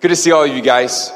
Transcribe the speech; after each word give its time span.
Good 0.00 0.08
to 0.08 0.16
see 0.16 0.32
all 0.32 0.44
of 0.44 0.56
you 0.56 0.62
guys. 0.62 1.12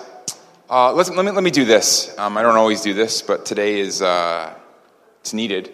Uh, 0.68 0.92
let, 0.92 1.08
me, 1.08 1.30
let 1.30 1.42
me 1.42 1.50
do 1.50 1.64
this. 1.64 2.14
Um, 2.18 2.36
I 2.36 2.42
don't 2.42 2.56
always 2.56 2.82
do 2.82 2.92
this, 2.92 3.22
but 3.22 3.46
today 3.46 3.80
is 3.80 4.02
uh, 4.02 4.52
it's 5.20 5.32
needed. 5.32 5.72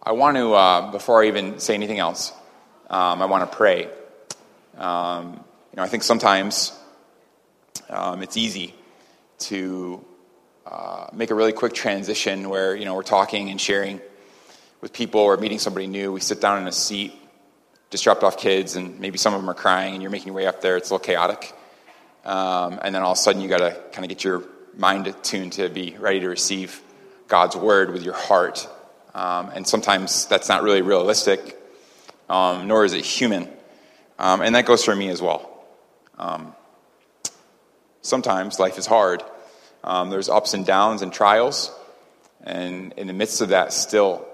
I 0.00 0.12
want 0.12 0.36
to, 0.36 0.54
uh, 0.54 0.92
before 0.92 1.20
I 1.20 1.26
even 1.26 1.58
say 1.58 1.74
anything 1.74 1.98
else, 1.98 2.32
um, 2.90 3.20
I 3.22 3.26
want 3.26 3.50
to 3.50 3.56
pray. 3.56 3.88
Um, 4.76 5.32
you 5.32 5.76
know, 5.78 5.82
I 5.82 5.88
think 5.88 6.04
sometimes 6.04 6.78
um, 7.90 8.22
it's 8.22 8.36
easy 8.36 8.72
to 9.40 10.04
uh, 10.64 11.08
make 11.12 11.32
a 11.32 11.34
really 11.34 11.52
quick 11.52 11.72
transition 11.72 12.48
where 12.48 12.76
you 12.76 12.84
know 12.84 12.94
we're 12.94 13.02
talking 13.02 13.50
and 13.50 13.60
sharing 13.60 14.00
with 14.80 14.92
people 14.92 15.22
or 15.22 15.36
meeting 15.38 15.58
somebody 15.58 15.88
new. 15.88 16.12
We 16.12 16.20
sit 16.20 16.40
down 16.40 16.62
in 16.62 16.68
a 16.68 16.72
seat, 16.72 17.14
just 17.90 18.04
dropped 18.04 18.22
off 18.22 18.38
kids, 18.38 18.76
and 18.76 19.00
maybe 19.00 19.18
some 19.18 19.34
of 19.34 19.40
them 19.40 19.50
are 19.50 19.54
crying, 19.54 19.94
and 19.94 20.02
you're 20.02 20.12
making 20.12 20.28
your 20.28 20.36
way 20.36 20.46
up 20.46 20.60
there. 20.60 20.76
It's 20.76 20.90
a 20.90 20.94
little 20.94 21.04
chaotic. 21.04 21.52
Um, 22.28 22.78
and 22.82 22.94
then 22.94 23.00
all 23.02 23.12
of 23.12 23.16
a 23.16 23.20
sudden, 23.20 23.40
you 23.40 23.48
got 23.48 23.58
to 23.58 23.74
kind 23.90 24.04
of 24.04 24.10
get 24.10 24.22
your 24.22 24.44
mind 24.76 25.06
attuned 25.06 25.54
to 25.54 25.70
be 25.70 25.96
ready 25.98 26.20
to 26.20 26.28
receive 26.28 26.82
God's 27.26 27.56
word 27.56 27.90
with 27.90 28.02
your 28.02 28.12
heart. 28.12 28.68
Um, 29.14 29.50
and 29.54 29.66
sometimes 29.66 30.26
that's 30.26 30.46
not 30.46 30.62
really 30.62 30.82
realistic, 30.82 31.58
um, 32.28 32.68
nor 32.68 32.84
is 32.84 32.92
it 32.92 33.02
human. 33.02 33.48
Um, 34.18 34.42
and 34.42 34.54
that 34.56 34.66
goes 34.66 34.84
for 34.84 34.94
me 34.94 35.08
as 35.08 35.22
well. 35.22 35.50
Um, 36.18 36.54
sometimes 38.02 38.58
life 38.58 38.76
is 38.76 38.84
hard. 38.84 39.22
Um, 39.82 40.10
there's 40.10 40.28
ups 40.28 40.52
and 40.52 40.66
downs 40.66 41.00
and 41.00 41.10
trials. 41.10 41.74
And 42.44 42.92
in 42.98 43.06
the 43.06 43.14
midst 43.14 43.40
of 43.40 43.48
that, 43.48 43.72
still, 43.72 44.26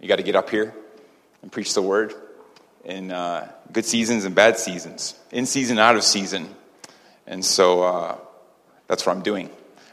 you 0.00 0.06
got 0.06 0.16
to 0.16 0.22
get 0.22 0.36
up 0.36 0.50
here 0.50 0.74
and 1.40 1.50
preach 1.50 1.72
the 1.72 1.80
word 1.80 2.12
in 2.86 3.10
uh, 3.10 3.50
good 3.72 3.84
seasons 3.84 4.24
and 4.24 4.34
bad 4.34 4.58
seasons, 4.58 5.16
in 5.32 5.44
season, 5.44 5.78
out 5.78 5.96
of 5.96 6.04
season. 6.04 6.48
And 7.26 7.44
so 7.44 7.82
uh, 7.82 8.18
that's 8.86 9.04
what 9.04 9.16
I'm 9.16 9.22
doing, 9.22 9.50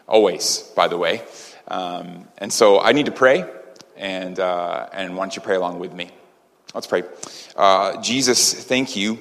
always, 0.07 0.59
by 0.75 0.87
the 0.87 0.97
way. 0.97 1.23
Um, 1.67 2.27
and 2.37 2.53
so 2.53 2.79
I 2.79 2.91
need 2.91 3.07
to 3.07 3.11
pray, 3.11 3.49
and, 3.97 4.39
uh, 4.39 4.89
and 4.93 5.17
why 5.17 5.25
don't 5.25 5.35
you 5.35 5.41
pray 5.41 5.55
along 5.55 5.79
with 5.79 5.91
me? 5.91 6.11
Let's 6.75 6.87
pray. 6.87 7.03
Uh, 7.55 7.99
Jesus, 8.01 8.53
thank 8.63 8.95
you 8.95 9.19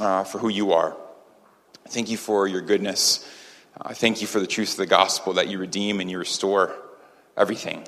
uh, 0.00 0.24
for 0.24 0.38
who 0.38 0.48
you 0.48 0.72
are. 0.72 0.96
Thank 1.88 2.10
you 2.10 2.16
for 2.16 2.48
your 2.48 2.62
goodness. 2.62 3.28
Uh, 3.80 3.94
thank 3.94 4.20
you 4.20 4.26
for 4.26 4.40
the 4.40 4.46
truth 4.46 4.72
of 4.72 4.78
the 4.78 4.86
gospel 4.86 5.34
that 5.34 5.46
you 5.46 5.58
redeem 5.58 6.00
and 6.00 6.10
you 6.10 6.18
restore 6.18 6.74
everything. 7.36 7.86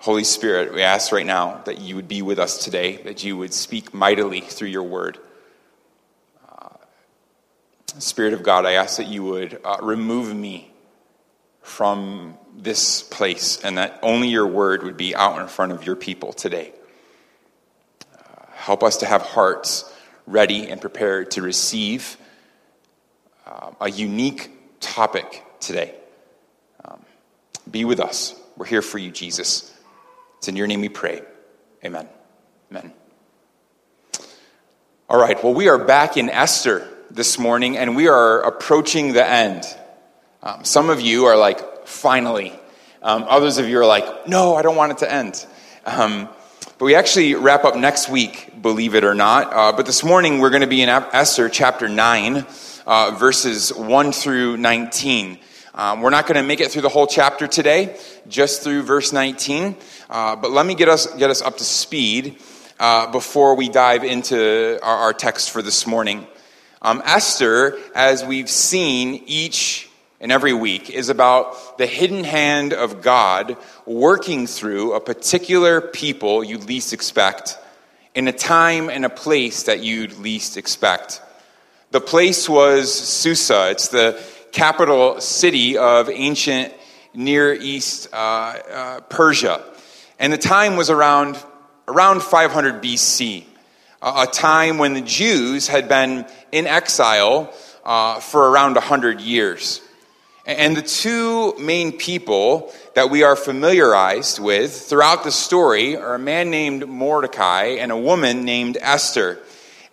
Holy 0.00 0.24
Spirit, 0.24 0.72
we 0.72 0.80
ask 0.80 1.12
right 1.12 1.26
now 1.26 1.60
that 1.66 1.78
you 1.78 1.94
would 1.94 2.08
be 2.08 2.22
with 2.22 2.38
us 2.38 2.64
today, 2.64 2.96
that 3.02 3.22
you 3.22 3.36
would 3.36 3.52
speak 3.52 3.92
mightily 3.92 4.40
through 4.40 4.68
your 4.68 4.82
word. 4.82 5.18
Uh, 6.48 6.70
Spirit 7.98 8.32
of 8.32 8.42
God, 8.42 8.64
I 8.64 8.72
ask 8.72 8.96
that 8.96 9.08
you 9.08 9.22
would 9.24 9.60
uh, 9.62 9.76
remove 9.82 10.34
me 10.34 10.72
from 11.60 12.38
this 12.56 13.02
place 13.02 13.62
and 13.62 13.76
that 13.76 13.98
only 14.02 14.28
your 14.28 14.46
word 14.46 14.84
would 14.84 14.96
be 14.96 15.14
out 15.14 15.38
in 15.38 15.48
front 15.48 15.70
of 15.70 15.84
your 15.84 15.96
people 15.96 16.32
today. 16.32 16.72
Uh, 18.14 18.46
help 18.54 18.82
us 18.82 18.96
to 18.96 19.06
have 19.06 19.20
hearts 19.20 19.84
ready 20.26 20.70
and 20.70 20.80
prepared 20.80 21.30
to 21.32 21.42
receive 21.42 22.16
uh, 23.46 23.72
a 23.82 23.90
unique 23.90 24.48
topic 24.80 25.44
today. 25.60 25.94
Um, 26.86 27.04
be 27.70 27.84
with 27.84 28.00
us. 28.00 28.34
We're 28.56 28.64
here 28.64 28.80
for 28.80 28.96
you, 28.96 29.10
Jesus. 29.10 29.76
It's 30.40 30.48
in 30.48 30.56
your 30.56 30.66
name 30.66 30.80
we 30.80 30.88
pray. 30.88 31.20
Amen. 31.84 32.08
Amen. 32.70 32.94
All 35.06 35.20
right, 35.20 35.36
well, 35.44 35.52
we 35.52 35.68
are 35.68 35.76
back 35.76 36.16
in 36.16 36.30
Esther 36.30 36.88
this 37.10 37.38
morning, 37.38 37.76
and 37.76 37.94
we 37.94 38.08
are 38.08 38.40
approaching 38.40 39.12
the 39.12 39.22
end. 39.22 39.66
Um, 40.42 40.64
some 40.64 40.88
of 40.88 40.98
you 41.02 41.26
are 41.26 41.36
like, 41.36 41.86
finally. 41.86 42.58
Um, 43.02 43.26
others 43.28 43.58
of 43.58 43.68
you 43.68 43.80
are 43.80 43.84
like, 43.84 44.28
no, 44.28 44.54
I 44.54 44.62
don't 44.62 44.76
want 44.76 44.92
it 44.92 44.98
to 44.98 45.12
end. 45.12 45.44
Um, 45.84 46.26
but 46.78 46.86
we 46.86 46.94
actually 46.94 47.34
wrap 47.34 47.64
up 47.64 47.76
next 47.76 48.08
week, 48.08 48.62
believe 48.62 48.94
it 48.94 49.04
or 49.04 49.14
not. 49.14 49.52
Uh, 49.52 49.76
but 49.76 49.84
this 49.84 50.02
morning, 50.02 50.38
we're 50.38 50.48
going 50.48 50.62
to 50.62 50.66
be 50.66 50.80
in 50.80 50.88
Esther 50.88 51.50
chapter 51.50 51.86
9, 51.86 52.46
uh, 52.86 53.14
verses 53.18 53.74
1 53.74 54.12
through 54.12 54.56
19. 54.56 55.38
Um, 55.72 56.00
we're 56.02 56.10
not 56.10 56.26
going 56.26 56.36
to 56.36 56.42
make 56.42 56.60
it 56.60 56.70
through 56.70 56.82
the 56.82 56.88
whole 56.88 57.06
chapter 57.06 57.46
today, 57.46 57.96
just 58.26 58.62
through 58.62 58.82
verse 58.82 59.12
19. 59.12 59.76
Uh, 60.10 60.34
but 60.34 60.50
let 60.50 60.66
me 60.66 60.74
get 60.74 60.88
us, 60.88 61.06
get 61.14 61.30
us 61.30 61.40
up 61.40 61.56
to 61.56 61.62
speed 61.62 62.36
uh, 62.80 63.12
before 63.12 63.54
we 63.54 63.68
dive 63.68 64.02
into 64.02 64.76
our, 64.82 64.96
our 64.96 65.12
text 65.12 65.52
for 65.52 65.62
this 65.62 65.86
morning. 65.86 66.26
Um, 66.82 67.00
Esther, 67.04 67.78
as 67.94 68.24
we've 68.24 68.50
seen 68.50 69.22
each 69.26 69.88
and 70.20 70.32
every 70.32 70.52
week, 70.52 70.90
is 70.90 71.10
about 71.10 71.78
the 71.78 71.86
hidden 71.86 72.24
hand 72.24 72.72
of 72.72 73.02
God 73.02 73.56
working 73.86 74.48
through 74.48 74.94
a 74.94 75.00
particular 75.00 75.80
people 75.80 76.42
you'd 76.42 76.64
least 76.64 76.92
expect 76.92 77.56
in 78.16 78.26
a 78.26 78.32
time 78.32 78.90
and 78.90 79.04
a 79.04 79.10
place 79.10 79.62
that 79.62 79.84
you'd 79.84 80.18
least 80.18 80.56
expect. 80.56 81.22
The 81.92 82.00
place 82.00 82.48
was 82.48 82.92
Susa. 82.92 83.70
It's 83.70 83.88
the 83.88 84.20
capital 84.50 85.20
city 85.20 85.78
of 85.78 86.10
ancient 86.10 86.74
Near 87.14 87.54
East 87.54 88.08
uh, 88.12 88.16
uh, 88.16 89.00
Persia. 89.02 89.69
And 90.20 90.30
the 90.30 90.38
time 90.38 90.76
was 90.76 90.90
around, 90.90 91.42
around 91.88 92.22
500 92.22 92.82
BC, 92.82 93.44
a 94.02 94.26
time 94.26 94.76
when 94.76 94.92
the 94.92 95.00
Jews 95.00 95.66
had 95.66 95.88
been 95.88 96.26
in 96.52 96.66
exile 96.66 97.54
uh, 97.86 98.20
for 98.20 98.50
around 98.50 98.74
100 98.74 99.22
years. 99.22 99.80
And 100.44 100.76
the 100.76 100.82
two 100.82 101.54
main 101.58 101.92
people 101.92 102.70
that 102.94 103.08
we 103.08 103.22
are 103.22 103.34
familiarized 103.34 104.38
with 104.38 104.78
throughout 104.78 105.24
the 105.24 105.32
story 105.32 105.96
are 105.96 106.16
a 106.16 106.18
man 106.18 106.50
named 106.50 106.86
Mordecai 106.86 107.76
and 107.80 107.90
a 107.90 107.96
woman 107.96 108.44
named 108.44 108.76
Esther. 108.78 109.38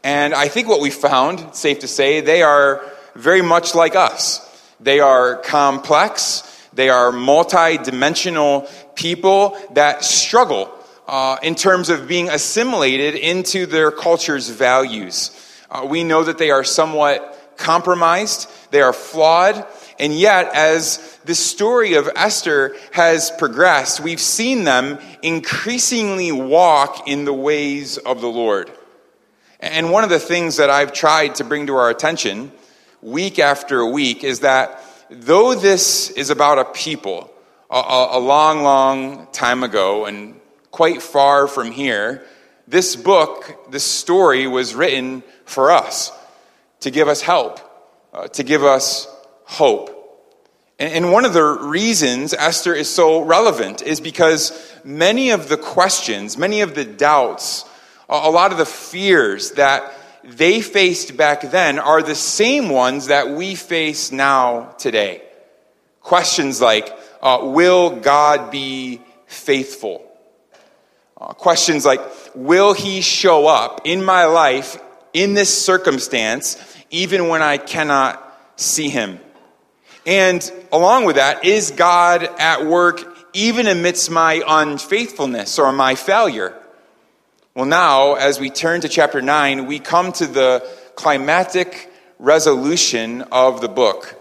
And 0.04 0.34
I 0.34 0.50
think 0.50 0.68
what 0.68 0.82
we 0.82 0.90
found, 0.90 1.56
safe 1.56 1.80
to 1.80 1.88
say, 1.88 2.20
they 2.20 2.44
are 2.44 2.84
very 3.16 3.42
much 3.42 3.76
like 3.76 3.96
us. 3.96 4.44
They 4.82 5.00
are 5.00 5.38
complex, 5.38 6.44
they 6.74 6.90
are 6.90 7.14
multi-dimensional 7.14 8.68
people 8.98 9.58
that 9.72 10.04
struggle 10.04 10.74
uh, 11.08 11.38
in 11.42 11.56
terms 11.56 11.90
of 11.90 12.08
being 12.08 12.28
assimilated 12.28 13.16
into 13.16 13.66
their 13.66 13.92
culture's 13.92 14.50
values. 14.50 15.32
Uh, 15.72 15.86
we 15.90 16.04
know 16.04 16.24
that 16.24 16.38
they 16.38 16.52
are 16.52 16.66
somewhat 16.66 17.56
compromised, 17.56 18.52
they 18.72 18.82
are 18.82 18.92
flawed, 18.92 19.66
and 20.00 20.14
yet, 20.14 20.54
as 20.54 21.18
the 21.26 21.34
story 21.34 21.96
of 21.96 22.10
Esther 22.16 22.76
has 22.92 23.32
progressed, 23.32 24.00
we've 24.00 24.20
seen 24.20 24.64
them 24.64 25.00
increasingly 25.24 26.32
walk 26.32 27.08
in 27.08 27.26
the 27.26 27.34
ways 27.34 27.98
of 27.98 28.22
the 28.22 28.28
Lord. 28.28 28.72
And 29.60 29.92
one 29.92 30.04
of 30.04 30.12
the 30.12 30.20
things 30.20 30.58
that 30.58 30.70
I've 30.70 30.94
tried 30.94 31.36
to 31.36 31.44
bring 31.44 31.68
to 31.68 31.76
our 31.76 31.90
attention 31.90 32.52
week 33.02 33.40
after 33.40 33.84
week 33.86 34.24
is 34.24 34.42
that 34.42 34.84
though 35.10 35.56
this 35.56 36.12
is 36.12 36.30
about 36.30 36.60
a 36.60 36.66
people 36.66 37.32
a, 37.70 38.08
a, 38.12 38.20
long, 38.20 38.64
long 38.64 39.28
time 39.32 39.64
ago 39.64 40.06
and 40.06 40.40
quite 40.72 41.02
far 41.02 41.48
from 41.48 41.72
here, 41.72 42.26
this 42.68 42.96
book, 42.96 43.72
this 43.72 43.84
story 43.84 44.48
was 44.48 44.76
written 44.76 45.24
for 45.46 45.72
us 45.72 46.12
to 46.82 46.92
give 46.92 47.08
us 47.08 47.22
help, 47.22 47.60
uh, 48.14 48.28
to 48.30 48.44
give 48.44 48.64
us 48.64 49.08
hope. 49.44 49.94
And, 50.80 50.94
and 50.94 51.12
one 51.12 51.26
of 51.26 51.34
the 51.34 51.44
reasons 51.44 52.34
Esther 52.34 52.74
is 52.74 52.90
so 52.90 53.22
relevant 53.22 53.82
is 53.82 54.00
because 54.00 54.52
many 54.84 55.32
of 55.32 55.50
the 55.50 55.58
questions, 55.58 56.38
many 56.38 56.62
of 56.62 56.76
the 56.76 56.86
doubts, 56.86 57.66
a 58.10 58.30
lot 58.30 58.52
of 58.52 58.58
the 58.58 58.66
fears 58.66 59.52
that 59.52 59.94
they 60.24 60.62
faced 60.62 61.18
back 61.18 61.42
then 61.42 61.80
are 61.80 62.02
the 62.02 62.16
same 62.16 62.70
ones 62.70 63.08
that 63.08 63.30
we 63.30 63.56
face 63.56 64.12
now 64.12 64.74
today. 64.78 65.22
Questions 66.02 66.62
like, 66.62 66.98
uh, 67.22 67.40
will 67.44 67.92
God 67.92 68.52
be 68.52 69.02
faithful? 69.26 70.04
Uh, 71.20 71.34
questions 71.34 71.86
like, 71.86 72.02
will 72.36 72.74
he 72.74 73.02
show 73.02 73.48
up 73.48 73.82
in 73.86 74.04
my 74.04 74.26
life 74.26 74.78
in 75.14 75.34
this 75.34 75.66
circumstance 75.66 76.58
even 76.90 77.28
when 77.28 77.42
I 77.42 77.58
cannot 77.58 78.24
see 78.56 78.90
him? 78.90 79.20
And 80.06 80.50
along 80.72 81.06
with 81.06 81.16
that, 81.16 81.44
is 81.44 81.72
God 81.72 82.24
at 82.24 82.66
work 82.66 83.04
even 83.34 83.68
amidst 83.68 84.10
my 84.10 84.44
unfaithfulness 84.48 85.60
or 85.60 85.72
my 85.72 85.96
failure? 85.96 86.56
Well, 87.56 87.66
now, 87.66 88.14
as 88.14 88.40
we 88.40 88.52
turn 88.52 88.82
to 88.82 88.88
chapter 88.88 89.20
9, 89.20 89.66
we 89.66 89.80
come 89.80 90.12
to 90.14 90.28
the 90.28 90.68
climatic 90.96 91.92
resolution 92.20 93.24
of 93.32 93.62
the 93.62 93.68
book. 93.68 94.16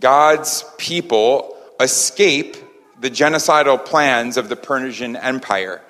God's 0.00 0.64
people 0.78 1.57
escape 1.80 2.56
the 3.00 3.10
genocidal 3.10 3.84
plans 3.84 4.36
of 4.36 4.48
the 4.48 4.56
Persian 4.56 5.16
Empire. 5.16 5.80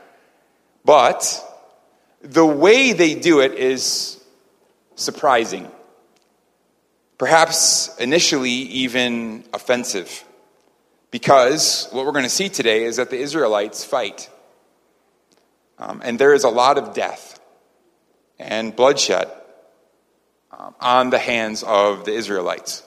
But 0.85 1.45
the 2.23 2.47
way 2.47 2.93
they 2.93 3.15
do 3.15 3.41
it 3.41 3.55
is 3.55 4.23
surprising. 4.97 5.71
perhaps 7.19 7.95
initially 7.99 8.51
even 8.51 9.45
offensive. 9.53 10.25
Because 11.11 11.89
what 11.91 12.07
we're 12.07 12.13
going 12.13 12.25
to 12.25 12.31
see 12.31 12.49
today 12.49 12.85
is 12.85 12.97
that 12.97 13.11
the 13.11 13.19
Israelites 13.19 13.85
fight. 13.85 14.31
Um, 15.79 16.01
and 16.05 16.19
there 16.19 16.33
is 16.33 16.45
a 16.45 16.49
lot 16.49 16.79
of 16.79 16.95
death 16.95 17.41
and 18.39 18.75
bloodshed 18.75 19.31
um, 20.57 20.75
on 20.81 21.11
the 21.11 21.19
hands 21.19 21.63
of 21.63 22.05
the 22.05 22.13
Israelites. 22.13 22.85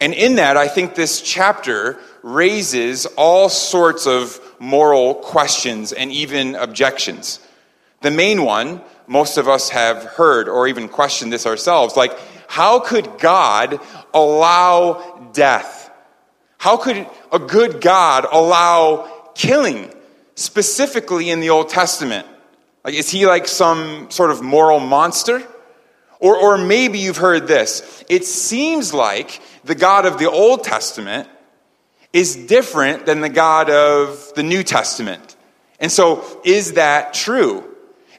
And 0.00 0.14
in 0.14 0.36
that, 0.36 0.56
I 0.56 0.68
think 0.68 0.94
this 0.94 1.20
chapter 1.20 1.98
raises 2.22 3.06
all 3.16 3.48
sorts 3.48 4.06
of 4.06 4.40
moral 4.60 5.14
questions 5.14 5.92
and 5.92 6.12
even 6.12 6.54
objections. 6.54 7.40
The 8.00 8.10
main 8.10 8.44
one, 8.44 8.80
most 9.06 9.38
of 9.38 9.48
us 9.48 9.70
have 9.70 10.04
heard 10.04 10.48
or 10.48 10.68
even 10.68 10.88
questioned 10.88 11.32
this 11.32 11.46
ourselves 11.46 11.96
like, 11.96 12.16
how 12.46 12.80
could 12.80 13.18
God 13.18 13.80
allow 14.14 15.30
death? 15.32 15.90
How 16.58 16.76
could 16.76 17.06
a 17.32 17.38
good 17.38 17.80
God 17.80 18.26
allow 18.30 19.30
killing, 19.34 19.92
specifically 20.34 21.30
in 21.30 21.40
the 21.40 21.50
Old 21.50 21.68
Testament? 21.68 22.26
Like, 22.84 22.94
is 22.94 23.10
he 23.10 23.26
like 23.26 23.46
some 23.46 24.10
sort 24.10 24.30
of 24.30 24.42
moral 24.42 24.80
monster? 24.80 25.46
Or, 26.20 26.36
or 26.36 26.58
maybe 26.58 26.98
you've 26.98 27.18
heard 27.18 27.46
this. 27.46 28.04
It 28.08 28.24
seems 28.24 28.92
like 28.92 29.40
the 29.64 29.74
God 29.74 30.04
of 30.04 30.18
the 30.18 30.30
Old 30.30 30.64
Testament 30.64 31.28
is 32.12 32.34
different 32.34 33.06
than 33.06 33.20
the 33.20 33.28
God 33.28 33.70
of 33.70 34.32
the 34.34 34.42
New 34.42 34.62
Testament. 34.62 35.36
And 35.78 35.92
so, 35.92 36.40
is 36.44 36.72
that 36.72 37.14
true? 37.14 37.64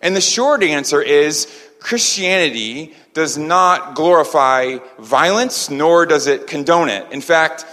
And 0.01 0.15
the 0.15 0.21
short 0.21 0.63
answer 0.63 1.01
is 1.01 1.47
Christianity 1.79 2.93
does 3.13 3.37
not 3.37 3.95
glorify 3.95 4.77
violence, 4.99 5.69
nor 5.69 6.05
does 6.05 6.27
it 6.27 6.47
condone 6.47 6.89
it. 6.89 7.11
In 7.11 7.21
fact, 7.21 7.65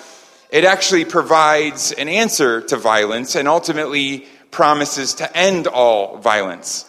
it 0.51 0.65
actually 0.65 1.05
provides 1.05 1.93
an 1.93 2.09
answer 2.09 2.63
to 2.63 2.77
violence 2.77 3.37
and 3.37 3.47
ultimately 3.47 4.27
promises 4.51 5.15
to 5.15 5.37
end 5.37 5.67
all 5.67 6.17
violence. 6.19 6.89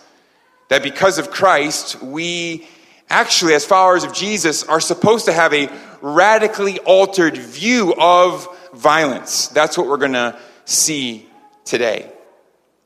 That 0.70 0.84
because 0.84 1.18
of 1.18 1.32
Christ, 1.32 2.02
we 2.02 2.68
actually, 3.10 3.54
as 3.54 3.66
followers 3.66 4.04
of 4.04 4.14
Jesus, 4.14 4.64
are 4.64 4.80
supposed 4.80 5.26
to 5.26 5.34
have 5.34 5.54
a 5.54 5.70
radically 6.02 6.80
altered 6.80 7.38
view 7.38 7.94
of 7.98 8.48
violence. 8.74 9.48
That's 9.50 9.78
what 9.78 9.88
we're 9.88 9.98
going 9.98 10.14
to 10.14 10.38
see 10.66 11.28
today. 11.66 12.12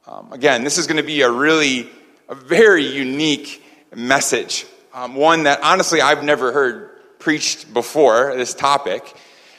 Um, 0.07 0.33
again, 0.33 0.63
this 0.63 0.77
is 0.77 0.87
going 0.87 0.97
to 0.97 1.03
be 1.03 1.21
a 1.21 1.31
really, 1.31 1.89
a 2.27 2.35
very 2.35 2.85
unique 2.85 3.63
message. 3.95 4.65
Um, 4.93 5.15
one 5.15 5.43
that 5.43 5.61
honestly 5.63 6.01
I've 6.01 6.23
never 6.23 6.51
heard 6.51 6.89
preached 7.19 7.73
before, 7.73 8.35
this 8.35 8.53
topic, 8.53 9.13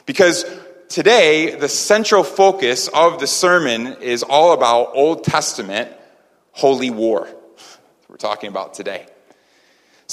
because 0.05 0.45
today 0.89 1.55
the 1.55 1.69
central 1.69 2.23
focus 2.23 2.87
of 2.89 3.19
the 3.19 3.27
sermon 3.27 3.97
is 4.01 4.21
all 4.21 4.53
about 4.53 4.91
Old 4.93 5.23
Testament 5.23 5.91
holy 6.51 6.91
war. 6.91 7.27
We're 8.07 8.17
talking 8.17 8.49
about 8.49 8.75
today. 8.75 9.07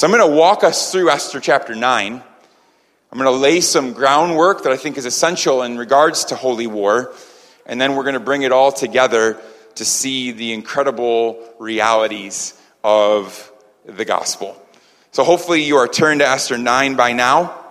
So 0.01 0.07
I'm 0.07 0.15
going 0.15 0.31
to 0.31 0.35
walk 0.35 0.65
us 0.65 0.91
through 0.91 1.11
Esther 1.11 1.41
chapter 1.41 1.75
9. 1.75 2.13
I'm 2.15 3.19
going 3.19 3.31
to 3.31 3.39
lay 3.39 3.61
some 3.61 3.93
groundwork 3.93 4.63
that 4.63 4.73
I 4.73 4.79
think 4.79 4.97
is 4.97 5.05
essential 5.05 5.63
in 5.63 5.77
regards 5.77 6.25
to 6.25 6.37
holy 6.37 6.67
war, 6.67 7.13
and 7.67 7.79
then 7.79 7.95
we're 7.95 8.05
going 8.05 8.15
to 8.15 8.19
bring 8.19 8.41
it 8.41 8.51
all 8.51 8.73
together 8.73 9.39
to 9.75 9.85
see 9.85 10.33
the 10.33 10.55
incredible 10.55 11.47
realities 11.59 12.59
of 12.83 13.53
the 13.85 14.07
gospel. 14.07 14.57
So 15.13 15.23
hopefully 15.23 15.65
you 15.65 15.77
are 15.77 15.87
turned 15.87 16.21
to 16.21 16.27
Esther 16.27 16.57
9 16.57 16.97
by 16.97 17.13
now. 17.13 17.63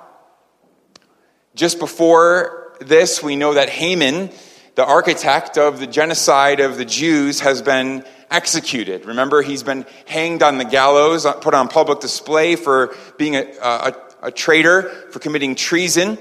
Just 1.56 1.80
before 1.80 2.78
this, 2.80 3.24
we 3.24 3.38
know 3.38 3.56
that 3.56 3.70
Haman, 3.70 4.30
the 4.76 4.86
architect 4.86 5.58
of 5.58 5.80
the 5.80 5.88
genocide 5.88 6.60
of 6.60 6.78
the 6.78 6.86
Jews, 6.86 7.40
has 7.40 7.64
been 7.64 8.06
executed. 8.32 9.06
Remember, 9.06 9.42
he's 9.42 9.64
been 9.64 9.86
hanged 10.06 10.44
on 10.44 10.58
the 10.58 10.66
gallows, 10.66 11.26
uh, 11.26 11.34
put 11.34 11.54
on 11.54 11.68
public 11.68 12.00
display 12.00 12.56
for 12.56 12.96
being 13.18 13.36
a, 13.36 13.46
a, 13.62 13.96
a 14.24 14.32
traitor, 14.32 14.84
for 15.12 15.20
committing 15.20 15.56
treason. 15.56 16.18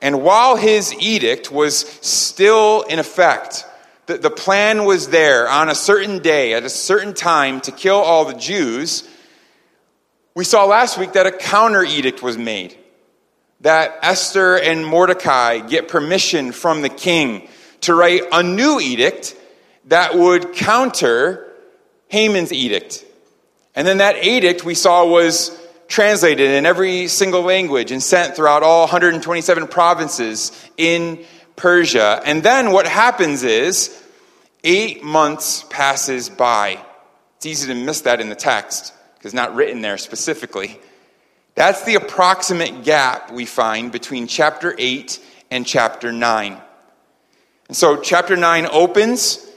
And 0.00 0.22
while 0.22 0.56
his 0.56 0.94
edict 0.94 1.50
was 1.50 1.78
still 1.78 2.82
in 2.82 2.98
effect, 2.98 3.64
the, 4.06 4.18
the 4.18 4.30
plan 4.30 4.84
was 4.84 5.08
there 5.08 5.48
on 5.48 5.68
a 5.68 5.74
certain 5.74 6.20
day, 6.20 6.54
at 6.54 6.64
a 6.64 6.70
certain 6.70 7.14
time, 7.14 7.60
to 7.62 7.72
kill 7.72 7.96
all 7.96 8.24
the 8.24 8.34
Jews. 8.34 9.08
We 10.34 10.44
saw 10.44 10.66
last 10.66 10.98
week 10.98 11.14
that 11.14 11.26
a 11.26 11.32
counter 11.32 11.82
edict 11.82 12.22
was 12.22 12.38
made. 12.38 12.76
That 13.62 13.98
Esther 14.02 14.56
and 14.56 14.86
Mordecai 14.86 15.58
get 15.58 15.88
permission 15.88 16.52
from 16.52 16.82
the 16.82 16.88
king 16.88 17.48
to 17.80 17.94
write 17.94 18.22
a 18.30 18.42
new 18.42 18.78
edict 18.78 19.34
that 19.88 20.16
would 20.16 20.54
counter 20.54 21.52
Haman's 22.08 22.52
edict. 22.52 23.04
And 23.74 23.86
then 23.86 23.98
that 23.98 24.24
edict 24.24 24.64
we 24.64 24.74
saw 24.74 25.06
was 25.06 25.56
translated 25.88 26.50
in 26.50 26.66
every 26.66 27.08
single 27.08 27.42
language 27.42 27.90
and 27.90 28.02
sent 28.02 28.36
throughout 28.36 28.62
all 28.62 28.82
127 28.82 29.68
provinces 29.68 30.52
in 30.76 31.24
Persia. 31.56 32.20
And 32.24 32.42
then 32.42 32.72
what 32.72 32.86
happens 32.86 33.42
is 33.42 34.02
eight 34.62 35.02
months 35.02 35.64
passes 35.70 36.28
by. 36.28 36.84
It's 37.36 37.46
easy 37.46 37.68
to 37.68 37.74
miss 37.74 38.02
that 38.02 38.20
in 38.20 38.28
the 38.28 38.34
text 38.34 38.92
because 39.14 39.32
it's 39.32 39.34
not 39.34 39.54
written 39.54 39.80
there 39.80 39.98
specifically. 39.98 40.78
That's 41.54 41.82
the 41.84 41.94
approximate 41.94 42.84
gap 42.84 43.32
we 43.32 43.46
find 43.46 43.90
between 43.90 44.26
chapter 44.26 44.74
8 44.78 45.18
and 45.50 45.66
chapter 45.66 46.12
9. 46.12 46.60
And 47.68 47.76
so 47.76 48.00
chapter 48.00 48.36
9 48.36 48.68
opens 48.70 49.47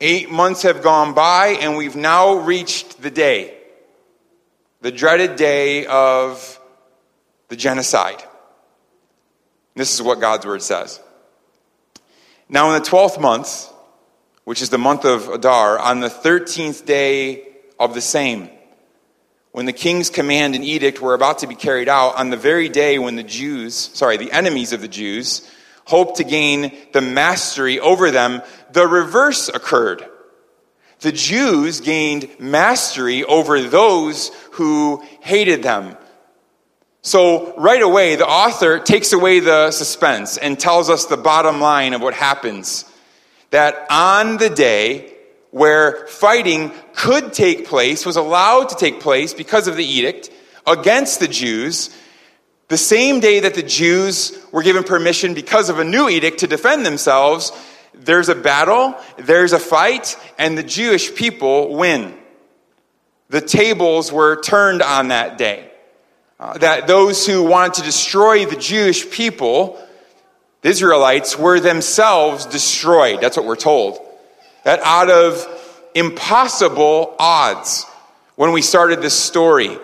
Eight 0.00 0.30
months 0.30 0.62
have 0.62 0.82
gone 0.82 1.12
by, 1.12 1.58
and 1.60 1.76
we've 1.76 1.96
now 1.96 2.34
reached 2.34 3.02
the 3.02 3.10
day, 3.10 3.56
the 4.80 4.92
dreaded 4.92 5.34
day 5.34 5.86
of 5.86 6.60
the 7.48 7.56
genocide. 7.56 8.22
This 9.74 9.94
is 9.94 10.00
what 10.00 10.20
God's 10.20 10.46
word 10.46 10.62
says. 10.62 11.00
Now, 12.48 12.72
in 12.72 12.80
the 12.80 12.88
12th 12.88 13.20
month, 13.20 13.68
which 14.44 14.62
is 14.62 14.70
the 14.70 14.78
month 14.78 15.04
of 15.04 15.28
Adar, 15.28 15.78
on 15.78 16.00
the 16.00 16.08
13th 16.08 16.86
day 16.86 17.48
of 17.78 17.94
the 17.94 18.00
same, 18.00 18.50
when 19.50 19.66
the 19.66 19.72
king's 19.72 20.10
command 20.10 20.54
and 20.54 20.64
edict 20.64 21.00
were 21.00 21.14
about 21.14 21.40
to 21.40 21.48
be 21.48 21.56
carried 21.56 21.88
out, 21.88 22.16
on 22.16 22.30
the 22.30 22.36
very 22.36 22.68
day 22.68 22.98
when 22.98 23.16
the 23.16 23.24
Jews, 23.24 23.74
sorry, 23.74 24.16
the 24.16 24.30
enemies 24.30 24.72
of 24.72 24.80
the 24.80 24.88
Jews, 24.88 25.50
hoped 25.88 26.18
to 26.18 26.24
gain 26.24 26.76
the 26.92 27.00
mastery 27.00 27.80
over 27.80 28.10
them, 28.10 28.42
the 28.72 28.86
reverse 28.86 29.48
occurred. 29.48 30.04
The 31.00 31.12
Jews 31.12 31.80
gained 31.80 32.28
mastery 32.38 33.24
over 33.24 33.62
those 33.62 34.30
who 34.52 35.02
hated 35.20 35.62
them. 35.62 35.96
So, 37.00 37.56
right 37.56 37.80
away, 37.80 38.16
the 38.16 38.26
author 38.26 38.78
takes 38.78 39.14
away 39.14 39.40
the 39.40 39.70
suspense 39.70 40.36
and 40.36 40.60
tells 40.60 40.90
us 40.90 41.06
the 41.06 41.16
bottom 41.16 41.58
line 41.58 41.94
of 41.94 42.02
what 42.02 42.12
happens. 42.12 42.84
That 43.48 43.86
on 43.88 44.36
the 44.36 44.50
day 44.50 45.14
where 45.52 46.06
fighting 46.08 46.70
could 46.94 47.32
take 47.32 47.66
place, 47.66 48.04
was 48.04 48.16
allowed 48.16 48.68
to 48.68 48.76
take 48.76 49.00
place 49.00 49.32
because 49.32 49.68
of 49.68 49.76
the 49.76 49.86
edict 49.86 50.28
against 50.66 51.18
the 51.18 51.28
Jews, 51.28 51.88
the 52.68 52.76
same 52.76 53.20
day 53.20 53.40
that 53.40 53.54
the 53.54 53.62
Jews 53.62 54.38
were 54.52 54.62
given 54.62 54.84
permission 54.84 55.34
because 55.34 55.70
of 55.70 55.78
a 55.78 55.84
new 55.84 56.08
edict 56.08 56.40
to 56.40 56.46
defend 56.46 56.84
themselves, 56.84 57.50
there's 57.94 58.28
a 58.28 58.34
battle, 58.34 58.94
there's 59.16 59.52
a 59.52 59.58
fight, 59.58 60.16
and 60.38 60.56
the 60.56 60.62
Jewish 60.62 61.14
people 61.14 61.74
win. 61.74 62.14
The 63.30 63.40
tables 63.40 64.12
were 64.12 64.40
turned 64.40 64.82
on 64.82 65.08
that 65.08 65.38
day. 65.38 65.70
Uh, 66.38 66.56
that 66.58 66.86
those 66.86 67.26
who 67.26 67.42
wanted 67.42 67.74
to 67.74 67.82
destroy 67.82 68.46
the 68.46 68.56
Jewish 68.56 69.10
people, 69.10 69.82
the 70.60 70.68
Israelites, 70.68 71.36
were 71.36 71.58
themselves 71.58 72.46
destroyed. 72.46 73.20
That's 73.20 73.36
what 73.36 73.44
we're 73.44 73.56
told. 73.56 73.98
That 74.64 74.80
out 74.84 75.10
of 75.10 75.46
impossible 75.94 77.16
odds, 77.18 77.84
when 78.36 78.52
we 78.52 78.62
started 78.62 79.02
this 79.02 79.18
story, 79.18 79.76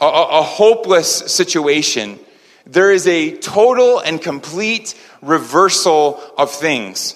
a, 0.00 0.04
a, 0.04 0.40
a 0.40 0.42
hopeless 0.42 1.08
situation, 1.08 2.20
there 2.66 2.90
is 2.90 3.06
a 3.06 3.36
total 3.36 4.00
and 4.00 4.20
complete 4.20 4.94
reversal 5.22 6.20
of 6.36 6.50
things. 6.50 7.14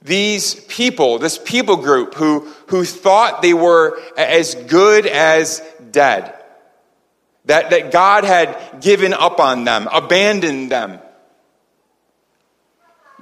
These 0.00 0.54
people, 0.64 1.18
this 1.18 1.38
people 1.38 1.76
group 1.76 2.14
who, 2.14 2.48
who 2.68 2.84
thought 2.84 3.42
they 3.42 3.54
were 3.54 4.00
as 4.16 4.54
good 4.54 5.06
as 5.06 5.62
dead, 5.90 6.34
that, 7.44 7.70
that 7.70 7.92
God 7.92 8.24
had 8.24 8.80
given 8.80 9.12
up 9.12 9.38
on 9.38 9.64
them, 9.64 9.88
abandoned 9.92 10.70
them, 10.70 11.00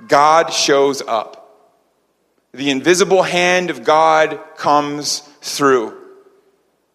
God 0.07 0.53
shows 0.53 1.03
up. 1.03 1.37
The 2.53 2.71
invisible 2.71 3.23
hand 3.23 3.71
of 3.71 3.85
God 3.85 4.41
comes 4.57 5.21
through. 5.41 5.97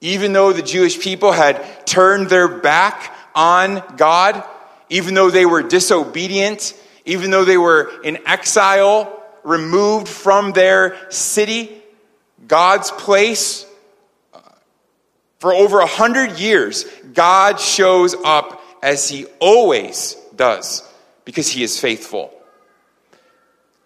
Even 0.01 0.33
though 0.33 0.51
the 0.51 0.62
Jewish 0.62 1.00
people 1.00 1.31
had 1.31 1.85
turned 1.85 2.29
their 2.29 2.47
back 2.47 3.14
on 3.36 3.84
God 3.98 4.44
even 4.89 5.13
though 5.13 5.30
they 5.30 5.46
were 5.46 5.63
disobedient, 5.63 6.74
even 7.06 7.32
though 7.32 7.46
they 7.46 7.58
were 7.58 8.01
in 8.04 8.20
exile, 8.25 9.22
removed 9.44 10.08
from 10.08 10.51
their 10.51 11.12
city, 11.12 11.72
God's 12.48 12.92
place, 12.92 13.65
uh, 14.34 14.39
for 15.39 15.54
over 15.54 15.80
a 15.80 15.88
hundred 15.88 16.39
years, 16.39 16.86
God 17.13 17.60
shows 17.60 18.15
up 18.24 18.62
as 18.82 19.10
he 19.10 19.25
always 19.39 20.15
does 20.36 20.88
because 21.25 21.48
he 21.48 21.63
is 21.63 21.80
faithful. 21.80 22.32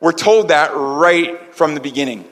We're 0.01 0.11
told 0.11 0.49
that 0.49 0.71
right 0.73 1.53
from 1.53 1.75
the 1.75 1.81
beginning. 1.81 2.27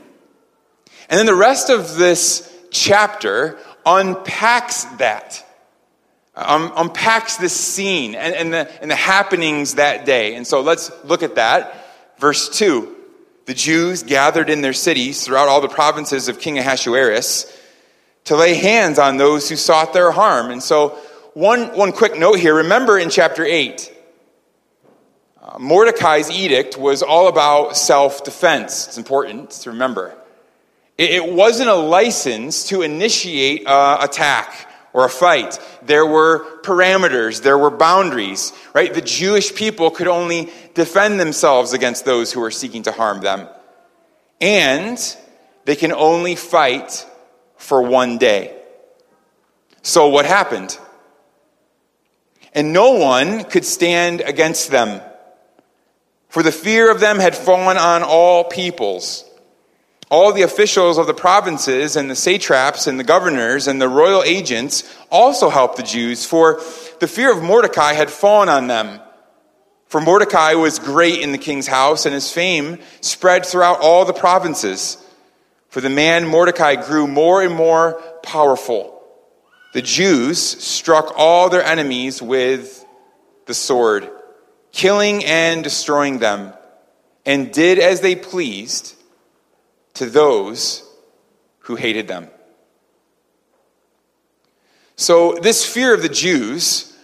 And 1.10 1.18
then 1.18 1.26
the 1.26 1.36
rest 1.36 1.70
of 1.70 1.96
this 1.96 2.54
chapter 2.72 3.58
unpacks 3.86 4.84
that, 4.98 5.46
um, 6.38 6.72
unpacks 6.76 7.38
this 7.38 7.54
scene 7.54 8.14
and, 8.14 8.36
and, 8.36 8.54
the, 8.54 8.82
and 8.82 8.92
the 8.92 8.96
happenings 8.96 9.76
that 9.76 10.06
day. 10.06 10.36
And 10.36 10.46
so 10.46 10.62
let's 10.62 10.92
look 11.04 11.24
at 11.24 11.36
that. 11.36 11.84
Verse 12.20 12.48
2 12.50 12.96
The 13.46 13.56
Jews 13.56 14.04
gathered 14.04 14.50
in 14.50 14.62
their 14.62 14.74
cities 14.74 15.26
throughout 15.26 15.48
all 15.48 15.62
the 15.62 15.68
provinces 15.68 16.28
of 16.28 16.40
King 16.40 16.60
Ahasuerus 16.60 17.52
to 18.26 18.36
lay 18.36 18.54
hands 18.54 19.00
on 19.00 19.18
those 19.18 19.50
who 19.50 19.56
sought 19.56 19.94
their 19.94 20.12
harm. 20.12 20.52
And 20.52 20.62
so, 20.62 20.90
one, 21.34 21.76
one 21.76 21.92
quick 21.92 22.18
note 22.18 22.40
here 22.40 22.56
remember 22.56 23.00
in 23.00 23.10
chapter 23.10 23.44
8, 23.44 23.94
uh, 25.42 25.60
Mordecai's 25.60 26.30
edict 26.30 26.78
was 26.78 27.02
all 27.02 27.30
about 27.30 27.76
self 27.76 28.24
defense. 28.24 28.88
It's 28.88 28.98
important 28.98 29.50
to 29.52 29.72
remember. 29.72 30.16
It, 31.00 31.12
it 31.12 31.34
wasn't 31.34 31.70
a 31.70 31.76
license 31.76 32.68
to 32.70 32.84
initiate 32.84 33.66
uh, 33.66 33.98
attack 34.02 34.67
or 34.98 35.06
a 35.06 35.10
fight. 35.10 35.60
There 35.84 36.08
were 36.08 36.44
parameters, 36.64 37.44
there 37.44 37.56
were 37.56 37.70
boundaries, 37.70 38.52
right? 38.74 38.92
The 38.92 39.00
Jewish 39.00 39.54
people 39.54 39.92
could 39.92 40.08
only 40.08 40.52
defend 40.74 41.20
themselves 41.20 41.74
against 41.74 42.04
those 42.04 42.34
who 42.34 42.40
were 42.40 42.50
seeking 42.50 42.82
to 42.82 42.92
harm 42.92 43.22
them. 43.22 43.48
And 44.42 44.98
they 45.66 45.76
can 45.76 45.92
only 45.92 46.36
fight 46.36 47.06
for 47.58 47.84
one 47.84 48.18
day. 48.18 48.60
So 49.84 50.08
what 50.08 50.26
happened? 50.26 50.76
And 52.54 52.74
no 52.74 52.94
one 52.94 53.44
could 53.44 53.66
stand 53.66 54.22
against 54.22 54.72
them, 54.72 55.00
for 56.28 56.42
the 56.42 56.52
fear 56.52 56.90
of 56.90 57.00
them 57.00 57.20
had 57.20 57.36
fallen 57.36 57.78
on 57.78 58.02
all 58.02 58.46
peoples. 58.46 59.27
All 60.10 60.32
the 60.32 60.44
officials 60.44 60.98
of 60.98 61.06
the 61.06 61.14
provinces 61.14 61.98
and 61.98 62.10
the 62.10 62.16
satraps 62.16 62.88
and 62.88 62.98
the 62.98 63.04
governors 63.04 63.68
and 63.68 63.82
the 63.82 63.90
royal 63.90 64.24
agents 64.24 64.84
also 65.12 65.50
helped 65.50 65.76
the 65.76 65.84
Jews, 65.84 66.26
for 66.26 66.62
the 67.00 67.08
fear 67.08 67.32
of 67.32 67.44
Mordecai 67.44 67.94
had 67.94 68.10
fallen 68.10 68.48
on 68.48 68.68
them. 68.68 69.02
For 69.88 70.00
Mordecai 70.00 70.54
was 70.54 70.80
great 70.80 71.20
in 71.20 71.34
the 71.34 71.38
king's 71.38 71.68
house, 71.68 72.06
and 72.06 72.14
his 72.14 72.32
fame 72.32 72.80
spread 73.02 73.46
throughout 73.46 73.82
all 73.82 74.06
the 74.06 74.14
provinces. 74.14 74.98
For 75.70 75.82
the 75.82 75.90
man 75.90 76.26
Mordecai 76.26 76.76
grew 76.76 77.08
more 77.08 77.42
and 77.42 77.54
more 77.54 78.02
powerful. 78.24 79.02
The 79.74 79.82
Jews 79.82 80.40
struck 80.40 81.14
all 81.18 81.50
their 81.50 81.64
enemies 81.64 82.22
with 82.22 82.86
the 83.46 83.54
sword, 83.54 84.10
killing 84.72 85.24
and 85.26 85.64
destroying 85.64 86.20
them, 86.20 86.54
and 87.26 87.52
did 87.52 87.78
as 87.78 88.00
they 88.00 88.16
pleased 88.16 88.97
to 89.98 90.06
those 90.06 90.84
who 91.60 91.76
hated 91.76 92.08
them. 92.08 92.30
So, 94.96 95.34
this 95.36 95.64
fear 95.64 95.94
of 95.94 96.02
the 96.02 96.10
Jews, 96.10 96.98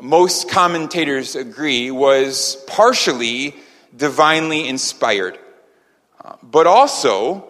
most 0.00 0.48
commentators 0.48 1.36
agree, 1.36 1.90
was 1.90 2.56
partially 2.66 3.54
divinely 3.94 4.68
inspired, 4.68 5.38
uh, 6.24 6.36
but 6.42 6.66
also 6.66 7.46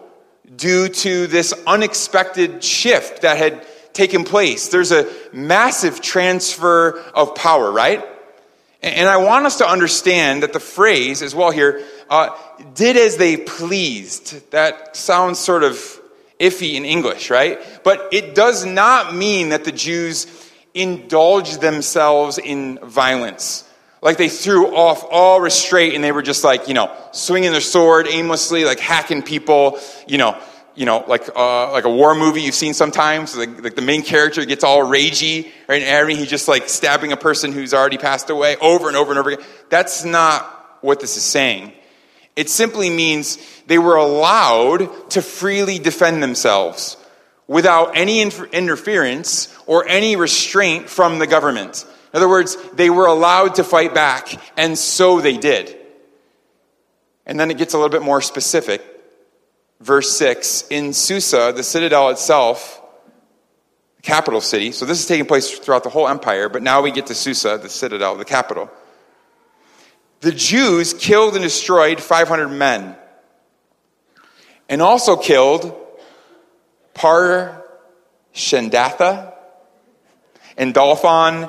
due 0.55 0.89
to 0.89 1.27
this 1.27 1.53
unexpected 1.65 2.63
shift 2.63 3.21
that 3.21 3.37
had 3.37 3.65
taken 3.93 4.25
place. 4.25 4.67
There's 4.67 4.91
a 4.91 5.09
massive 5.31 6.01
transfer 6.01 6.99
of 7.13 7.33
power, 7.33 7.71
right? 7.71 8.05
And 8.81 9.09
I 9.09 9.17
want 9.17 9.45
us 9.45 9.57
to 9.57 9.67
understand 9.67 10.43
that 10.43 10.53
the 10.53 10.59
phrase 10.59 11.21
as 11.21 11.33
well 11.33 11.49
here, 11.49 11.83
uh, 12.09 12.29
did 12.73 12.97
as 12.97 13.17
they 13.17 13.37
pleased. 13.37 14.51
That 14.51 14.95
sounds 14.95 15.39
sort 15.39 15.63
of 15.63 15.77
iffy 16.39 16.75
in 16.75 16.85
English, 16.85 17.29
right? 17.29 17.59
But 17.83 18.09
it 18.11 18.35
does 18.35 18.65
not 18.65 19.15
mean 19.15 19.49
that 19.49 19.63
the 19.63 19.71
Jews 19.71 20.27
indulged 20.73 21.61
themselves 21.61 22.37
in 22.37 22.79
violence. 22.79 23.63
Like 24.01 24.17
they 24.17 24.29
threw 24.29 24.75
off 24.75 25.03
all 25.09 25.39
restraint 25.41 25.95
and 25.95 26.03
they 26.03 26.11
were 26.11 26.21
just 26.21 26.43
like, 26.43 26.67
you 26.67 26.73
know, 26.73 26.95
swinging 27.11 27.51
their 27.51 27.61
sword 27.61 28.07
aimlessly, 28.07 28.65
like 28.65 28.79
hacking 28.79 29.23
people, 29.23 29.79
you 30.07 30.17
know, 30.17 30.37
you 30.75 30.85
know, 30.85 31.05
like 31.07 31.29
uh, 31.35 31.71
like 31.71 31.85
a 31.85 31.89
war 31.89 32.13
movie 32.13 32.41
you've 32.41 32.53
seen 32.53 32.73
sometimes. 32.73 33.35
Like, 33.35 33.63
like 33.63 33.75
the 33.75 33.81
main 33.81 34.03
character 34.03 34.45
gets 34.45 34.63
all 34.63 34.81
ragey, 34.81 35.49
right? 35.67 35.81
And 35.81 36.11
he's 36.11 36.29
just 36.29 36.47
like 36.47 36.69
stabbing 36.69 37.13
a 37.13 37.17
person 37.17 37.53
who's 37.53 37.73
already 37.73 37.97
passed 37.97 38.29
away 38.29 38.57
over 38.57 38.89
and 38.89 38.97
over 38.97 39.11
and 39.11 39.19
over 39.19 39.31
again. 39.31 39.45
That's 39.69 40.03
not 40.03 40.43
what 40.81 40.99
this 40.99 41.15
is 41.17 41.23
saying. 41.23 41.71
It 42.35 42.49
simply 42.49 42.89
means 42.89 43.37
they 43.67 43.79
were 43.79 43.95
allowed 43.95 45.11
to 45.11 45.21
freely 45.21 45.79
defend 45.79 46.21
themselves 46.21 46.97
without 47.47 47.95
any 47.95 48.21
interference 48.21 49.55
or 49.65 49.87
any 49.87 50.15
restraint 50.15 50.89
from 50.89 51.19
the 51.19 51.27
government. 51.27 51.85
In 52.13 52.17
other 52.17 52.29
words, 52.29 52.57
they 52.73 52.89
were 52.89 53.05
allowed 53.05 53.55
to 53.55 53.63
fight 53.63 53.93
back, 53.93 54.29
and 54.57 54.77
so 54.77 55.21
they 55.21 55.37
did. 55.37 55.75
And 57.25 57.39
then 57.39 57.51
it 57.51 57.57
gets 57.57 57.73
a 57.73 57.77
little 57.77 57.89
bit 57.89 58.01
more 58.01 58.21
specific. 58.21 58.81
Verse 59.79 60.17
6 60.17 60.67
In 60.69 60.93
Susa, 60.93 61.53
the 61.55 61.63
citadel 61.63 62.09
itself, 62.09 62.81
capital 64.01 64.41
city, 64.41 64.71
so 64.71 64.85
this 64.85 64.99
is 64.99 65.07
taking 65.07 65.25
place 65.25 65.57
throughout 65.57 65.83
the 65.83 65.89
whole 65.89 66.07
empire, 66.07 66.49
but 66.49 66.61
now 66.61 66.81
we 66.81 66.91
get 66.91 67.07
to 67.07 67.15
Susa, 67.15 67.57
the 67.61 67.69
citadel, 67.69 68.15
the 68.15 68.25
capital. 68.25 68.69
The 70.25 70.31
Jews 70.31 70.95
killed 70.95 71.35
and 71.35 71.43
destroyed 71.43 72.01
500 72.01 72.47
men, 72.47 72.95
and 74.67 74.81
also 74.81 75.17
killed 75.17 75.71
Par 76.95 77.63
Shendatha 78.33 79.35
and 80.57 80.73
Dalphon 80.73 81.47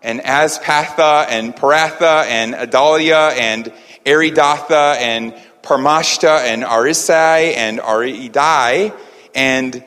and 0.00 0.20
Aspatha 0.20 1.26
and 1.28 1.54
Paratha 1.54 2.24
and 2.24 2.54
Adalia 2.54 3.38
and 3.38 3.70
Aridatha 4.06 4.96
and 4.96 5.34
Parmashta 5.60 6.38
and 6.38 6.64
Arisai 6.64 7.54
and 7.54 7.80
Aridai 7.80 8.98
and 9.34 9.84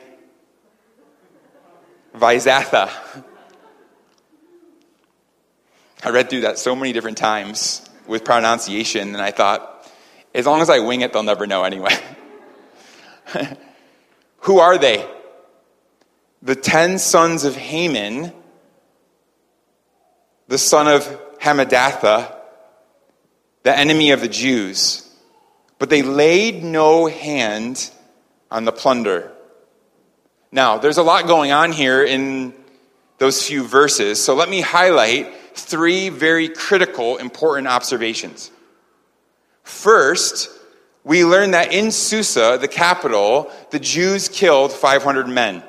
Vizatha. 2.14 2.90
I 6.04 6.10
read 6.10 6.30
through 6.30 6.42
that 6.42 6.60
so 6.60 6.76
many 6.76 6.92
different 6.92 7.18
times 7.18 7.89
with 8.10 8.24
pronunciation, 8.24 9.14
and 9.14 9.22
I 9.22 9.30
thought, 9.30 9.90
as 10.34 10.44
long 10.44 10.60
as 10.60 10.68
I 10.68 10.80
wing 10.80 11.00
it, 11.00 11.14
they'll 11.14 11.22
never 11.22 11.46
know 11.46 11.64
anyway. 11.64 11.96
Who 14.40 14.58
are 14.58 14.76
they? 14.76 15.08
The 16.42 16.56
ten 16.56 16.98
sons 16.98 17.44
of 17.44 17.56
Haman 17.56 18.34
the 20.50 20.58
son 20.58 20.88
of 20.88 21.04
Hamadatha, 21.38 22.34
the 23.62 23.78
enemy 23.78 24.10
of 24.10 24.20
the 24.20 24.28
Jews. 24.28 25.08
But 25.78 25.90
they 25.90 26.02
laid 26.02 26.64
no 26.64 27.06
hand 27.06 27.88
on 28.50 28.64
the 28.64 28.72
plunder. 28.72 29.30
Now, 30.50 30.78
there's 30.78 30.98
a 30.98 31.04
lot 31.04 31.28
going 31.28 31.52
on 31.52 31.70
here 31.70 32.02
in 32.02 32.52
those 33.18 33.46
few 33.46 33.62
verses, 33.62 34.20
so 34.20 34.34
let 34.34 34.48
me 34.48 34.60
highlight 34.60 35.32
three 35.54 36.08
very 36.08 36.48
critical, 36.48 37.16
important 37.18 37.68
observations. 37.68 38.50
First, 39.62 40.50
we 41.04 41.24
learn 41.24 41.52
that 41.52 41.72
in 41.72 41.90
Susa, 41.90 42.58
the 42.60 42.68
capital, 42.68 43.50
the 43.70 43.78
Jews 43.78 44.28
killed 44.28 44.72
500 44.72 45.28
men. 45.28 45.62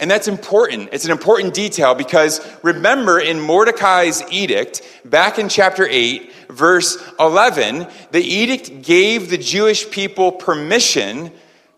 And 0.00 0.10
that's 0.10 0.28
important. 0.28 0.90
It's 0.92 1.04
an 1.04 1.10
important 1.10 1.54
detail 1.54 1.94
because 1.94 2.40
remember 2.62 3.18
in 3.18 3.40
Mordecai's 3.40 4.22
edict, 4.30 4.82
back 5.04 5.38
in 5.38 5.48
chapter 5.48 5.86
8, 5.88 6.32
verse 6.50 7.02
11, 7.18 7.86
the 8.12 8.22
edict 8.22 8.82
gave 8.82 9.30
the 9.30 9.38
Jewish 9.38 9.90
people 9.90 10.30
permission 10.30 11.32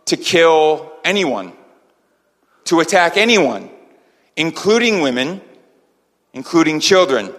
to 0.06 0.16
kill 0.16 0.92
anyone, 1.04 1.52
to 2.64 2.80
attack 2.80 3.16
anyone, 3.16 3.70
including 4.36 5.00
women, 5.00 5.40
including 6.32 6.80
children. 6.80 7.34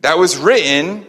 That 0.00 0.18
was 0.18 0.36
written 0.36 1.06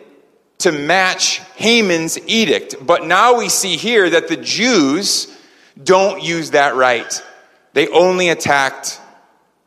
to 0.60 0.72
match 0.72 1.40
Haman's 1.56 2.20
edict. 2.28 2.75
But 2.86 3.06
now 3.06 3.38
we 3.38 3.50
see 3.50 3.78
here 3.78 4.10
that 4.10 4.28
the 4.28 4.38
Jews 4.38 5.36
don't 5.82 6.24
use 6.24 6.51
that 6.51 6.75
right. 6.75 7.22
They 7.74 7.88
only 7.88 8.30
attacked 8.30 9.00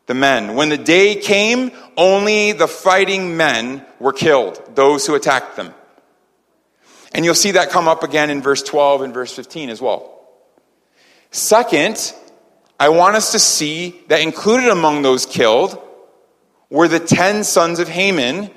the 0.05 0.13
men. 0.13 0.55
When 0.55 0.69
the 0.69 0.77
day 0.77 1.15
came, 1.15 1.71
only 1.97 2.51
the 2.51 2.67
fighting 2.67 3.35
men 3.37 3.85
were 3.99 4.13
killed, 4.13 4.61
those 4.75 5.05
who 5.07 5.15
attacked 5.15 5.55
them. 5.55 5.73
And 7.13 7.25
you'll 7.25 7.33
see 7.33 7.51
that 7.51 7.69
come 7.69 7.87
up 7.87 8.03
again 8.03 8.29
in 8.29 8.41
verse 8.41 8.61
12 8.61 9.01
and 9.01 9.13
verse 9.13 9.33
15 9.33 9.69
as 9.69 9.81
well. 9.81 10.11
Second, 11.31 12.13
I 12.79 12.89
want 12.89 13.15
us 13.15 13.31
to 13.31 13.39
see 13.39 14.01
that 14.09 14.21
included 14.21 14.69
among 14.69 15.01
those 15.01 15.25
killed 15.25 15.81
were 16.75 16.89
the 16.89 16.99
ten 16.99 17.45
sons 17.45 17.79
of 17.79 17.87
Haman, 17.87 18.51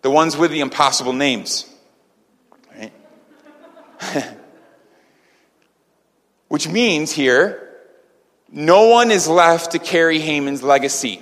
the 0.00 0.10
ones 0.10 0.38
with 0.38 0.50
the 0.50 0.60
impossible 0.60 1.12
names. 1.12 1.70
Right? 2.74 2.92
Which 6.48 6.66
means 6.66 7.12
here, 7.12 7.76
no 8.50 8.88
one 8.88 9.10
is 9.10 9.28
left 9.28 9.72
to 9.72 9.78
carry 9.78 10.18
Haman's 10.18 10.62
legacy. 10.62 11.20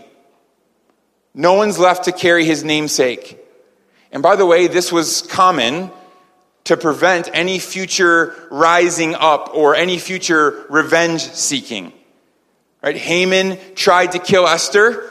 No 1.34 1.54
one's 1.54 1.80
left 1.80 2.04
to 2.04 2.12
carry 2.12 2.44
his 2.44 2.62
namesake. 2.62 3.38
And 4.12 4.22
by 4.22 4.36
the 4.36 4.46
way, 4.46 4.68
this 4.68 4.92
was 4.92 5.22
common 5.22 5.90
to 6.62 6.76
prevent 6.76 7.28
any 7.34 7.58
future 7.58 8.34
rising 8.52 9.16
up 9.16 9.50
or 9.52 9.74
any 9.74 9.98
future 9.98 10.64
revenge 10.70 11.22
seeking. 11.22 11.92
Right? 12.84 12.96
Haman 12.96 13.58
tried 13.74 14.12
to 14.12 14.20
kill 14.20 14.46
Esther, 14.46 15.10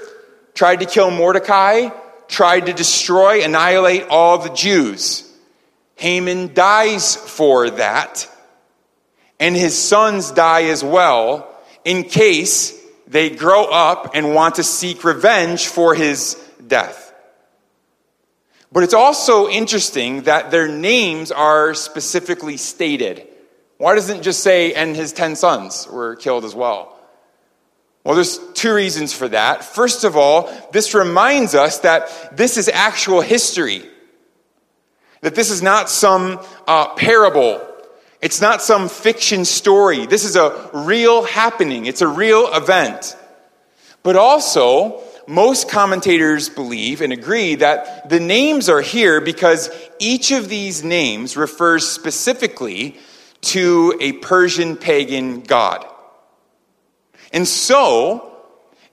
tried 0.56 0.80
to 0.80 0.86
kill 0.86 1.12
Mordecai, 1.12 1.90
tried 2.28 2.66
to 2.66 2.74
destroy, 2.74 3.44
annihilate 3.44 4.08
all 4.10 4.40
the 4.40 4.50
Jews. 4.50 5.32
Haman 5.98 6.54
dies 6.54 7.16
for 7.16 7.70
that, 7.70 8.28
and 9.40 9.56
his 9.56 9.78
sons 9.78 10.32
die 10.32 10.64
as 10.64 10.84
well 10.84 11.48
in 11.84 12.04
case 12.04 12.82
they 13.08 13.30
grow 13.30 13.66
up 13.66 14.16
and 14.16 14.34
want 14.34 14.56
to 14.56 14.64
seek 14.64 15.04
revenge 15.04 15.68
for 15.68 15.94
his 15.94 16.36
death. 16.66 17.14
But 18.72 18.84
it's 18.84 18.94
also 18.94 19.48
interesting 19.48 20.24
that 20.24 20.52
their 20.52 20.68
names 20.68 21.32
are 21.32 21.74
specifically 21.76 22.58
stated. 22.58 23.28
Why 23.78 23.96
doesn't 23.96 24.18
it 24.18 24.24
just 24.24 24.42
say, 24.42 24.74
and 24.74 24.96
his 24.96 25.14
ten 25.14 25.36
sons 25.36 25.88
were 25.88 26.16
killed 26.16 26.44
as 26.44 26.56
well? 26.56 26.95
Well, 28.06 28.16
there's 28.16 28.40
two 28.54 28.74
reasons 28.74 29.12
for 29.12 29.28
that. 29.28 29.66
First 29.66 30.06
of 30.06 30.16
all, 30.16 30.50
this 30.72 30.94
reminds 30.94 31.56
us 31.56 31.80
that 31.80 32.38
this 32.38 32.56
is 32.56 32.70
actual 32.70 33.20
history. 33.20 33.84
That 35.22 35.36
this 35.36 35.52
is 35.52 35.62
not 35.62 35.90
some 35.90 36.40
uh, 36.68 36.94
parable 36.94 37.60
it's 38.26 38.42
not 38.42 38.64
some 38.64 38.90
fiction 38.90 39.46
story. 39.46 40.08
This 40.08 40.26
is 40.26 40.36
a 40.36 40.72
real 40.74 41.24
happening, 41.24 41.86
it's 41.86 42.02
a 42.02 42.08
real 42.08 42.52
event. 42.52 43.16
But 44.02 44.16
also, 44.16 45.04
most 45.28 45.70
commentators 45.70 46.50
believe 46.50 47.02
and 47.02 47.14
agree 47.14 47.54
that 47.54 48.10
the 48.10 48.20
names 48.20 48.68
are 48.68 48.82
here 48.82 49.22
because 49.22 49.70
each 50.00 50.32
of 50.32 50.50
these 50.50 50.84
names 50.84 51.38
refers 51.38 51.88
specifically 51.88 52.98
to 53.42 53.96
a 54.02 54.14
Persian 54.14 54.76
pagan 54.76 55.42
god. 55.42 55.86
And 57.36 57.46
so, 57.46 58.32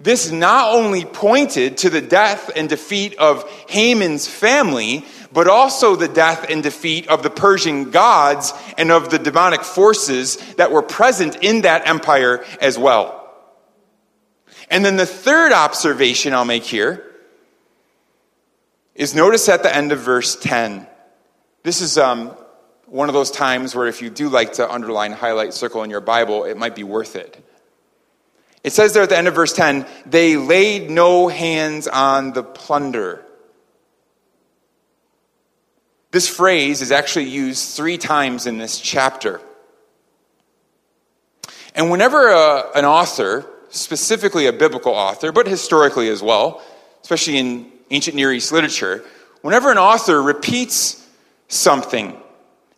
this 0.00 0.32
not 0.32 0.74
only 0.74 1.04
pointed 1.04 1.78
to 1.78 1.90
the 1.90 2.00
death 2.00 2.50
and 2.56 2.68
defeat 2.68 3.14
of 3.14 3.48
Haman's 3.68 4.26
family, 4.26 5.04
but 5.32 5.46
also 5.46 5.94
the 5.94 6.08
death 6.08 6.46
and 6.50 6.60
defeat 6.60 7.06
of 7.06 7.22
the 7.22 7.30
Persian 7.30 7.92
gods 7.92 8.52
and 8.76 8.90
of 8.90 9.10
the 9.10 9.18
demonic 9.20 9.62
forces 9.62 10.38
that 10.56 10.72
were 10.72 10.82
present 10.82 11.36
in 11.40 11.60
that 11.62 11.86
empire 11.86 12.44
as 12.60 12.76
well. 12.76 13.32
And 14.68 14.84
then 14.84 14.96
the 14.96 15.06
third 15.06 15.52
observation 15.52 16.34
I'll 16.34 16.44
make 16.44 16.64
here 16.64 17.08
is 18.96 19.14
notice 19.14 19.48
at 19.48 19.62
the 19.62 19.74
end 19.74 19.92
of 19.92 20.00
verse 20.00 20.34
10. 20.34 20.88
This 21.62 21.80
is 21.80 21.96
um, 21.96 22.36
one 22.86 23.08
of 23.08 23.14
those 23.14 23.30
times 23.30 23.76
where 23.76 23.86
if 23.86 24.02
you 24.02 24.10
do 24.10 24.28
like 24.28 24.54
to 24.54 24.68
underline, 24.68 25.12
highlight, 25.12 25.54
circle 25.54 25.84
in 25.84 25.90
your 25.90 26.00
Bible, 26.00 26.44
it 26.44 26.56
might 26.56 26.74
be 26.74 26.82
worth 26.82 27.14
it. 27.14 27.40
It 28.64 28.72
says 28.72 28.92
there 28.92 29.02
at 29.02 29.08
the 29.08 29.18
end 29.18 29.28
of 29.28 29.34
verse 29.34 29.52
10, 29.52 29.86
they 30.06 30.36
laid 30.36 30.88
no 30.90 31.28
hands 31.28 31.88
on 31.88 32.32
the 32.32 32.42
plunder. 32.42 33.24
This 36.12 36.28
phrase 36.28 36.82
is 36.82 36.92
actually 36.92 37.24
used 37.24 37.74
three 37.74 37.98
times 37.98 38.46
in 38.46 38.58
this 38.58 38.78
chapter. 38.78 39.40
And 41.74 41.90
whenever 41.90 42.28
a, 42.28 42.38
uh, 42.38 42.70
an 42.74 42.84
author, 42.84 43.46
specifically 43.70 44.46
a 44.46 44.52
biblical 44.52 44.92
author, 44.92 45.32
but 45.32 45.46
historically 45.46 46.08
as 46.08 46.22
well, 46.22 46.62
especially 47.00 47.38
in 47.38 47.72
ancient 47.90 48.14
Near 48.14 48.30
East 48.32 48.52
literature, 48.52 49.02
whenever 49.40 49.72
an 49.72 49.78
author 49.78 50.22
repeats 50.22 51.04
something 51.48 52.16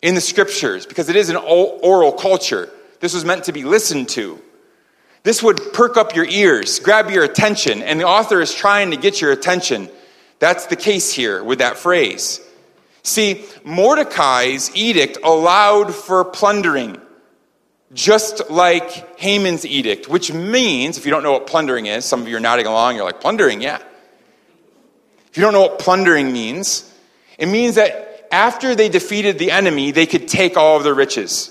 in 0.01 0.15
the 0.15 0.21
scriptures, 0.21 0.87
because 0.87 1.09
it 1.09 1.17
is 1.17 1.29
an 1.29 1.37
oral 1.37 2.13
culture, 2.13 2.71
this 3.01 3.15
was 3.15 3.25
meant 3.25 3.45
to 3.45 3.53
be 3.53 3.65
listened 3.65 4.09
to. 4.11 4.41
This 5.25 5.43
would 5.43 5.73
perk 5.73 5.97
up 5.97 6.15
your 6.15 6.27
ears, 6.27 6.79
grab 6.79 7.11
your 7.11 7.25
attention, 7.25 7.83
and 7.83 7.99
the 7.99 8.05
author 8.05 8.41
is 8.43 8.55
trying 8.55 8.91
to 8.91 8.99
get 8.99 9.21
your 9.23 9.33
attention. 9.33 9.89
That's 10.39 10.67
the 10.67 10.77
case 10.77 11.11
here 11.13 11.43
with 11.43 11.61
that 11.61 11.79
phrase. 11.79 12.41
See, 13.03 13.45
Mordecai's 13.65 14.71
edict 14.75 15.19
allowed 15.25 15.95
for 15.95 16.25
plundering, 16.27 17.01
just 17.95 18.51
like 18.51 19.19
Haman's 19.19 19.65
edict, 19.65 20.09
which 20.09 20.31
means, 20.31 20.99
if 20.99 21.07
you 21.07 21.11
don't 21.11 21.23
know 21.23 21.33
what 21.33 21.47
plundering 21.47 21.87
is, 21.87 22.05
some 22.05 22.21
of 22.21 22.29
you 22.29 22.37
are 22.37 22.41
nodding 22.41 22.67
along, 22.67 22.97
you're 22.97 23.05
like, 23.05 23.21
plundering, 23.21 23.63
yeah. 23.63 23.79
If 25.31 25.39
you 25.39 25.43
don't 25.43 25.55
know 25.55 25.63
what 25.63 25.79
plundering 25.79 26.35
means, 26.35 26.93
it 27.39 27.47
means 27.47 27.77
that 27.77 28.29
after 28.31 28.75
they 28.75 28.91
defeated 28.91 29.39
the 29.39 29.53
enemy, 29.53 29.91
they 29.91 30.07
could 30.07 30.29
take 30.29 30.59
all 30.59 30.77
of 30.77 30.85
their 30.85 30.95
riches, 30.95 31.51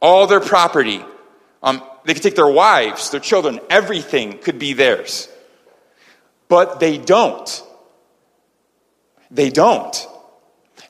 all 0.00 0.26
their 0.26 0.40
property. 0.40 1.04
Um, 1.62 1.82
they 2.04 2.14
could 2.14 2.22
take 2.22 2.36
their 2.36 2.48
wives, 2.48 3.10
their 3.10 3.20
children, 3.20 3.60
everything 3.68 4.38
could 4.38 4.58
be 4.58 4.72
theirs. 4.72 5.28
But 6.48 6.80
they 6.80 6.98
don't. 6.98 7.62
They 9.30 9.50
don't. 9.50 10.06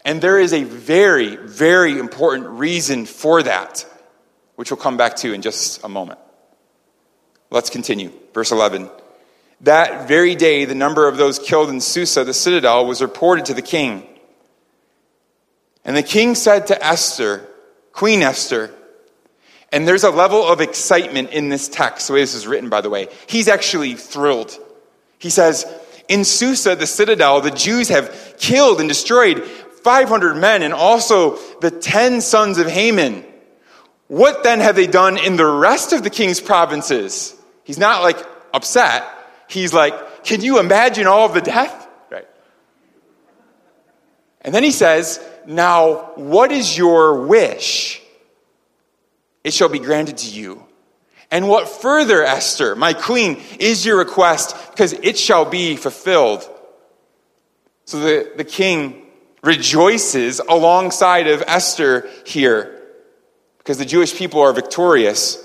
And 0.05 0.21
there 0.21 0.39
is 0.39 0.53
a 0.53 0.65
very, 0.65 1.37
very 1.37 1.99
important 1.99 2.47
reason 2.49 3.05
for 3.05 3.43
that, 3.43 3.85
which 4.57 4.71
we'll 4.71 4.79
come 4.79 4.97
back 4.97 5.17
to 5.17 5.33
in 5.33 5.43
just 5.43 5.83
a 5.85 5.89
moment. 5.89 6.21
Let's 7.51 7.71
continue. 7.71 8.13
Verse 8.33 8.53
11. 8.53 8.91
That 9.63 10.07
very 10.07 10.35
day, 10.37 10.65
the 10.65 10.75
number 10.75 11.09
of 11.09 11.17
those 11.17 11.39
killed 11.39 11.69
in 11.71 11.81
Susa, 11.81 12.23
the 12.25 12.35
citadel, 12.35 12.87
was 12.87 13.03
reported 13.03 13.47
to 13.47 13.55
the 13.55 13.63
king. 13.63 14.07
And 15.85 15.97
the 15.97 16.03
king 16.03 16.35
said 16.35 16.69
to 16.69 16.85
Esther, 16.85 17.49
Queen 17.93 18.23
Esther, 18.23 18.73
and 19.71 19.87
there's 19.87 20.05
a 20.05 20.11
level 20.11 20.47
of 20.47 20.61
excitement 20.61 21.31
in 21.31 21.51
this 21.51 21.69
text, 21.69 22.09
the 22.09 22.15
way 22.15 22.21
this 22.21 22.35
is 22.35 22.47
written, 22.47 22.69
by 22.69 22.81
the 22.81 22.91
way. 22.91 23.09
He's 23.27 23.49
actually 23.49 23.95
thrilled. 23.95 24.57
He 25.19 25.31
says, 25.31 25.67
In 26.09 26.25
Susa, 26.25 26.75
the 26.75 26.87
citadel, 26.87 27.41
the 27.41 27.51
Jews 27.51 27.89
have 27.89 28.37
killed 28.39 28.81
and 28.81 28.89
destroyed 28.89 29.45
500 29.45 30.37
men 30.37 30.63
and 30.63 30.73
also 30.73 31.37
the 31.61 31.71
10 31.71 32.21
sons 32.21 32.59
of 32.59 32.67
Haman. 32.67 33.25
What 34.07 34.43
then 34.43 34.61
have 34.61 34.75
they 34.75 34.87
done 34.87 35.19
in 35.19 35.37
the 35.37 35.47
rest 35.47 35.93
of 35.93 36.03
the 36.03 36.11
king's 36.11 36.41
provinces? 36.41 37.35
He's 37.65 37.79
not 37.79 38.03
like 38.03 38.17
upset. 38.55 39.05
He's 39.49 39.75
like, 39.75 40.25
can 40.25 40.41
you 40.41 40.59
imagine 40.59 41.07
all 41.07 41.27
of 41.27 41.35
the 41.35 41.43
death? 41.43 41.87
Right. 42.11 42.27
And 44.41 44.55
then 44.55 44.63
he 44.63 44.71
says, 44.71 45.21
now 45.47 46.13
what 46.15 46.53
is 46.53 46.77
your 46.77 47.27
wish? 47.27 48.03
It 49.45 49.53
shall 49.53 49.69
be 49.69 49.79
granted 49.79 50.19
to 50.19 50.31
you. 50.31 50.65
And 51.31 51.49
what 51.49 51.69
further, 51.69 52.25
Esther, 52.25 52.75
my 52.75 52.95
queen, 52.95 53.43
is 53.59 53.85
your 53.85 53.99
request? 53.99 54.57
Because 54.71 54.95
it 54.95 55.19
shall 55.19 55.45
be 55.45 55.77
fulfilled. 55.77 56.49
So 57.85 58.01
the, 58.01 58.33
the 58.37 58.45
king 58.45 59.07
rejoices 59.43 60.41
alongside 60.41 61.27
of 61.29 61.43
Esther 61.47 62.09
here 62.25 62.75
because 63.59 63.79
the 63.79 63.85
Jewish 63.85 64.15
people 64.15 64.41
are 64.41 64.53
victorious. 64.53 65.45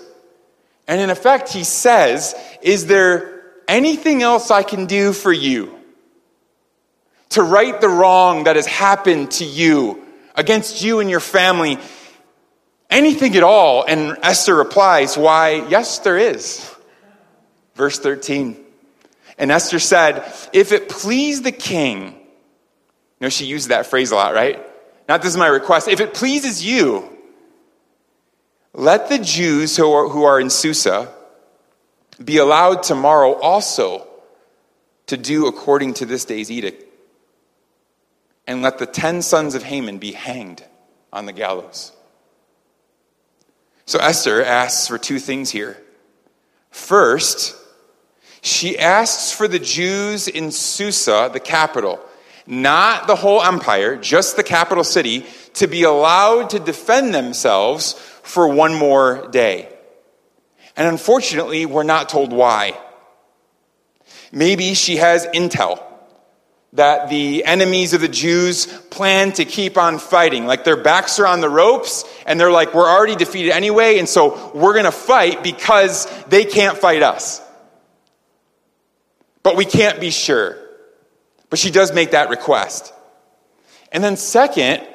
And 0.87 1.01
in 1.01 1.09
effect, 1.09 1.49
he 1.49 1.63
says, 1.63 2.35
Is 2.61 2.87
there 2.87 3.43
anything 3.67 4.23
else 4.23 4.51
I 4.51 4.63
can 4.63 4.85
do 4.85 5.13
for 5.13 5.31
you 5.31 5.77
to 7.29 7.43
right 7.43 7.79
the 7.79 7.89
wrong 7.89 8.45
that 8.45 8.55
has 8.55 8.65
happened 8.65 9.31
to 9.31 9.45
you 9.45 10.03
against 10.35 10.81
you 10.83 10.99
and 10.99 11.09
your 11.09 11.19
family? 11.19 11.77
Anything 12.89 13.35
at 13.35 13.43
all? 13.43 13.83
And 13.83 14.17
Esther 14.21 14.55
replies, 14.55 15.17
Why, 15.17 15.65
yes, 15.67 15.99
there 15.99 16.17
is. 16.17 16.69
Verse 17.75 17.99
13. 17.99 18.57
And 19.37 19.51
Esther 19.51 19.79
said, 19.79 20.31
If 20.53 20.71
it 20.71 20.89
please 20.89 21.41
the 21.41 21.51
king, 21.51 22.19
know, 23.23 23.29
she 23.29 23.45
used 23.45 23.69
that 23.69 23.87
phrase 23.87 24.11
a 24.11 24.15
lot, 24.15 24.33
right? 24.33 24.61
Not 25.07 25.21
this 25.21 25.31
is 25.31 25.37
my 25.37 25.47
request. 25.47 25.87
If 25.87 25.99
it 25.99 26.13
pleases 26.13 26.63
you, 26.63 27.09
let 28.73 29.09
the 29.09 29.17
Jews 29.17 29.75
who 29.77 29.91
are, 29.91 30.09
who 30.09 30.23
are 30.23 30.39
in 30.39 30.49
Susa 30.49 31.11
be 32.23 32.37
allowed 32.37 32.83
tomorrow 32.83 33.33
also 33.33 34.07
to 35.07 35.17
do 35.17 35.47
according 35.47 35.95
to 35.95 36.05
this 36.05 36.25
day's 36.25 36.51
edict, 36.51 36.85
and 38.45 38.61
let 38.61 38.77
the 38.77 38.85
ten 38.85 39.21
sons 39.21 39.55
of 39.55 39.63
Haman 39.63 39.97
be 39.97 40.11
hanged 40.11 40.63
on 41.11 41.25
the 41.25 41.33
gallows. 41.33 41.91
So 43.85 43.99
Esther 43.99 44.43
asks 44.43 44.87
for 44.87 44.97
two 44.97 45.19
things 45.19 45.51
here. 45.51 45.81
First, 46.69 47.55
she 48.41 48.77
asks 48.77 49.31
for 49.31 49.47
the 49.47 49.59
Jews 49.59 50.27
in 50.27 50.51
Susa, 50.51 51.29
the 51.31 51.39
capital, 51.39 51.99
not 52.45 53.07
the 53.07 53.15
whole 53.15 53.41
empire, 53.41 53.95
just 53.95 54.35
the 54.35 54.43
capital 54.43 54.83
city, 54.83 55.25
to 55.53 55.67
be 55.67 55.83
allowed 55.83 56.49
to 56.51 56.59
defend 56.59 57.13
themselves 57.13 57.93
for 58.23 58.47
one 58.47 58.73
more 58.73 59.27
day. 59.29 59.69
And 60.75 60.87
unfortunately, 60.87 61.65
we're 61.65 61.83
not 61.83 62.09
told 62.09 62.33
why. 62.33 62.77
Maybe 64.31 64.73
she 64.73 64.97
has 64.97 65.27
intel 65.27 65.81
that 66.73 67.09
the 67.09 67.45
enemies 67.45 67.93
of 67.93 68.01
the 68.01 68.07
Jews 68.07 68.65
plan 68.65 69.31
to 69.33 69.45
keep 69.45 69.77
on 69.77 69.99
fighting. 69.99 70.47
Like 70.47 70.63
their 70.63 70.77
backs 70.77 71.19
are 71.19 71.27
on 71.27 71.39
the 71.39 71.49
ropes, 71.49 72.03
and 72.25 72.39
they're 72.39 72.51
like, 72.51 72.73
we're 72.73 72.89
already 72.89 73.15
defeated 73.15 73.51
anyway, 73.51 73.99
and 73.99 74.09
so 74.09 74.51
we're 74.55 74.73
going 74.73 74.85
to 74.85 74.91
fight 74.91 75.43
because 75.43 76.07
they 76.25 76.45
can't 76.45 76.77
fight 76.77 77.03
us. 77.03 77.41
But 79.43 79.55
we 79.55 79.65
can't 79.65 79.99
be 79.99 80.09
sure. 80.09 80.57
But 81.49 81.59
she 81.59 81.69
does 81.69 81.93
make 81.93 82.11
that 82.11 82.29
request. 82.29 82.91
And 83.91 84.03
then, 84.03 84.17
second, 84.17 84.87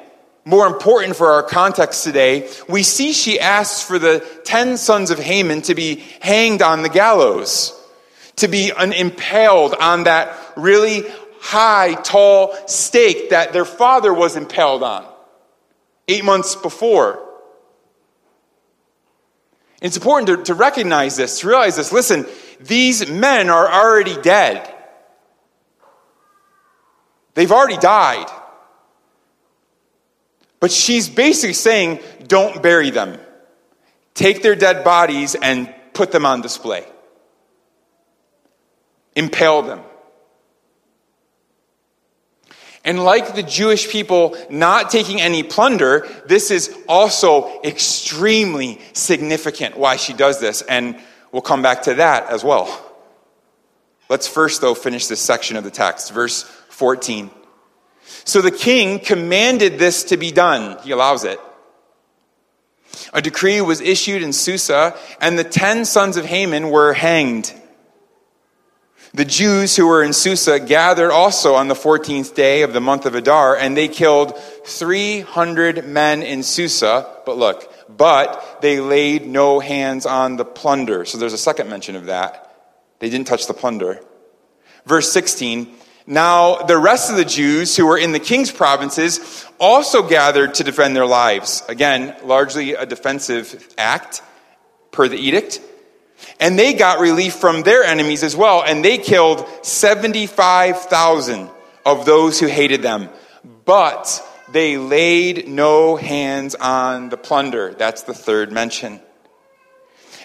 more 0.43 0.67
important 0.67 1.15
for 1.15 1.31
our 1.31 1.43
context 1.43 2.03
today, 2.03 2.49
we 2.67 2.83
see 2.83 3.13
she 3.13 3.39
asks 3.39 3.81
for 3.81 3.99
the 3.99 4.19
ten 4.43 4.75
sons 4.75 5.11
of 5.11 5.19
Haman 5.19 5.61
to 5.63 5.75
be 5.75 6.03
hanged 6.19 6.61
on 6.61 6.81
the 6.81 6.89
gallows, 6.89 7.73
to 8.37 8.49
be 8.49 8.73
impaled 8.75 9.75
on 9.75 10.03
that 10.03 10.35
really 10.57 11.03
high, 11.39 11.95
tall 11.95 12.55
stake 12.67 13.29
that 13.31 13.53
their 13.53 13.65
father 13.65 14.13
was 14.13 14.35
impaled 14.35 14.83
on 14.83 15.05
eight 16.07 16.23
months 16.23 16.55
before. 16.55 17.25
It's 19.81 19.95
important 19.95 20.27
to, 20.27 20.43
to 20.45 20.53
recognize 20.53 21.15
this, 21.15 21.39
to 21.39 21.47
realize 21.47 21.77
this. 21.77 21.91
Listen, 21.91 22.25
these 22.59 23.09
men 23.09 23.49
are 23.49 23.71
already 23.71 24.19
dead. 24.21 24.75
They've 27.35 27.51
already 27.51 27.77
died. 27.77 28.27
But 30.59 30.71
she's 30.71 31.07
basically 31.07 31.53
saying, 31.53 31.99
don't 32.27 32.61
bury 32.61 32.89
them. 32.89 33.17
Take 34.13 34.41
their 34.41 34.55
dead 34.55 34.83
bodies 34.83 35.35
and 35.35 35.73
put 35.93 36.11
them 36.11 36.25
on 36.25 36.41
display. 36.41 36.85
Impale 39.15 39.61
them. 39.61 39.81
And 42.89 43.03
like 43.03 43.35
the 43.35 43.43
Jewish 43.43 43.87
people 43.87 44.35
not 44.49 44.89
taking 44.89 45.21
any 45.21 45.43
plunder, 45.43 46.07
this 46.25 46.49
is 46.49 46.75
also 46.87 47.61
extremely 47.61 48.81
significant 48.93 49.77
why 49.77 49.95
she 49.95 50.11
does 50.11 50.39
this. 50.39 50.63
And 50.63 50.97
we'll 51.31 51.43
come 51.43 51.61
back 51.61 51.83
to 51.83 51.93
that 51.93 52.25
as 52.31 52.43
well. 52.43 52.65
Let's 54.09 54.27
first, 54.27 54.61
though, 54.61 54.73
finish 54.73 55.05
this 55.05 55.21
section 55.21 55.55
of 55.55 55.63
the 55.63 55.69
text. 55.69 56.11
Verse 56.11 56.41
14. 56.69 57.29
So 58.23 58.41
the 58.41 58.49
king 58.49 58.97
commanded 58.97 59.77
this 59.77 60.05
to 60.05 60.17
be 60.17 60.31
done. 60.31 60.79
He 60.83 60.89
allows 60.89 61.25
it. 61.25 61.39
A 63.13 63.21
decree 63.21 63.61
was 63.61 63.81
issued 63.81 64.23
in 64.23 64.33
Susa, 64.33 64.97
and 65.21 65.37
the 65.37 65.43
ten 65.43 65.85
sons 65.85 66.17
of 66.17 66.25
Haman 66.25 66.71
were 66.71 66.93
hanged. 66.93 67.53
The 69.13 69.25
Jews 69.25 69.75
who 69.75 69.87
were 69.87 70.03
in 70.03 70.13
Susa 70.13 70.59
gathered 70.59 71.11
also 71.11 71.55
on 71.55 71.67
the 71.67 71.73
14th 71.73 72.35
day 72.35 72.61
of 72.61 72.73
the 72.73 72.81
month 72.81 73.07
of 73.07 73.15
Adar, 73.15 73.57
and 73.57 73.75
they 73.75 73.87
killed 73.87 74.37
300 74.65 75.87
men 75.87 76.21
in 76.21 76.43
Susa. 76.43 77.09
But 77.25 77.37
look, 77.37 77.73
but 77.89 78.59
they 78.61 78.79
laid 78.79 79.25
no 79.25 79.59
hands 79.59 80.05
on 80.05 80.37
the 80.37 80.45
plunder. 80.45 81.05
So 81.05 81.17
there's 81.17 81.33
a 81.33 81.39
second 81.39 81.69
mention 81.69 81.95
of 81.95 82.05
that. 82.05 82.45
They 82.99 83.09
didn't 83.09 83.27
touch 83.27 83.47
the 83.47 83.53
plunder. 83.53 83.99
Verse 84.85 85.11
16 85.11 85.73
Now 86.05 86.57
the 86.57 86.77
rest 86.77 87.09
of 87.09 87.17
the 87.17 87.25
Jews 87.25 87.75
who 87.75 87.87
were 87.87 87.97
in 87.97 88.11
the 88.11 88.19
king's 88.19 88.51
provinces 88.51 89.45
also 89.59 90.07
gathered 90.07 90.53
to 90.55 90.63
defend 90.63 90.95
their 90.95 91.07
lives. 91.07 91.63
Again, 91.67 92.15
largely 92.23 92.73
a 92.73 92.85
defensive 92.85 93.73
act 93.75 94.21
per 94.91 95.07
the 95.07 95.17
edict. 95.17 95.61
And 96.39 96.57
they 96.57 96.73
got 96.73 96.99
relief 96.99 97.35
from 97.35 97.63
their 97.63 97.83
enemies 97.83 98.23
as 98.23 98.35
well, 98.35 98.63
and 98.65 98.83
they 98.83 98.97
killed 98.97 99.45
75,000 99.61 101.49
of 101.85 102.05
those 102.05 102.39
who 102.39 102.47
hated 102.47 102.81
them. 102.81 103.09
But 103.65 104.25
they 104.51 104.77
laid 104.77 105.47
no 105.47 105.95
hands 105.95 106.55
on 106.55 107.09
the 107.09 107.17
plunder. 107.17 107.73
That's 107.73 108.03
the 108.03 108.13
third 108.13 108.51
mention. 108.51 109.01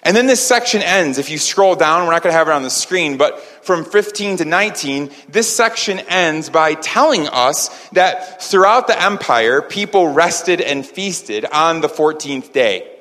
And 0.04 0.14
then 0.14 0.26
this 0.26 0.46
section 0.46 0.82
ends. 0.82 1.16
If 1.16 1.30
you 1.30 1.38
scroll 1.38 1.76
down, 1.76 2.06
we're 2.06 2.12
not 2.12 2.22
going 2.22 2.32
to 2.32 2.38
have 2.38 2.48
it 2.48 2.52
on 2.52 2.62
the 2.62 2.70
screen, 2.70 3.16
but 3.16 3.40
from 3.64 3.86
15 3.86 4.36
to 4.38 4.44
19, 4.44 5.10
this 5.30 5.54
section 5.54 5.98
ends 5.98 6.50
by 6.50 6.74
telling 6.74 7.26
us 7.28 7.88
that 7.90 8.42
throughout 8.42 8.86
the 8.86 9.02
empire, 9.02 9.62
people 9.62 10.08
rested 10.08 10.60
and 10.60 10.84
feasted 10.84 11.46
on 11.46 11.80
the 11.80 11.88
14th 11.88 12.52
day. 12.52 12.93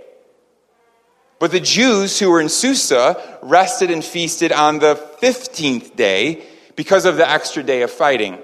But 1.43 1.51
the 1.51 1.59
Jews 1.59 2.17
who 2.19 2.29
were 2.31 2.39
in 2.39 2.47
Susa 2.47 3.21
rested 3.41 3.91
and 3.91 4.01
feasted 4.01 4.53
on 4.53 4.79
the 4.79 4.95
15th 5.21 5.93
day 5.93 6.45
because 6.77 7.03
of 7.03 7.17
the 7.17 7.29
extra 7.29 7.61
day 7.61 7.81
of 7.81 7.91
fighting. 7.91 8.37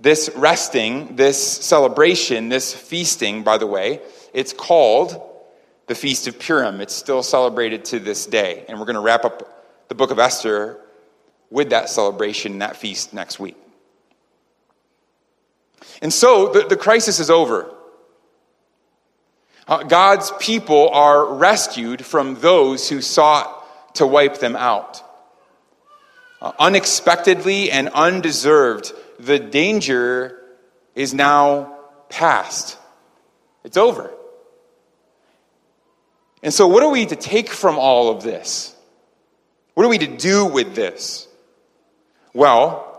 This 0.00 0.28
resting, 0.34 1.14
this 1.14 1.40
celebration, 1.40 2.48
this 2.48 2.74
feasting, 2.74 3.44
by 3.44 3.58
the 3.58 3.66
way, 3.68 4.00
it's 4.32 4.52
called 4.52 5.22
the 5.86 5.94
Feast 5.94 6.26
of 6.26 6.40
Purim. 6.40 6.80
It's 6.80 6.92
still 6.92 7.22
celebrated 7.22 7.84
to 7.84 8.00
this 8.00 8.26
day. 8.26 8.64
And 8.68 8.80
we're 8.80 8.86
going 8.86 8.94
to 8.94 9.00
wrap 9.00 9.24
up 9.24 9.86
the 9.86 9.94
book 9.94 10.10
of 10.10 10.18
Esther 10.18 10.80
with 11.48 11.70
that 11.70 11.90
celebration, 11.90 12.58
that 12.58 12.74
feast 12.74 13.14
next 13.14 13.38
week. 13.38 13.56
And 16.02 16.12
so 16.12 16.52
the, 16.52 16.66
the 16.66 16.76
crisis 16.76 17.20
is 17.20 17.30
over. 17.30 17.72
Uh, 19.66 19.82
God's 19.82 20.30
people 20.38 20.90
are 20.90 21.34
rescued 21.34 22.04
from 22.04 22.34
those 22.36 22.88
who 22.88 23.00
sought 23.00 23.94
to 23.94 24.06
wipe 24.06 24.38
them 24.38 24.56
out. 24.56 25.02
Uh, 26.42 26.52
unexpectedly 26.58 27.70
and 27.70 27.88
undeserved, 27.90 28.92
the 29.18 29.38
danger 29.38 30.38
is 30.94 31.14
now 31.14 31.78
past. 32.10 32.76
It's 33.64 33.78
over. 33.78 34.10
And 36.42 36.52
so, 36.52 36.68
what 36.68 36.82
are 36.82 36.90
we 36.90 37.06
to 37.06 37.16
take 37.16 37.48
from 37.48 37.78
all 37.78 38.10
of 38.10 38.22
this? 38.22 38.76
What 39.72 39.86
are 39.86 39.88
we 39.88 39.98
to 39.98 40.06
do 40.06 40.44
with 40.44 40.74
this? 40.74 41.26
Well, 42.34 42.90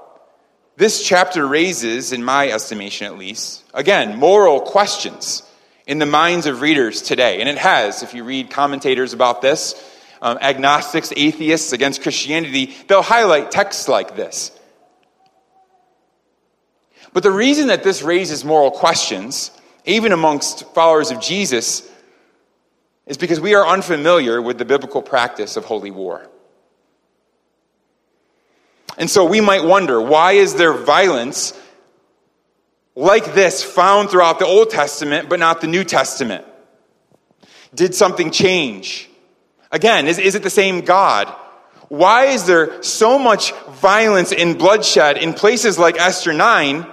this 0.78 1.08
chapter 1.08 1.46
raises, 1.46 2.12
in 2.12 2.24
my 2.24 2.50
estimation 2.50 3.06
at 3.06 3.18
least, 3.18 3.64
again, 3.74 4.18
moral 4.18 4.62
questions 4.62 5.44
in 5.88 6.00
the 6.00 6.06
minds 6.06 6.46
of 6.46 6.62
readers 6.62 7.02
today. 7.02 7.40
And 7.40 7.50
it 7.50 7.58
has, 7.58 8.04
if 8.04 8.14
you 8.14 8.24
read 8.24 8.50
commentators 8.50 9.14
about 9.14 9.42
this, 9.42 9.76
um, 10.22 10.38
agnostics, 10.42 11.14
atheists 11.16 11.74
against 11.74 12.02
Christianity, 12.02 12.74
they'll 12.88 13.02
highlight 13.02 13.52
texts 13.52 13.88
like 13.88 14.16
this. 14.16 14.52
But 17.14 17.24
the 17.24 17.32
reason 17.32 17.68
that 17.68 17.84
this 17.84 18.02
raises 18.02 18.44
moral 18.44 18.72
questions, 18.72 19.52
even 19.86 20.12
amongst 20.12 20.66
followers 20.74 21.12
of 21.12 21.22
Jesus, 21.22 21.90
is 23.06 23.18
because 23.18 23.40
we 23.40 23.54
are 23.54 23.66
unfamiliar 23.66 24.42
with 24.42 24.58
the 24.58 24.66
biblical 24.66 25.02
practice 25.02 25.56
of 25.56 25.66
holy 25.66 25.92
war. 25.92 26.28
And 28.98 29.10
so 29.10 29.26
we 29.26 29.42
might 29.42 29.64
wonder 29.64 30.02
why 30.02 30.34
is 30.34 30.56
there 30.56 30.74
violence 30.74 31.54
like 32.96 33.34
this 33.34 33.64
found 33.64 34.10
throughout 34.10 34.40
the 34.40 34.46
Old 34.46 34.70
Testament, 34.70 35.30
but 35.30 35.40
not 35.40 35.62
the 35.62 35.68
New 35.68 35.84
Testament? 35.84 36.46
Did 37.74 37.94
something 37.94 38.32
change? 38.32 39.10
Again, 39.72 40.08
is, 40.08 40.18
is 40.18 40.36
it 40.36 40.44
the 40.44 40.50
same 40.50 40.82
God? 40.82 41.28
Why 41.90 42.26
is 42.26 42.46
there 42.46 42.82
so 42.82 43.20
much 43.20 43.52
violence 43.82 44.32
and 44.32 44.58
bloodshed 44.58 45.18
in 45.18 45.34
places 45.34 45.78
like 45.78 46.00
Esther 46.00 46.34
9, 46.34 46.88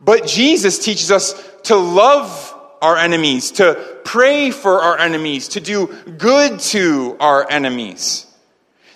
but 0.00 0.26
Jesus 0.26 0.78
teaches 0.78 1.10
us 1.10 1.34
to 1.64 1.76
love 1.76 2.50
our 2.82 2.96
enemies, 2.96 3.52
to 3.52 3.98
pray 4.04 4.50
for 4.50 4.80
our 4.80 4.98
enemies, 4.98 5.48
to 5.48 5.60
do 5.60 5.86
good 6.18 6.58
to 6.60 7.16
our 7.20 7.48
enemies? 7.50 8.26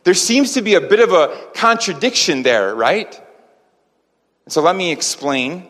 There 0.04 0.14
seems 0.14 0.54
to 0.54 0.62
be 0.62 0.74
a 0.74 0.80
bit 0.80 1.00
of 1.00 1.12
a 1.12 1.48
contradiction 1.54 2.42
there, 2.42 2.74
right? 2.74 3.20
So 4.48 4.62
let 4.62 4.74
me 4.74 4.90
explain 4.90 5.67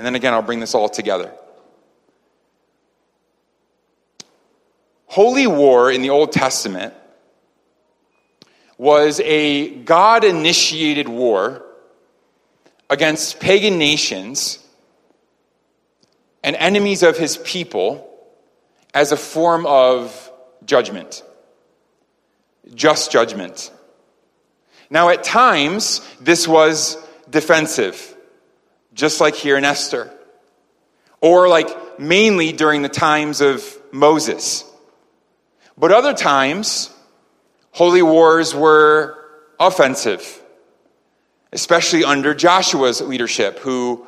and 0.00 0.06
then 0.06 0.14
again, 0.14 0.32
I'll 0.32 0.40
bring 0.40 0.60
this 0.60 0.74
all 0.74 0.88
together. 0.88 1.30
Holy 5.04 5.46
war 5.46 5.92
in 5.92 6.00
the 6.00 6.08
Old 6.08 6.32
Testament 6.32 6.94
was 8.78 9.20
a 9.20 9.68
God 9.68 10.24
initiated 10.24 11.06
war 11.06 11.66
against 12.88 13.40
pagan 13.40 13.76
nations 13.76 14.66
and 16.42 16.56
enemies 16.56 17.02
of 17.02 17.18
his 17.18 17.36
people 17.36 18.10
as 18.94 19.12
a 19.12 19.18
form 19.18 19.66
of 19.66 20.32
judgment, 20.64 21.22
just 22.74 23.12
judgment. 23.12 23.70
Now, 24.88 25.10
at 25.10 25.24
times, 25.24 26.00
this 26.22 26.48
was 26.48 26.96
defensive, 27.28 28.09
just 28.94 29.20
like 29.20 29.34
here 29.34 29.56
in 29.56 29.64
Esther, 29.64 30.10
or 31.20 31.48
like 31.48 31.98
mainly 31.98 32.52
during 32.52 32.82
the 32.82 32.88
times 32.88 33.40
of 33.40 33.64
Moses. 33.92 34.64
But 35.76 35.92
other 35.92 36.14
times, 36.14 36.90
holy 37.72 38.02
wars 38.02 38.54
were 38.54 39.16
offensive, 39.58 40.42
especially 41.52 42.04
under 42.04 42.34
Joshua's 42.34 43.00
leadership, 43.00 43.58
who 43.58 44.06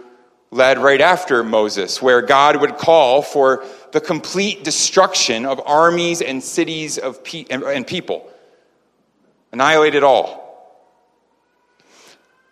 led 0.51 0.79
right 0.79 1.01
after 1.01 1.42
Moses, 1.42 2.03
where 2.03 2.21
God 2.21 2.61
would 2.61 2.77
call 2.77 3.23
for 3.23 3.64
the 3.92 4.01
complete 4.01 4.64
destruction 4.64 5.47
of 5.47 5.61
armies 5.64 6.21
and 6.21 6.42
cities 6.42 6.99
of 6.99 7.25
pe- 7.25 7.47
and 7.49 7.87
people, 7.87 8.29
annihilate 9.51 9.95
it 9.95 10.05
all. 10.05 10.42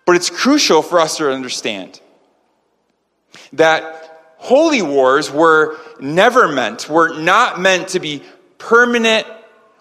But 0.07 0.17
it's 0.17 0.31
crucial 0.31 0.83
for 0.83 0.99
us 0.99 1.19
to 1.19 1.31
understand 1.31 2.01
that 3.53 4.35
holy 4.39 4.83
wars 4.83 5.31
were 5.31 5.79
never 6.01 6.49
meant, 6.49 6.89
were 6.89 7.19
not 7.19 7.61
meant 7.61 7.89
to 7.89 8.01
be 8.01 8.23
permanent 8.59 9.27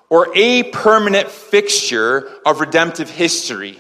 or 0.10 0.32
a 0.36 0.64
permanent 0.64 1.30
fixture 1.30 2.30
of 2.46 2.60
redemptive 2.60 3.10
history. 3.10 3.80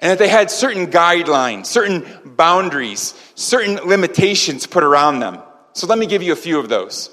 And 0.00 0.12
that 0.12 0.18
they 0.18 0.28
had 0.28 0.50
certain 0.50 0.86
guidelines, 0.86 1.66
certain 1.66 2.06
boundaries, 2.24 3.14
certain 3.34 3.74
limitations 3.88 4.66
put 4.66 4.84
around 4.84 5.18
them. 5.18 5.40
So 5.72 5.86
let 5.88 5.98
me 5.98 6.06
give 6.06 6.22
you 6.22 6.32
a 6.32 6.36
few 6.36 6.58
of 6.58 6.68
those. 6.68 7.10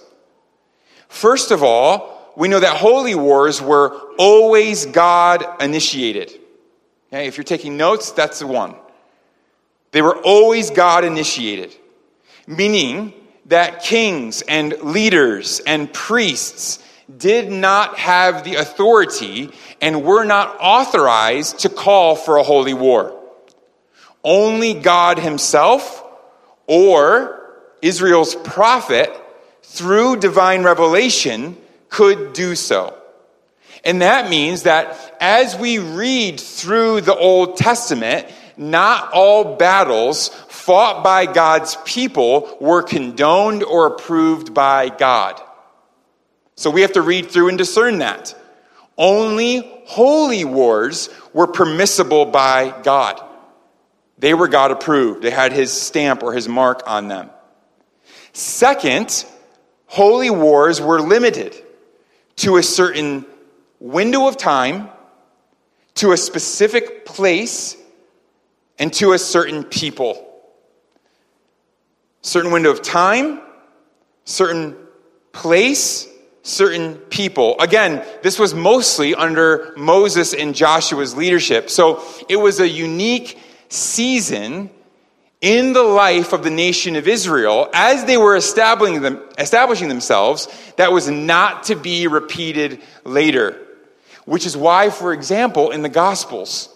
First 1.08 1.52
of 1.52 1.64
all, 1.64 2.34
we 2.36 2.48
know 2.48 2.60
that 2.60 2.78
holy 2.78 3.16
wars 3.16 3.62
were 3.62 3.90
always 4.18 4.86
God 4.86 5.44
initiated. 5.62 6.32
Okay, 7.12 7.28
if 7.28 7.38
you're 7.38 7.44
taking 7.44 7.78
notes, 7.78 8.12
that's 8.12 8.40
the 8.40 8.48
one. 8.48 8.76
They 9.96 10.02
were 10.02 10.18
always 10.18 10.72
God 10.72 11.06
initiated, 11.06 11.74
meaning 12.46 13.14
that 13.46 13.82
kings 13.82 14.42
and 14.42 14.74
leaders 14.82 15.62
and 15.66 15.94
priests 15.94 16.84
did 17.16 17.50
not 17.50 17.98
have 17.98 18.44
the 18.44 18.56
authority 18.56 19.52
and 19.80 20.04
were 20.04 20.26
not 20.26 20.58
authorized 20.60 21.60
to 21.60 21.70
call 21.70 22.18
for 22.18 22.36
a 22.36 22.44
holy 22.44 22.74
war. 22.74 23.18
Only 24.22 24.74
God 24.74 25.18
Himself 25.18 26.04
or 26.68 27.56
Israel's 27.82 28.36
prophet, 28.36 29.10
through 29.64 30.18
divine 30.18 30.64
revelation, 30.64 31.56
could 31.88 32.34
do 32.34 32.56
so. 32.56 32.94
And 33.86 34.02
that 34.02 34.30
means 34.30 34.64
that 34.64 35.16
as 35.22 35.56
we 35.56 35.80
read 35.80 36.42
through 36.42 37.00
the 37.00 37.16
Old 37.16 37.56
Testament, 37.56 38.28
not 38.58 39.12
all 39.14 39.56
battles 39.56 40.30
fought 40.48 41.04
by 41.04 41.26
God's 41.26 41.78
people 41.86 42.58
were 42.60 42.84
condoned 42.84 43.64
or 43.64 43.88
approved 43.88 44.54
by 44.54 44.90
God. 44.90 45.42
So 46.56 46.70
we 46.70 46.82
have 46.82 46.94
to 46.94 47.02
read 47.02 47.30
through 47.30 47.50
and 47.50 47.58
discern 47.58 48.00
that. 48.00 48.34
Only 48.98 49.84
holy 49.86 50.46
wars 50.46 51.10
were 51.34 51.48
permissible 51.48 52.26
by 52.26 52.74
God. 52.84 53.22
They 54.18 54.34
were 54.34 54.48
God 54.48 54.72
approved, 54.72 55.22
they 55.22 55.32
had 55.32 55.52
his 55.52 55.72
stamp 55.72 56.24
or 56.24 56.34
his 56.34 56.48
mark 56.48 56.84
on 56.88 57.10
them. 57.10 57.30
Second, 58.34 59.26
holy 59.88 60.30
wars 60.30 60.82
were 60.82 61.02
limited 61.02 61.56
to 62.38 62.58
a 62.58 62.64
certain 62.64 63.26
window 63.80 64.28
of 64.28 64.38
time, 64.38 64.90
to 65.96 66.12
a 66.12 66.18
specific 66.18 67.06
place, 67.06 67.78
and 68.78 68.92
to 68.94 69.14
a 69.14 69.20
certain 69.20 69.64
people. 69.64 70.22
Certain 72.22 72.52
window 72.52 72.72
of 72.72 72.82
time, 72.82 73.40
certain 74.24 74.76
place, 75.32 76.08
certain 76.42 76.96
people. 76.96 77.60
Again, 77.60 78.06
this 78.24 78.40
was 78.40 78.54
mostly 78.54 79.16
under 79.16 79.74
Moses 79.78 80.34
and 80.34 80.56
Joshua's 80.56 81.16
leadership. 81.16 81.70
So 81.70 82.04
it 82.30 82.38
was 82.38 82.60
a 82.60 82.68
unique 82.68 83.40
season 83.70 84.70
in 85.42 85.74
the 85.74 85.84
life 85.84 86.34
of 86.34 86.44
the 86.44 86.50
nation 86.50 86.96
of 86.96 87.08
Israel 87.08 87.70
as 87.74 88.06
they 88.06 88.18
were 88.18 88.36
establishing, 88.36 89.02
them, 89.02 89.22
establishing 89.38 89.90
themselves 89.90 90.48
that 90.78 90.92
was 90.92 91.10
not 91.10 91.66
to 91.66 91.76
be 91.76 92.08
repeated 92.08 92.82
later. 93.04 93.62
Which 94.26 94.48
is 94.48 94.58
why, 94.58 94.90
for 94.90 95.14
example, 95.14 95.70
in 95.70 95.84
the 95.84 95.90
Gospels, 95.90 96.75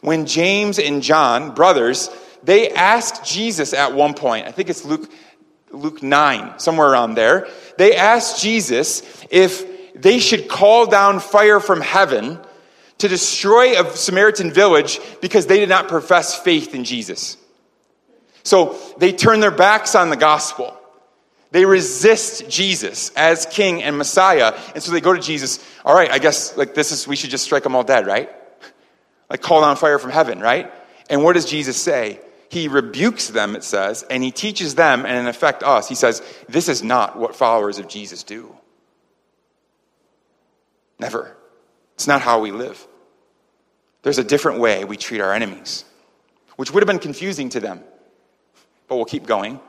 when 0.00 0.26
James 0.26 0.78
and 0.78 1.02
John, 1.02 1.54
brothers, 1.54 2.10
they 2.42 2.70
asked 2.70 3.24
Jesus 3.24 3.72
at 3.72 3.94
one 3.94 4.14
point, 4.14 4.46
I 4.46 4.52
think 4.52 4.70
it's 4.70 4.84
Luke, 4.84 5.10
Luke 5.70 6.02
9, 6.02 6.58
somewhere 6.58 6.88
around 6.88 7.14
there, 7.14 7.48
they 7.76 7.96
asked 7.96 8.40
Jesus 8.40 9.02
if 9.30 9.94
they 9.94 10.18
should 10.18 10.48
call 10.48 10.86
down 10.86 11.20
fire 11.20 11.60
from 11.60 11.80
heaven 11.80 12.38
to 12.98 13.08
destroy 13.08 13.80
a 13.80 13.96
Samaritan 13.96 14.50
village 14.50 15.00
because 15.20 15.46
they 15.46 15.58
did 15.58 15.68
not 15.68 15.88
profess 15.88 16.38
faith 16.38 16.74
in 16.74 16.84
Jesus. 16.84 17.36
So 18.42 18.78
they 18.98 19.12
turn 19.12 19.40
their 19.40 19.50
backs 19.50 19.94
on 19.94 20.10
the 20.10 20.16
gospel. 20.16 20.74
They 21.50 21.64
resist 21.64 22.48
Jesus 22.48 23.10
as 23.16 23.46
king 23.46 23.82
and 23.82 23.96
Messiah. 23.96 24.54
And 24.74 24.82
so 24.82 24.92
they 24.92 25.00
go 25.00 25.14
to 25.14 25.20
Jesus, 25.20 25.64
all 25.84 25.94
right, 25.94 26.10
I 26.10 26.18
guess 26.18 26.56
like 26.56 26.74
this 26.74 26.92
is 26.92 27.06
we 27.06 27.16
should 27.16 27.30
just 27.30 27.44
strike 27.44 27.62
them 27.62 27.74
all 27.74 27.84
dead, 27.84 28.06
right? 28.06 28.30
Like 29.30 29.42
call 29.42 29.60
down 29.60 29.76
fire 29.76 29.98
from 29.98 30.10
heaven, 30.10 30.40
right? 30.40 30.72
And 31.10 31.22
what 31.22 31.34
does 31.34 31.46
Jesus 31.46 31.76
say? 31.76 32.20
He 32.50 32.68
rebukes 32.68 33.28
them, 33.28 33.54
it 33.56 33.62
says, 33.62 34.04
and 34.08 34.22
he 34.22 34.30
teaches 34.30 34.74
them, 34.74 35.04
and 35.04 35.16
in 35.18 35.26
effect 35.26 35.62
us. 35.62 35.88
He 35.88 35.94
says, 35.94 36.22
This 36.48 36.68
is 36.68 36.82
not 36.82 37.18
what 37.18 37.36
followers 37.36 37.78
of 37.78 37.88
Jesus 37.88 38.22
do. 38.22 38.56
Never. 40.98 41.36
It's 41.94 42.06
not 42.06 42.22
how 42.22 42.40
we 42.40 42.50
live. 42.50 42.86
There's 44.02 44.18
a 44.18 44.24
different 44.24 44.60
way 44.60 44.84
we 44.84 44.96
treat 44.96 45.20
our 45.20 45.34
enemies, 45.34 45.84
which 46.56 46.72
would 46.72 46.82
have 46.82 46.86
been 46.86 46.98
confusing 46.98 47.50
to 47.50 47.60
them. 47.60 47.82
But 48.86 48.96
we'll 48.96 49.04
keep 49.04 49.26
going. 49.26 49.60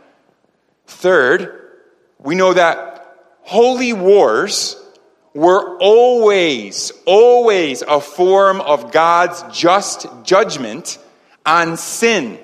Third, 0.88 1.70
we 2.18 2.36
know 2.36 2.54
that 2.54 3.18
holy 3.42 3.94
wars 3.94 4.76
were 5.40 5.78
always, 5.78 6.92
always 7.06 7.82
a 7.82 8.02
form 8.02 8.60
of 8.60 8.92
God's 8.92 9.42
just 9.58 10.06
judgment 10.24 10.98
on 11.46 11.78
sin. 11.78 12.38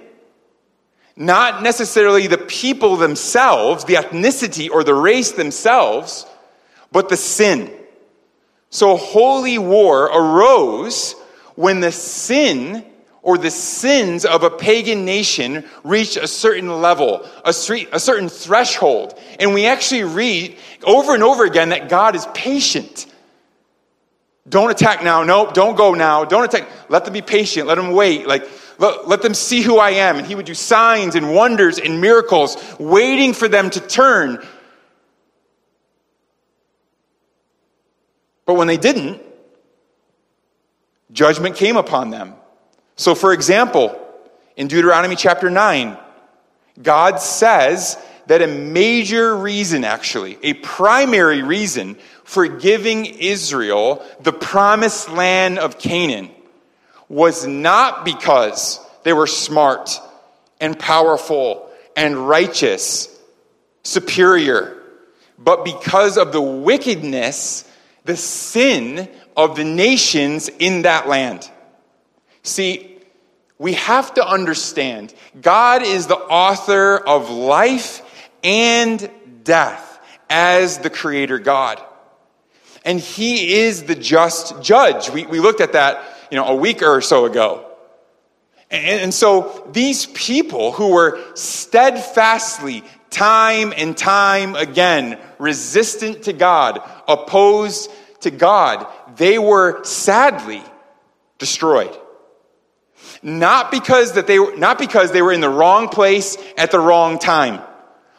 Not 1.18 1.62
necessarily 1.62 2.28
the 2.28 2.38
people 2.38 2.96
themselves, 2.96 3.84
the 3.84 3.96
ethnicity 3.96 4.70
or 4.72 4.86
the 4.86 4.94
race 4.94 5.34
themselves, 5.34 6.26
but 6.94 7.10
the 7.10 7.18
sin. 7.18 7.70
So 8.70 8.96
holy 8.96 9.58
war 9.58 10.06
arose 10.06 11.16
when 11.56 11.82
the 11.82 11.92
sin 11.92 12.86
or 13.26 13.40
the 13.40 13.50
sins 13.50 14.24
of 14.24 14.44
a 14.44 14.52
pagan 14.52 15.04
nation 15.04 15.66
reach 15.84 16.16
a 16.16 16.28
certain 16.28 16.80
level, 16.80 17.28
a, 17.44 17.50
a 17.50 18.00
certain 18.00 18.30
threshold. 18.30 19.20
And 19.40 19.52
we 19.52 19.66
actually 19.66 20.04
read 20.04 20.56
over 20.84 21.16
and 21.16 21.24
over 21.24 21.44
again 21.44 21.70
that 21.70 21.90
God 21.90 22.16
is 22.16 22.28
patient. 22.36 23.08
Don't 24.48 24.70
attack 24.70 25.04
now. 25.04 25.24
Nope, 25.24 25.56
don't 25.56 25.76
go 25.76 25.96
now. 25.96 26.24
Don't 26.24 26.44
attack. 26.44 26.70
Let 26.88 27.04
them 27.04 27.14
be 27.14 27.24
patient. 27.24 27.68
Let 27.68 27.76
them 27.76 27.94
wait. 27.94 28.28
Like, 28.28 28.48
let, 28.78 29.08
let 29.08 29.24
them 29.24 29.34
see 29.34 29.62
who 29.62 29.80
I 29.80 29.90
am. 29.90 30.18
And 30.18 30.28
he 30.28 30.36
would 30.36 30.46
do 30.46 30.54
signs 30.54 31.16
and 31.16 31.34
wonders 31.34 31.80
and 31.80 32.00
miracles, 32.00 32.56
waiting 32.80 33.34
for 33.34 33.48
them 33.48 33.72
to 33.72 33.80
turn. 33.80 34.46
But 38.46 38.54
when 38.54 38.68
they 38.68 38.78
didn't, 38.78 39.20
judgment 41.12 41.56
came 41.56 41.76
upon 41.76 42.12
them. 42.12 42.36
So, 42.96 43.16
for 43.16 43.34
example, 43.34 44.00
in 44.56 44.68
Deuteronomy 44.68 45.16
chapter 45.16 45.50
9, 45.50 45.98
God 46.82 47.20
says 47.20 47.98
that 48.28 48.42
a 48.42 48.48
major 48.48 49.36
reason, 49.36 49.84
actually, 49.84 50.38
a 50.42 50.54
primary 50.54 51.44
reason 51.44 51.98
for 52.24 52.48
giving 52.48 53.06
Israel 53.06 54.06
the 54.22 54.34
promised 54.34 55.10
land 55.10 55.60
of 55.60 55.78
Canaan 55.78 56.32
was 57.08 57.46
not 57.46 58.04
because 58.04 58.80
they 59.04 59.14
were 59.14 59.28
smart 59.28 60.00
and 60.60 60.78
powerful 60.78 61.70
and 61.96 62.28
righteous, 62.28 63.08
superior, 63.84 64.82
but 65.38 65.64
because 65.64 66.18
of 66.18 66.32
the 66.32 66.42
wickedness, 66.42 67.70
the 68.06 68.18
sin 68.18 69.10
of 69.36 69.56
the 69.56 69.64
nations 69.64 70.50
in 70.50 70.84
that 70.84 71.08
land. 71.08 71.50
See, 72.46 73.00
we 73.58 73.74
have 73.74 74.14
to 74.16 74.26
understand 74.26 75.14
God 75.40 75.82
is 75.82 76.06
the 76.08 76.16
author 76.16 76.98
of 76.98 77.30
life 77.32 78.02
and 78.44 79.10
death 79.44 80.00
as 80.30 80.78
the 80.78 80.92
creator 80.92 81.40
God. 81.40 81.84
And 82.84 83.00
he 83.00 83.56
is 83.56 83.84
the 83.84 83.96
just 83.96 84.62
judge. 84.62 85.10
We, 85.10 85.26
we 85.26 85.40
looked 85.40 85.60
at 85.60 85.74
that, 85.74 86.04
you 86.30 86.38
know, 86.38 86.46
a 86.46 86.56
week 86.56 86.84
or 86.84 87.02
so 87.02 87.26
ago. 87.26 87.72
And, 88.70 89.02
and 89.02 89.14
so 89.14 89.68
these 89.72 90.06
people 90.06 90.72
who 90.72 90.94
were 90.94 91.20
steadfastly, 91.34 92.84
time 93.10 93.74
and 93.76 93.98
time 93.98 94.56
again, 94.56 95.18
resistant 95.40 96.24
to 96.24 96.34
God, 96.34 96.80
opposed 97.08 97.90
to 98.22 98.30
God, 98.30 98.86
they 99.16 99.40
were 99.40 99.84
sadly 99.84 100.62
destroyed. 101.40 101.98
Not 103.26 103.72
because 103.72 104.12
that 104.12 104.28
they 104.28 104.38
were 104.38 104.56
not 104.56 104.78
because 104.78 105.12
they 105.12 105.24
were 105.24 105.32
in 105.32 105.42
the 105.42 105.50
wrong 105.50 105.90
place 105.90 106.38
at 106.60 106.70
the 106.70 106.80
wrong 106.80 107.18
time. 107.18 107.60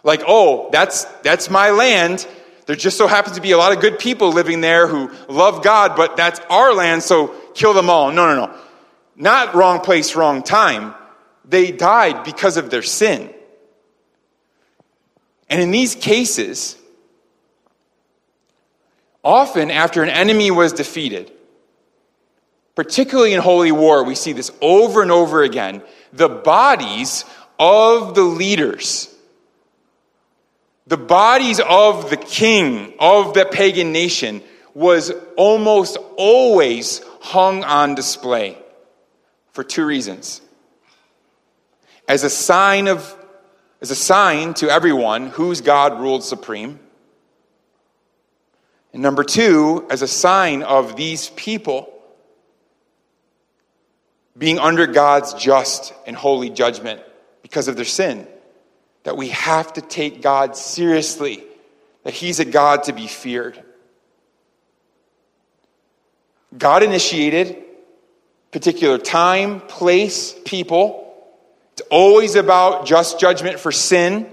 Like, 0.02 0.24
oh, 0.26 0.68
that's 0.72 1.04
that's 1.22 1.48
my 1.48 1.70
land. 1.70 2.26
There 2.66 2.74
just 2.74 2.98
so 2.98 3.06
happens 3.06 3.36
to 3.36 3.40
be 3.40 3.52
a 3.52 3.56
lot 3.56 3.72
of 3.72 3.80
good 3.80 4.00
people 4.00 4.32
living 4.32 4.62
there 4.62 4.88
who 4.88 5.12
love 5.28 5.62
God, 5.62 5.94
but 5.94 6.16
that's 6.16 6.40
our 6.50 6.74
land, 6.74 7.04
so 7.04 7.28
kill 7.54 7.72
them 7.72 7.88
all. 7.88 8.10
No, 8.10 8.34
no, 8.34 8.46
no. 8.46 8.58
Not 9.14 9.54
wrong 9.54 9.78
place, 9.78 10.16
wrong 10.16 10.42
time. 10.42 10.92
They 11.44 11.70
died 11.70 12.24
because 12.24 12.56
of 12.56 12.70
their 12.70 12.82
sin. 12.82 13.32
And 15.48 15.62
in 15.62 15.70
these 15.70 15.94
cases, 15.94 16.76
often 19.22 19.70
after 19.70 20.02
an 20.02 20.08
enemy 20.08 20.50
was 20.50 20.72
defeated, 20.72 21.30
particularly 22.76 23.32
in 23.32 23.40
holy 23.40 23.72
war, 23.72 24.04
we 24.04 24.14
see 24.14 24.32
this 24.32 24.52
over 24.60 25.02
and 25.02 25.10
over 25.10 25.42
again, 25.42 25.82
the 26.12 26.28
bodies 26.28 27.24
of 27.58 28.14
the 28.14 28.22
leaders, 28.22 29.12
the 30.86 30.98
bodies 30.98 31.58
of 31.58 32.10
the 32.10 32.16
king 32.16 32.92
of 33.00 33.34
the 33.34 33.46
pagan 33.46 33.90
nation 33.90 34.42
was 34.74 35.10
almost 35.36 35.96
always 36.16 37.00
hung 37.20 37.64
on 37.64 37.94
display 37.96 38.56
for 39.52 39.64
two 39.64 39.84
reasons. 39.84 40.42
As 42.06 42.22
a 42.22 42.30
sign 42.30 42.86
of 42.86 43.16
as 43.80 43.90
a 43.90 43.96
sign 43.96 44.54
to 44.54 44.70
everyone 44.70 45.28
whose 45.28 45.60
God 45.60 46.00
ruled 46.00 46.24
supreme. 46.24 46.80
And 48.94 49.02
number 49.02 49.22
two, 49.22 49.86
as 49.90 50.00
a 50.00 50.08
sign 50.08 50.62
of 50.62 50.96
these 50.96 51.28
people 51.30 51.95
being 54.36 54.58
under 54.58 54.86
God's 54.86 55.34
just 55.34 55.92
and 56.06 56.16
holy 56.16 56.50
judgment 56.50 57.00
because 57.42 57.68
of 57.68 57.76
their 57.76 57.84
sin. 57.84 58.26
That 59.04 59.16
we 59.16 59.28
have 59.28 59.72
to 59.74 59.80
take 59.80 60.22
God 60.22 60.56
seriously, 60.56 61.42
that 62.04 62.12
He's 62.12 62.40
a 62.40 62.44
God 62.44 62.84
to 62.84 62.92
be 62.92 63.06
feared. 63.06 63.62
God 66.56 66.82
initiated 66.82 67.64
particular 68.56 68.96
time, 68.96 69.60
place, 69.60 70.34
people. 70.46 71.14
It's 71.72 71.82
always 71.90 72.36
about 72.36 72.86
just 72.86 73.20
judgment 73.20 73.60
for 73.60 73.70
sin. 73.70 74.26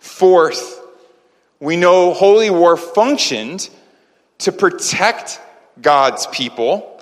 Fourth, 0.00 0.80
we 1.60 1.76
know 1.76 2.12
holy 2.12 2.50
war 2.50 2.76
functioned 2.76 3.70
to 4.38 4.50
protect 4.50 5.40
God's 5.80 6.26
people 6.26 6.95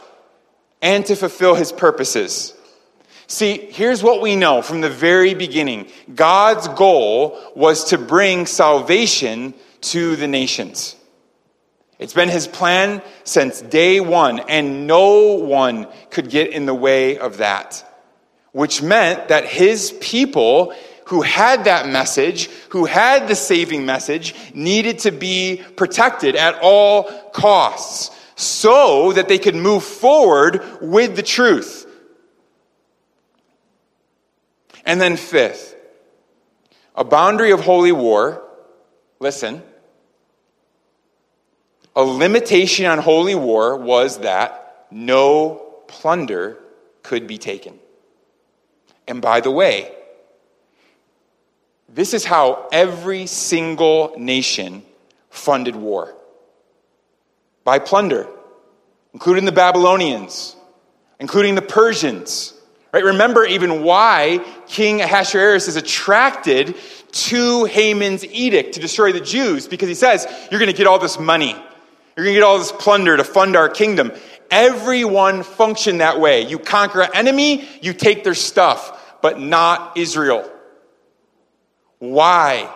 and 0.84 1.06
to 1.06 1.16
fulfill 1.16 1.54
his 1.54 1.72
purposes. 1.72 2.54
See, 3.26 3.56
here's 3.56 4.02
what 4.02 4.20
we 4.20 4.36
know 4.36 4.60
from 4.60 4.82
the 4.82 4.90
very 4.90 5.32
beginning 5.34 5.88
God's 6.14 6.68
goal 6.68 7.40
was 7.56 7.84
to 7.84 7.98
bring 7.98 8.44
salvation 8.44 9.54
to 9.80 10.14
the 10.14 10.28
nations. 10.28 10.94
It's 11.98 12.12
been 12.12 12.28
his 12.28 12.46
plan 12.46 13.00
since 13.24 13.62
day 13.62 13.98
one, 14.00 14.40
and 14.40 14.86
no 14.86 15.36
one 15.36 15.88
could 16.10 16.28
get 16.28 16.50
in 16.50 16.66
the 16.66 16.74
way 16.74 17.16
of 17.16 17.38
that. 17.38 17.82
Which 18.52 18.82
meant 18.82 19.28
that 19.28 19.46
his 19.46 19.92
people 20.00 20.74
who 21.06 21.22
had 21.22 21.64
that 21.64 21.88
message, 21.88 22.48
who 22.68 22.84
had 22.84 23.26
the 23.26 23.34
saving 23.34 23.86
message, 23.86 24.34
needed 24.54 24.98
to 25.00 25.12
be 25.12 25.62
protected 25.76 26.36
at 26.36 26.58
all 26.60 27.04
costs 27.30 28.10
so 28.36 29.12
that 29.12 29.28
they 29.28 29.38
could 29.38 29.54
move 29.54 29.84
forward 29.84 30.62
with 30.80 31.16
the 31.16 31.22
truth. 31.22 31.86
And 34.84 35.00
then, 35.00 35.16
fifth, 35.16 35.76
a 36.94 37.04
boundary 37.04 37.52
of 37.52 37.60
holy 37.60 37.92
war. 37.92 38.42
Listen. 39.18 39.62
A 41.96 42.02
limitation 42.02 42.86
on 42.86 42.98
holy 42.98 43.36
war 43.36 43.76
was 43.76 44.18
that 44.18 44.86
no 44.90 45.82
plunder 45.86 46.58
could 47.02 47.26
be 47.26 47.38
taken. 47.38 47.78
And 49.06 49.22
by 49.22 49.40
the 49.40 49.50
way, 49.50 49.92
this 51.88 52.12
is 52.12 52.24
how 52.24 52.68
every 52.72 53.26
single 53.26 54.14
nation 54.18 54.82
funded 55.30 55.76
war 55.76 56.14
by 57.64 57.78
plunder, 57.78 58.28
including 59.12 59.44
the 59.44 59.52
Babylonians, 59.52 60.54
including 61.18 61.54
the 61.54 61.62
Persians. 61.62 62.52
Right? 62.92 63.04
Remember 63.04 63.44
even 63.44 63.82
why 63.82 64.44
King 64.68 65.00
Ahasuerus 65.00 65.66
is 65.66 65.76
attracted 65.76 66.76
to 67.10 67.64
Haman's 67.64 68.24
edict 68.24 68.74
to 68.74 68.80
destroy 68.80 69.12
the 69.12 69.20
Jews 69.20 69.66
because 69.66 69.88
he 69.88 69.94
says, 69.94 70.26
You're 70.50 70.60
going 70.60 70.70
to 70.70 70.76
get 70.76 70.86
all 70.86 70.98
this 70.98 71.18
money. 71.18 71.56
You're 72.16 72.24
going 72.24 72.34
to 72.34 72.40
get 72.40 72.44
all 72.44 72.58
this 72.58 72.70
plunder 72.70 73.16
to 73.16 73.24
fund 73.24 73.56
our 73.56 73.68
kingdom. 73.68 74.12
Everyone 74.50 75.42
functioned 75.42 76.00
that 76.00 76.20
way. 76.20 76.46
You 76.46 76.60
conquer 76.60 77.02
an 77.02 77.10
enemy, 77.14 77.68
you 77.82 77.92
take 77.92 78.22
their 78.22 78.34
stuff, 78.34 79.18
but 79.20 79.40
not 79.40 79.96
Israel. 79.96 80.48
Why? 81.98 82.72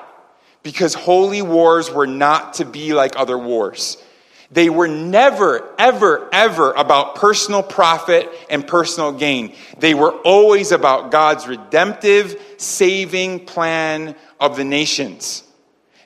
Because 0.63 0.95
holy 0.95 1.43
wars 1.43 1.91
were 1.91 2.07
not 2.07 2.55
to 2.55 2.65
be 2.65 2.95
like 2.95 3.13
other 3.17 3.39
wars. 3.39 4.03
They 4.51 4.71
were 4.71 4.89
never, 4.89 5.75
ever, 5.79 6.29
ever 6.33 6.73
about 6.73 7.17
personal 7.17 7.63
profit 7.63 8.31
and 8.49 8.67
personal 8.67 9.13
gain. 9.13 9.55
They 9.79 9.93
were 9.93 10.13
always 10.13 10.73
about 10.73 11.11
God's 11.11 11.47
redemptive, 11.47 12.41
saving 12.57 13.45
plan 13.45 14.17
of 14.41 14.57
the 14.57 14.65
nations. 14.65 15.45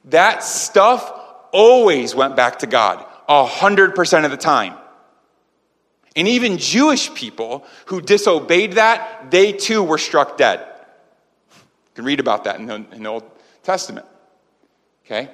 That 0.06 0.42
stuff 0.42 1.12
always 1.52 2.14
went 2.16 2.34
back 2.34 2.60
to 2.60 2.66
God, 2.66 3.04
a 3.28 3.44
hundred 3.44 3.94
percent 3.94 4.24
of 4.24 4.32
the 4.32 4.36
time. 4.36 4.74
And 6.16 6.26
even 6.26 6.58
Jewish 6.58 7.14
people 7.14 7.64
who 7.86 8.00
disobeyed 8.00 8.72
that, 8.72 9.30
they 9.30 9.52
too 9.52 9.84
were 9.84 9.98
struck 9.98 10.36
dead. 10.36 10.66
You 11.50 11.94
can 11.94 12.04
read 12.04 12.20
about 12.20 12.44
that 12.44 12.58
in 12.58 12.66
the, 12.66 12.74
in 12.74 13.04
the 13.04 13.08
Old 13.08 13.24
Testament. 13.62 14.06
Okay? 15.06 15.30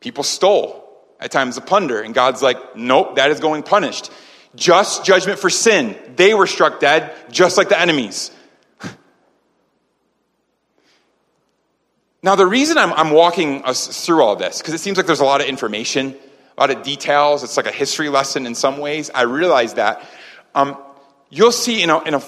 People 0.00 0.24
stole 0.24 0.83
at 1.24 1.30
times 1.30 1.56
of 1.56 1.64
plunder. 1.66 2.00
And 2.02 2.14
God's 2.14 2.42
like, 2.42 2.76
nope, 2.76 3.16
that 3.16 3.30
is 3.30 3.40
going 3.40 3.62
punished. 3.62 4.12
Just 4.54 5.04
judgment 5.04 5.40
for 5.40 5.50
sin. 5.50 5.96
They 6.14 6.34
were 6.34 6.46
struck 6.46 6.78
dead, 6.78 7.12
just 7.32 7.56
like 7.56 7.70
the 7.70 7.80
enemies. 7.80 8.30
Now, 12.22 12.36
the 12.36 12.46
reason 12.46 12.78
I'm, 12.78 12.92
I'm 12.92 13.10
walking 13.10 13.64
us 13.64 14.06
through 14.06 14.22
all 14.22 14.36
this, 14.36 14.58
because 14.58 14.74
it 14.74 14.78
seems 14.78 14.96
like 14.96 15.06
there's 15.06 15.20
a 15.20 15.24
lot 15.24 15.40
of 15.40 15.46
information, 15.46 16.14
a 16.56 16.60
lot 16.60 16.70
of 16.70 16.82
details. 16.82 17.42
It's 17.42 17.56
like 17.56 17.66
a 17.66 17.72
history 17.72 18.08
lesson 18.08 18.46
in 18.46 18.54
some 18.54 18.78
ways. 18.78 19.10
I 19.14 19.22
realize 19.22 19.74
that. 19.74 20.02
Um, 20.54 20.78
you'll 21.28 21.52
see 21.52 21.82
in 21.82 21.90
a, 21.90 22.02
in, 22.04 22.14
a, 22.14 22.22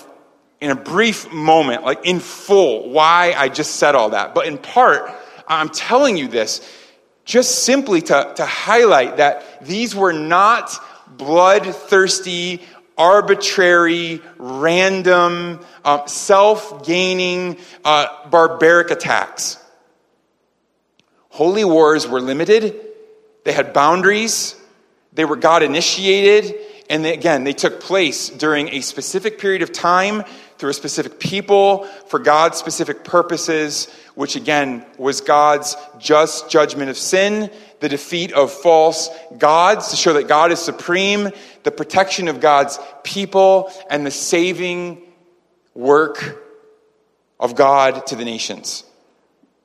in 0.61 0.71
a 0.71 0.75
brief 0.75 1.33
moment, 1.33 1.85
like 1.85 2.05
in 2.05 2.21
full, 2.21 2.91
why 2.91 3.35
I 3.37 3.49
just 3.49 3.77
said 3.77 3.95
all 3.95 4.11
that. 4.11 4.35
But 4.35 4.47
in 4.47 4.59
part, 4.59 5.11
I'm 5.47 5.69
telling 5.69 6.17
you 6.17 6.29
this 6.29 6.61
just 7.27 7.65
simply 7.65 8.01
to, 8.01 8.33
to 8.37 8.47
highlight 8.47 9.19
that 9.19 9.65
these 9.67 9.95
were 9.95 10.13
not 10.13 10.75
bloodthirsty, 11.09 12.63
arbitrary, 12.97 14.23
random, 14.39 15.61
uh, 15.85 16.07
self 16.07 16.87
gaining, 16.87 17.59
uh, 17.85 18.29
barbaric 18.31 18.91
attacks. 18.91 19.63
Holy 21.29 21.65
wars 21.65 22.09
were 22.09 22.21
limited, 22.21 22.81
they 23.45 23.53
had 23.53 23.75
boundaries, 23.75 24.55
they 25.13 25.25
were 25.25 25.37
God 25.37 25.63
initiated, 25.63 26.55
And 26.89 27.05
they, 27.05 27.13
again, 27.13 27.43
they 27.43 27.53
took 27.53 27.81
place 27.81 28.31
during 28.31 28.69
a 28.69 28.81
specific 28.81 29.39
period 29.39 29.63
of 29.63 29.73
time, 29.73 30.23
through 30.59 30.71
a 30.71 30.75
specific 30.75 31.19
people, 31.19 31.85
for 32.09 32.19
God's 32.19 32.59
specific 32.59 33.05
purposes, 33.05 33.89
which 34.15 34.37
again 34.37 34.85
was 34.99 35.21
God's 35.21 35.77
just 35.99 36.51
judgment 36.51 36.91
of 36.91 36.97
sin, 36.97 37.51
the 37.81 37.89
defeat 37.89 38.33
of 38.33 38.51
false 38.53 39.11
gods 39.37 39.89
to 39.89 39.97
show 39.97 40.15
that 40.15 40.29
God 40.29 40.53
is 40.53 40.59
supreme, 40.59 41.31
the 41.63 41.71
protection 41.71 42.29
of 42.29 42.41
God's 42.41 42.79
people, 43.03 43.73
and 43.91 44.07
the 44.07 44.11
saving 44.11 45.03
work 45.75 46.43
of 47.39 47.55
God 47.55 48.07
to 48.07 48.17
the 48.17 48.25
nations. 48.25 48.85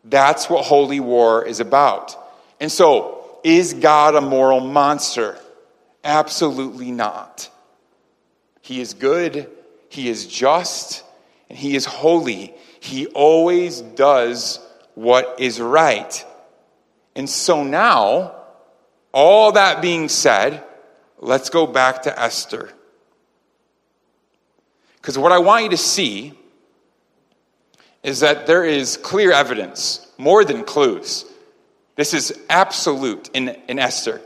That's 0.03 0.49
what 0.49 0.65
holy 0.65 0.99
war 0.99 1.45
is 1.45 1.59
about. 1.59 2.17
And 2.59 2.71
so, 2.71 3.39
is 3.43 3.73
God 3.73 4.15
a 4.15 4.21
moral 4.21 4.59
monster? 4.59 5.37
Absolutely 6.03 6.91
not. 6.91 7.49
He 8.61 8.81
is 8.81 8.93
good, 8.93 9.49
He 9.91 10.07
is 10.07 10.25
just, 10.25 11.03
and 11.49 11.57
He 11.59 11.75
is 11.75 11.83
holy. 11.83 12.53
He 12.79 13.07
always 13.07 13.81
does 13.81 14.65
what 14.95 15.35
is 15.37 15.59
right. 15.59 16.25
And 17.13 17.29
so 17.29 17.65
now, 17.65 18.33
all 19.11 19.51
that 19.51 19.81
being 19.81 20.07
said, 20.07 20.63
let's 21.19 21.49
go 21.49 21.67
back 21.67 22.03
to 22.03 22.17
Esther. 22.17 22.71
Because 24.95 25.17
what 25.17 25.33
I 25.33 25.39
want 25.39 25.65
you 25.65 25.69
to 25.71 25.77
see 25.77 26.39
is 28.01 28.21
that 28.21 28.47
there 28.47 28.63
is 28.63 28.95
clear 28.95 29.33
evidence, 29.33 30.07
more 30.17 30.45
than 30.45 30.63
clues. 30.63 31.25
This 31.97 32.13
is 32.13 32.33
absolute 32.49 33.29
in, 33.33 33.49
in 33.67 33.77
Esther. 33.77 34.21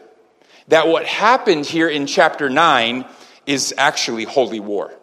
That 0.67 0.87
what 0.87 1.05
happened 1.05 1.65
here 1.65 1.89
in 1.89 2.05
chapter 2.05 2.51
9 2.51 3.05
is 3.47 3.73
actually 3.79 4.25
holy 4.25 4.59
war. 4.59 4.93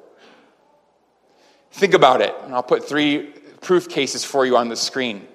Think 1.73 1.95
about 1.95 2.21
it, 2.21 2.35
and 2.45 2.55
I'll 2.55 2.63
put 2.63 2.89
three 2.89 3.31
proof 3.61 3.89
cases 3.89 4.25
for 4.25 4.45
you 4.45 4.57
on 4.57 4.69
the 4.69 4.77
screen. 4.77 5.27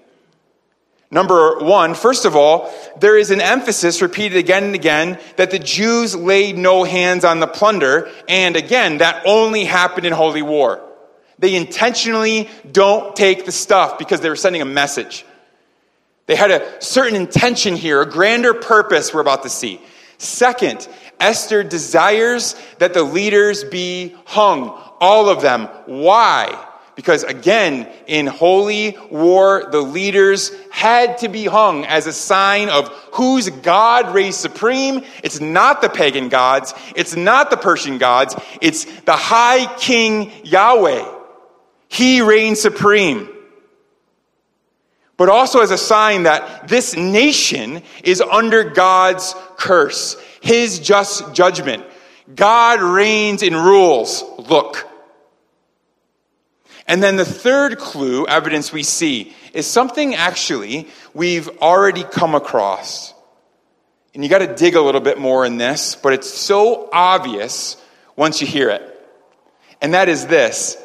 Number 1.09 1.59
one, 1.59 1.93
first 1.93 2.25
of 2.25 2.35
all, 2.35 2.73
there 2.99 3.17
is 3.17 3.31
an 3.31 3.39
emphasis 3.39 4.01
repeated 4.01 4.37
again 4.37 4.65
and 4.65 4.75
again 4.75 5.19
that 5.37 5.51
the 5.51 5.59
Jews 5.59 6.15
laid 6.15 6.57
no 6.57 6.83
hands 6.83 7.23
on 7.23 7.39
the 7.39 7.47
plunder, 7.47 8.11
and 8.27 8.55
again, 8.55 8.97
that 8.97 9.23
only 9.25 9.63
happened 9.63 10.05
in 10.05 10.13
holy 10.13 10.41
war. 10.41 10.81
They 11.39 11.55
intentionally 11.55 12.49
don't 12.69 13.15
take 13.15 13.45
the 13.45 13.51
stuff 13.51 13.97
because 13.97 14.21
they 14.21 14.29
were 14.29 14.35
sending 14.35 14.61
a 14.61 14.65
message. 14.65 15.25
They 16.25 16.35
had 16.35 16.51
a 16.51 16.81
certain 16.83 17.15
intention 17.15 17.75
here, 17.77 18.01
a 18.01 18.09
grander 18.09 18.53
purpose 18.53 19.13
we're 19.13 19.21
about 19.21 19.43
to 19.43 19.49
see. 19.49 19.79
Second, 20.17 20.87
Esther 21.19 21.63
desires 21.63 22.55
that 22.79 22.93
the 22.93 23.03
leaders 23.03 23.63
be 23.63 24.15
hung, 24.25 24.77
all 24.99 25.29
of 25.29 25.41
them. 25.41 25.67
Why? 25.85 26.65
Because 26.97 27.23
again, 27.23 27.87
in 28.07 28.25
holy 28.25 28.97
war, 29.11 29.67
the 29.71 29.81
leaders 29.81 30.51
had 30.71 31.19
to 31.19 31.29
be 31.29 31.45
hung 31.45 31.85
as 31.85 32.07
a 32.07 32.11
sign 32.11 32.69
of 32.69 32.87
whose 33.13 33.51
God 33.51 34.15
reigns 34.15 34.35
supreme. 34.35 35.03
It's 35.23 35.39
not 35.39 35.83
the 35.83 35.89
pagan 35.89 36.29
gods. 36.29 36.73
It's 36.95 37.15
not 37.15 37.51
the 37.51 37.57
Persian 37.57 37.99
gods. 37.99 38.35
It's 38.61 38.85
the 39.01 39.15
high 39.15 39.71
king 39.77 40.31
Yahweh. 40.43 41.07
He 41.87 42.21
reigns 42.21 42.59
supreme. 42.59 43.29
But 45.17 45.29
also 45.29 45.61
as 45.61 45.69
a 45.69 45.77
sign 45.77 46.23
that 46.23 46.67
this 46.67 46.95
nation 46.95 47.83
is 48.03 48.21
under 48.21 48.63
God's 48.63 49.35
curse, 49.57 50.15
his 50.41 50.79
just 50.79 51.33
judgment. 51.33 51.83
God 52.33 52.81
reigns 52.81 53.43
and 53.43 53.55
rules. 53.55 54.23
Look. 54.37 54.87
And 56.87 57.03
then 57.03 57.17
the 57.17 57.25
third 57.25 57.77
clue, 57.77 58.25
evidence 58.27 58.71
we 58.71 58.83
see, 58.83 59.33
is 59.53 59.67
something 59.67 60.15
actually 60.15 60.87
we've 61.13 61.49
already 61.61 62.03
come 62.03 62.33
across. 62.33 63.13
And 64.13 64.23
you 64.23 64.29
got 64.29 64.39
to 64.39 64.55
dig 64.55 64.75
a 64.75 64.81
little 64.81 65.01
bit 65.01 65.19
more 65.19 65.45
in 65.45 65.57
this, 65.57 65.95
but 65.95 66.13
it's 66.13 66.29
so 66.29 66.89
obvious 66.91 67.77
once 68.15 68.41
you 68.41 68.47
hear 68.47 68.69
it. 68.69 68.93
And 69.81 69.93
that 69.93 70.09
is 70.09 70.25
this 70.25 70.77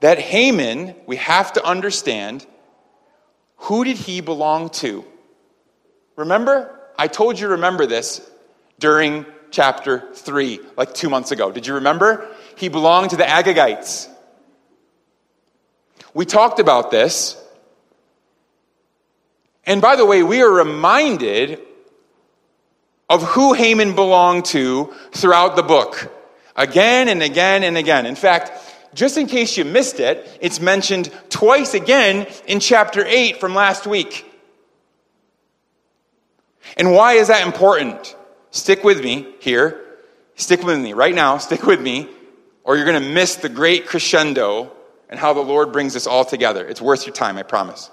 that 0.00 0.18
Haman, 0.18 0.94
we 1.06 1.16
have 1.16 1.52
to 1.54 1.64
understand, 1.64 2.46
who 3.56 3.84
did 3.84 3.96
he 3.96 4.20
belong 4.20 4.70
to? 4.70 5.04
Remember? 6.14 6.78
I 6.96 7.08
told 7.08 7.38
you 7.38 7.48
remember 7.48 7.86
this 7.86 8.20
during 8.78 9.26
chapter 9.50 10.08
3, 10.14 10.60
like 10.76 10.94
two 10.94 11.08
months 11.08 11.30
ago. 11.30 11.50
Did 11.50 11.66
you 11.66 11.74
remember? 11.74 12.28
He 12.56 12.68
belonged 12.68 13.10
to 13.10 13.16
the 13.16 13.24
Agagites. 13.24 14.08
We 16.14 16.24
talked 16.24 16.58
about 16.58 16.90
this. 16.90 17.36
And 19.64 19.80
by 19.82 19.96
the 19.96 20.06
way, 20.06 20.22
we 20.22 20.42
are 20.42 20.50
reminded 20.50 21.60
of 23.08 23.22
who 23.22 23.54
Haman 23.54 23.94
belonged 23.94 24.46
to 24.46 24.92
throughout 25.12 25.56
the 25.56 25.62
book. 25.62 26.14
Again 26.56 27.08
and 27.08 27.22
again 27.22 27.62
and 27.62 27.76
again. 27.76 28.06
In 28.06 28.16
fact, 28.16 28.50
just 28.94 29.16
in 29.16 29.26
case 29.26 29.56
you 29.56 29.64
missed 29.64 30.00
it, 30.00 30.26
it's 30.40 30.60
mentioned 30.60 31.10
twice 31.28 31.74
again 31.74 32.26
in 32.46 32.60
chapter 32.60 33.04
8 33.06 33.38
from 33.38 33.54
last 33.54 33.86
week. 33.86 34.24
And 36.76 36.92
why 36.92 37.14
is 37.14 37.28
that 37.28 37.46
important? 37.46 38.16
Stick 38.50 38.84
with 38.84 39.02
me 39.02 39.34
here. 39.40 39.84
Stick 40.34 40.62
with 40.62 40.78
me 40.78 40.92
right 40.92 41.14
now. 41.14 41.38
Stick 41.38 41.64
with 41.64 41.80
me, 41.80 42.08
or 42.64 42.76
you're 42.76 42.86
going 42.86 43.02
to 43.02 43.08
miss 43.08 43.36
the 43.36 43.48
great 43.48 43.86
crescendo 43.86 44.72
and 45.08 45.18
how 45.18 45.32
the 45.34 45.40
Lord 45.40 45.72
brings 45.72 45.96
us 45.96 46.06
all 46.06 46.24
together. 46.24 46.66
It's 46.66 46.80
worth 46.80 47.06
your 47.06 47.14
time, 47.14 47.36
I 47.36 47.42
promise. 47.42 47.90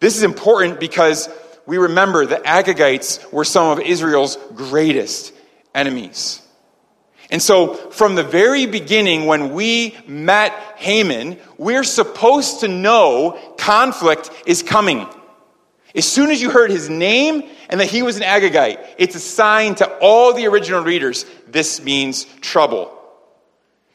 This 0.00 0.16
is 0.16 0.22
important 0.22 0.80
because 0.80 1.28
we 1.66 1.78
remember 1.78 2.26
the 2.26 2.36
Agagites 2.36 3.32
were 3.32 3.44
some 3.44 3.68
of 3.68 3.80
Israel's 3.80 4.36
greatest 4.54 5.32
enemies. 5.74 6.42
And 7.30 7.40
so, 7.40 7.74
from 7.74 8.14
the 8.14 8.22
very 8.22 8.66
beginning, 8.66 9.24
when 9.24 9.54
we 9.54 9.96
met 10.06 10.52
Haman, 10.76 11.38
we're 11.56 11.84
supposed 11.84 12.60
to 12.60 12.68
know 12.68 13.38
conflict 13.56 14.30
is 14.44 14.62
coming. 14.62 15.06
As 15.94 16.04
soon 16.04 16.30
as 16.30 16.42
you 16.42 16.50
heard 16.50 16.70
his 16.70 16.90
name 16.90 17.48
and 17.72 17.80
that 17.80 17.90
he 17.90 18.02
was 18.02 18.18
an 18.18 18.22
Agagite, 18.22 18.78
it's 18.98 19.16
a 19.16 19.20
sign 19.20 19.74
to 19.76 19.90
all 19.96 20.34
the 20.34 20.46
original 20.46 20.84
readers 20.84 21.24
this 21.48 21.82
means 21.82 22.24
trouble. 22.42 22.92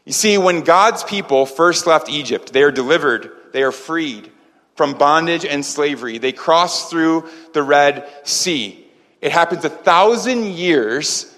You 0.04 0.14
see, 0.14 0.40
when 0.40 0.62
God's 0.62 1.04
people 1.04 1.46
first 1.46 1.86
left 1.86 2.10
Egypt, 2.10 2.52
they 2.52 2.64
are 2.64 2.72
delivered, 2.72 3.30
they 3.54 3.62
are 3.62 3.72
freed 3.72 4.32
from 4.74 4.96
bondage 4.96 5.46
and 5.46 5.64
slavery. 5.64 6.18
They 6.18 6.32
cross 6.32 6.90
through 6.90 7.30
the 7.54 7.62
Red 7.62 8.10
Sea. 8.24 8.84
It 9.22 9.32
happens 9.32 9.64
a 9.64 9.70
thousand 9.70 10.46
years 10.46 11.32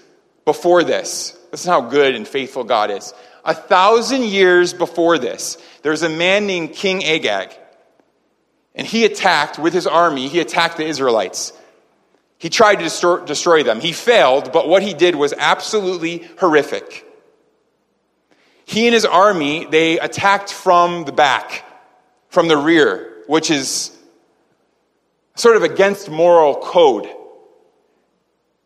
before 0.46 0.82
this. 0.82 1.38
This 1.50 1.60
is 1.60 1.66
how 1.66 1.82
good 1.82 2.14
and 2.14 2.26
faithful 2.26 2.64
God 2.64 2.90
is. 2.90 3.12
A 3.44 3.54
thousand 3.54 4.24
years 4.24 4.72
before 4.72 5.18
this, 5.18 5.58
there's 5.82 6.02
a 6.02 6.08
man 6.08 6.46
named 6.46 6.72
King 6.72 7.04
Agag. 7.04 7.54
And 8.74 8.86
he 8.86 9.04
attacked 9.04 9.58
with 9.58 9.74
his 9.74 9.86
army, 9.86 10.28
he 10.28 10.40
attacked 10.40 10.78
the 10.78 10.86
Israelites. 10.86 11.52
He 12.40 12.48
tried 12.48 12.76
to 12.76 13.24
destroy, 13.26 13.62
them. 13.62 13.80
He 13.80 13.92
failed, 13.92 14.50
but 14.50 14.66
what 14.66 14.82
he 14.82 14.94
did 14.94 15.14
was 15.14 15.34
absolutely 15.36 16.26
horrific. 16.38 17.06
He 18.64 18.86
and 18.86 18.94
his 18.94 19.04
army, 19.04 19.66
they 19.66 19.98
attacked 19.98 20.50
from 20.50 21.04
the 21.04 21.12
back, 21.12 21.66
from 22.30 22.48
the 22.48 22.56
rear, 22.56 23.24
which 23.26 23.50
is 23.50 23.94
sort 25.34 25.56
of 25.56 25.64
against 25.64 26.08
moral 26.08 26.54
code. 26.54 27.10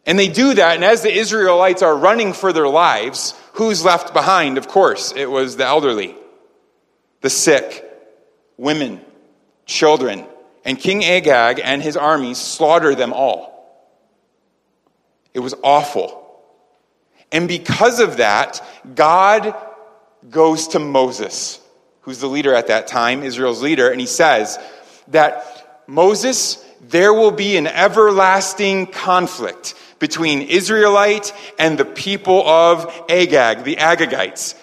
And 0.06 0.16
they 0.20 0.28
do 0.28 0.54
that, 0.54 0.76
and 0.76 0.84
as 0.84 1.02
the 1.02 1.12
Israelites 1.12 1.82
are 1.82 1.96
running 1.96 2.32
for 2.32 2.52
their 2.52 2.68
lives, 2.68 3.34
who's 3.54 3.84
left 3.84 4.14
behind? 4.14 4.56
Of 4.56 4.68
course, 4.68 5.12
it 5.16 5.28
was 5.28 5.56
the 5.56 5.66
elderly, 5.66 6.14
the 7.22 7.30
sick, 7.30 7.84
women, 8.56 9.00
children. 9.66 10.26
And 10.64 10.78
King 10.78 11.04
Agag 11.04 11.60
and 11.62 11.82
his 11.82 11.96
army 11.96 12.34
slaughter 12.34 12.94
them 12.94 13.12
all. 13.12 13.53
It 15.34 15.40
was 15.40 15.54
awful. 15.62 16.24
And 17.32 17.48
because 17.48 17.98
of 17.98 18.18
that, 18.18 18.64
God 18.94 19.54
goes 20.30 20.68
to 20.68 20.78
Moses, 20.78 21.60
who's 22.02 22.20
the 22.20 22.28
leader 22.28 22.54
at 22.54 22.68
that 22.68 22.86
time, 22.86 23.22
Israel's 23.22 23.60
leader, 23.60 23.90
and 23.90 24.00
he 24.00 24.06
says 24.06 24.58
that 25.08 25.82
Moses, 25.86 26.64
there 26.80 27.12
will 27.12 27.32
be 27.32 27.56
an 27.56 27.66
everlasting 27.66 28.86
conflict 28.86 29.74
between 29.98 30.42
Israelite 30.42 31.32
and 31.58 31.76
the 31.76 31.84
people 31.84 32.46
of 32.46 32.86
Agag, 33.08 33.64
the 33.64 33.76
Agagites, 33.76 34.54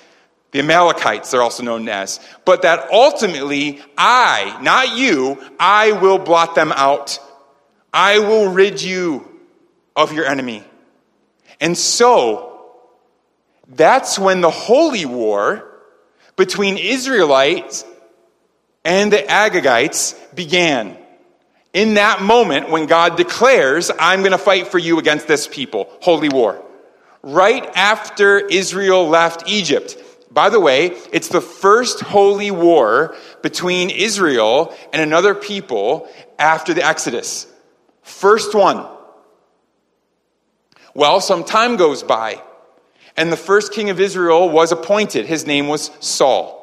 the 0.51 0.59
Amalekites, 0.59 1.31
they're 1.31 1.41
also 1.41 1.63
known 1.63 1.87
as. 1.89 2.19
But 2.45 2.63
that 2.63 2.89
ultimately, 2.91 3.81
I, 3.97 4.59
not 4.61 4.97
you, 4.97 5.41
I 5.59 5.93
will 5.93 6.19
blot 6.19 6.55
them 6.55 6.71
out. 6.71 7.19
I 7.93 8.19
will 8.19 8.51
rid 8.51 8.81
you 8.81 9.30
of 9.95 10.13
your 10.13 10.25
enemy. 10.25 10.63
And 11.59 11.77
so, 11.77 12.47
That's 13.67 14.19
when 14.19 14.41
the 14.41 14.49
holy 14.49 15.05
war 15.05 15.67
between 16.35 16.77
Israelites 16.77 17.85
and 18.83 19.11
the 19.11 19.17
Agagites 19.19 20.15
began. 20.35 20.97
In 21.73 21.93
that 21.93 22.21
moment, 22.21 22.69
when 22.69 22.85
God 22.85 23.15
declares, 23.15 23.91
I'm 23.97 24.21
going 24.21 24.33
to 24.33 24.37
fight 24.37 24.67
for 24.67 24.77
you 24.77 24.99
against 24.99 25.27
this 25.27 25.47
people, 25.47 25.87
holy 26.01 26.27
war. 26.27 26.61
Right 27.23 27.65
after 27.75 28.39
Israel 28.39 29.07
left 29.07 29.47
Egypt. 29.47 29.95
By 30.31 30.49
the 30.49 30.59
way, 30.59 30.87
it's 31.13 31.29
the 31.29 31.41
first 31.41 32.01
holy 32.01 32.51
war 32.51 33.15
between 33.41 33.89
Israel 33.89 34.75
and 34.91 35.01
another 35.01 35.35
people 35.35 36.09
after 36.39 36.73
the 36.73 36.85
Exodus. 36.85 37.47
First 38.01 38.53
one. 38.55 38.85
Well, 40.93 41.21
some 41.21 41.43
time 41.43 41.77
goes 41.77 42.03
by, 42.03 42.41
and 43.15 43.31
the 43.31 43.37
first 43.37 43.73
king 43.73 43.89
of 43.89 43.99
Israel 43.99 44.49
was 44.49 44.71
appointed. 44.71 45.25
His 45.25 45.45
name 45.45 45.67
was 45.67 45.91
Saul. 45.99 46.59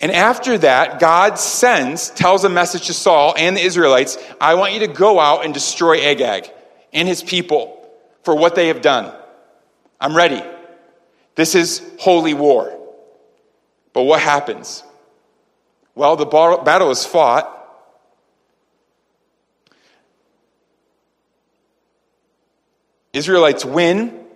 And 0.00 0.10
after 0.10 0.58
that, 0.58 0.98
God 0.98 1.38
sends, 1.38 2.10
tells 2.10 2.44
a 2.44 2.48
message 2.48 2.88
to 2.88 2.92
Saul 2.92 3.34
and 3.38 3.56
the 3.56 3.60
Israelites 3.60 4.18
I 4.40 4.54
want 4.54 4.72
you 4.72 4.80
to 4.80 4.88
go 4.88 5.20
out 5.20 5.44
and 5.44 5.54
destroy 5.54 6.00
Agag 6.00 6.50
and 6.92 7.06
his 7.06 7.22
people 7.22 7.88
for 8.24 8.34
what 8.34 8.56
they 8.56 8.66
have 8.68 8.82
done. 8.82 9.14
I'm 10.00 10.16
ready. 10.16 10.42
This 11.36 11.54
is 11.54 11.88
holy 12.00 12.34
war. 12.34 12.76
But 13.92 14.02
what 14.02 14.20
happens? 14.20 14.82
Well, 15.94 16.16
the 16.16 16.26
battle 16.26 16.90
is 16.90 17.04
fought. 17.04 17.58
Israelites 23.12 23.64
win, 23.64 24.26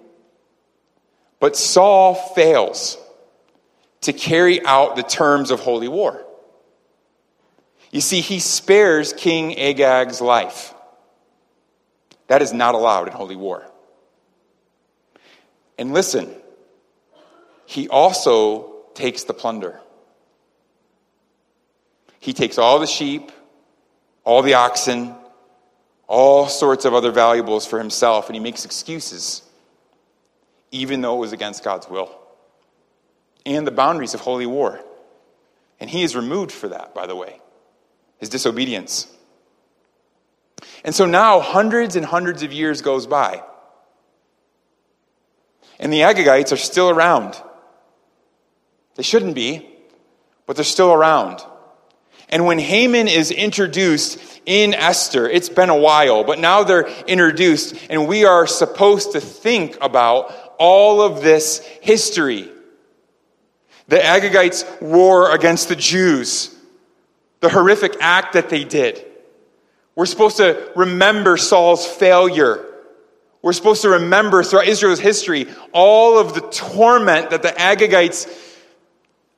but 1.41 1.57
Saul 1.57 2.15
fails 2.15 2.99
to 4.03 4.13
carry 4.13 4.65
out 4.65 4.97
the 4.97 5.03
terms 5.03 5.51
of 5.51 5.61
holy 5.61 5.89
war. 5.89 6.23
You 7.91 8.01
see, 8.01 8.21
he 8.21 8.41
spares 8.41 9.13
King 9.13 9.59
Agag's 9.59 10.21
life. 10.21 10.75
That 12.27 12.43
is 12.43 12.53
not 12.53 12.75
allowed 12.75 13.07
in 13.09 13.15
holy 13.15 13.37
war. 13.37 13.65
And 15.79 15.95
listen, 15.95 16.35
he 17.67 17.89
also 17.89 18.75
takes 18.95 19.25
the 19.25 19.35
plunder. 19.35 19.81
He 22.19 22.33
takes 22.33 22.59
all 22.59 22.79
the 22.79 22.87
sheep, 22.87 23.31
all 24.25 24.43
the 24.43 24.55
oxen, 24.55 25.15
all 26.07 26.49
sorts 26.49 26.85
of 26.85 26.95
other 26.95 27.11
valuables 27.11 27.67
for 27.67 27.79
himself, 27.79 28.27
and 28.29 28.37
he 28.37 28.41
makes 28.41 28.65
excuses, 28.65 29.43
even 30.71 31.01
though 31.01 31.17
it 31.17 31.21
was 31.21 31.33
against 31.33 31.65
God's 31.65 31.89
will 31.89 32.11
and 33.47 33.67
the 33.67 33.71
boundaries 33.71 34.13
of 34.13 34.21
holy 34.21 34.45
war. 34.45 34.81
And 35.79 35.89
he 35.89 36.03
is 36.03 36.17
removed 36.17 36.53
for 36.53 36.69
that, 36.69 36.95
by 36.95 37.07
the 37.07 37.15
way, 37.15 37.41
his 38.19 38.29
disobedience. 38.29 39.07
And 40.85 40.95
so 40.95 41.07
now 41.07 41.41
hundreds 41.41 41.97
and 41.97 42.05
hundreds 42.05 42.43
of 42.43 42.53
years 42.53 42.83
goes 42.83 43.07
by. 43.07 43.43
And 45.79 45.93
the 45.93 46.01
Agagites 46.01 46.53
are 46.53 46.57
still 46.57 46.91
around. 46.91 47.41
They 48.97 49.03
shouldn't 49.03 49.35
be, 49.35 49.69
but 50.47 50.57
they're 50.57 50.65
still 50.65 50.93
around. 50.93 51.41
And 52.29 52.45
when 52.45 52.59
Haman 52.59 53.09
is 53.09 53.31
introduced 53.31 54.19
in 54.47 54.75
Esther, 54.75 55.29
it's 55.29 55.49
been 55.49 55.71
a 55.71 55.77
while, 55.77 56.25
but 56.25 56.39
now 56.39 56.65
they're 56.65 56.89
introduced, 57.07 57.77
and 57.89 58.09
we 58.09 58.25
are 58.25 58.47
supposed 58.47 59.13
to 59.13 59.21
think 59.21 59.79
about 59.81 60.35
all 60.59 61.01
of 61.01 61.23
this 61.23 61.65
history. 61.83 62.51
The 63.89 63.99
Agagites' 63.99 64.83
war 64.83 65.33
against 65.35 65.69
the 65.69 65.77
Jews, 65.77 66.55
the 67.41 67.49
horrific 67.49 67.97
act 68.01 68.33
that 68.33 68.49
they 68.51 68.65
did. 68.65 69.05
We're 69.95 70.07
supposed 70.07 70.39
to 70.39 70.73
remember 70.75 71.37
Saul's 71.37 71.87
failure. 71.87 72.65
We're 73.41 73.53
supposed 73.53 73.83
to 73.83 73.91
remember 73.91 74.43
throughout 74.43 74.67
Israel's 74.67 74.99
history 74.99 75.47
all 75.73 76.19
of 76.19 76.35
the 76.35 76.41
torment 76.41 77.31
that 77.31 77.43
the 77.43 77.51
Agagites 77.51 78.27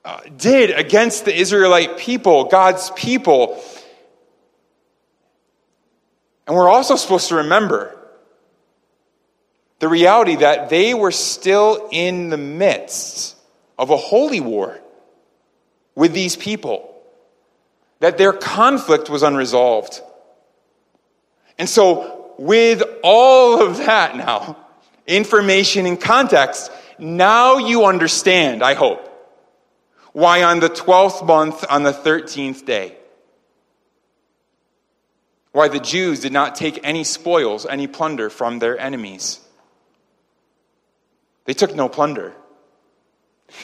uh, 0.05 0.21
did 0.37 0.71
against 0.71 1.25
the 1.25 1.35
Israelite 1.35 1.99
people, 1.99 2.45
God's 2.45 2.91
people. 2.93 3.63
And 6.47 6.57
we're 6.57 6.69
also 6.69 6.97
supposed 6.97 7.29
to 7.29 7.37
remember 7.37 7.95
the 9.81 9.89
reality 9.89 10.37
that 10.37 10.71
they 10.71 10.95
were 10.95 11.13
still 11.13 11.89
in 11.93 12.31
the 12.31 12.37
midst 12.37 13.37
of 13.79 13.91
a 13.91 13.97
holy 13.97 14.41
war 14.41 14.81
with 15.95 16.13
these 16.13 16.37
people, 16.37 16.95
that 18.01 18.19
their 18.19 18.33
conflict 18.33 19.11
was 19.11 19.23
unresolved. 19.23 20.01
And 21.59 21.69
so, 21.69 22.33
with 22.39 22.83
all 23.03 23.61
of 23.61 23.79
that 23.79 24.17
now, 24.17 24.57
information 25.07 25.87
and 25.87 26.01
context, 26.01 26.71
now 26.99 27.59
you 27.59 27.85
understand, 27.85 28.63
I 28.63 28.75
hope, 28.75 29.08
why 30.19 30.43
on 30.43 30.59
the 30.59 30.69
12th 30.69 31.25
month, 31.25 31.65
on 31.71 31.85
the 31.85 31.93
13th 31.93 32.67
day, 32.67 32.97
why 35.53 35.69
the 35.69 35.79
Jews 35.79 36.19
did 36.19 36.33
not 36.33 36.57
take 36.57 36.81
any 36.83 37.05
spoils, 37.05 37.65
any 37.65 37.87
plunder 37.87 38.29
from 38.29 38.59
their 38.59 38.77
enemies. 38.77 39.39
They 41.45 41.55
took 41.55 41.73
no 41.73 41.89
plunder. 41.89 42.35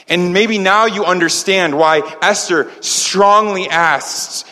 And 0.08 0.32
maybe 0.32 0.58
now 0.58 0.86
you 0.86 1.04
understand 1.04 1.76
why 1.76 2.02
Esther 2.22 2.70
strongly 2.80 3.68
asks 3.68 4.44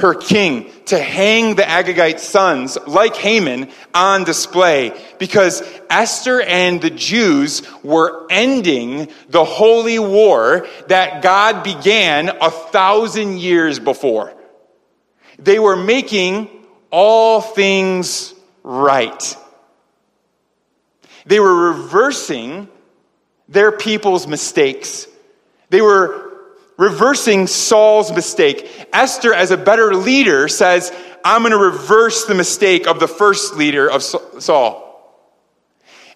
her 0.00 0.14
king 0.14 0.70
to 0.86 0.98
hang 0.98 1.54
the 1.54 1.62
Agagite 1.62 2.18
sons, 2.18 2.76
like 2.86 3.16
Haman, 3.16 3.70
on 3.94 4.24
display 4.24 4.92
because 5.18 5.62
Esther 5.88 6.40
and 6.40 6.80
the 6.80 6.90
Jews 6.90 7.62
were 7.82 8.26
ending 8.30 9.08
the 9.28 9.44
holy 9.44 9.98
war 9.98 10.66
that 10.88 11.22
God 11.22 11.62
began 11.62 12.28
a 12.28 12.50
thousand 12.50 13.38
years 13.38 13.78
before. 13.78 14.34
They 15.38 15.58
were 15.58 15.76
making 15.76 16.50
all 16.90 17.40
things 17.40 18.34
right. 18.62 19.36
They 21.26 21.40
were 21.40 21.72
reversing 21.72 22.68
their 23.48 23.72
people's 23.72 24.26
mistakes. 24.26 25.06
They 25.70 25.80
were 25.80 26.29
reversing 26.80 27.46
Saul's 27.46 28.10
mistake. 28.10 28.88
Esther, 28.90 29.34
as 29.34 29.50
a 29.50 29.58
better 29.58 29.94
leader, 29.94 30.48
says, 30.48 30.90
I'm 31.22 31.42
going 31.42 31.52
to 31.52 31.58
reverse 31.58 32.24
the 32.24 32.34
mistake 32.34 32.88
of 32.88 32.98
the 32.98 33.06
first 33.06 33.54
leader 33.54 33.88
of 33.88 34.02
Saul. 34.02 34.86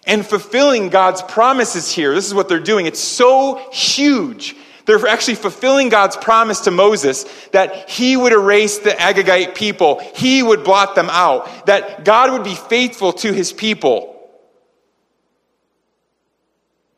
And 0.07 0.25
fulfilling 0.25 0.89
God's 0.89 1.21
promises 1.21 1.91
here, 1.91 2.15
this 2.15 2.25
is 2.25 2.33
what 2.33 2.49
they're 2.49 2.59
doing. 2.59 2.87
It's 2.87 2.99
so 2.99 3.69
huge. 3.71 4.55
They're 4.87 5.07
actually 5.07 5.35
fulfilling 5.35 5.89
God's 5.89 6.17
promise 6.17 6.61
to 6.61 6.71
Moses 6.71 7.25
that 7.51 7.87
he 7.87 8.17
would 8.17 8.33
erase 8.33 8.79
the 8.79 8.91
Agagite 8.91 9.53
people, 9.53 9.99
he 10.15 10.41
would 10.41 10.63
blot 10.63 10.95
them 10.95 11.09
out, 11.11 11.67
that 11.67 12.05
God 12.05 12.31
would 12.31 12.43
be 12.43 12.55
faithful 12.55 13.13
to 13.13 13.31
his 13.31 13.53
people. 13.53 14.14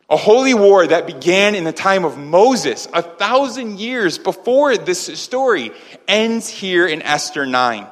A 0.09 0.15
holy 0.15 0.53
war 0.53 0.87
that 0.87 1.05
began 1.05 1.53
in 1.53 1.65
the 1.65 1.73
time 1.73 2.05
of 2.05 2.17
Moses, 2.17 2.87
a 2.93 3.01
thousand 3.01 3.79
years 3.79 4.17
before 4.17 4.77
this 4.77 5.19
story, 5.19 5.71
ends 6.07 6.47
here 6.47 6.87
in 6.87 7.01
Esther 7.01 7.45
9. 7.45 7.87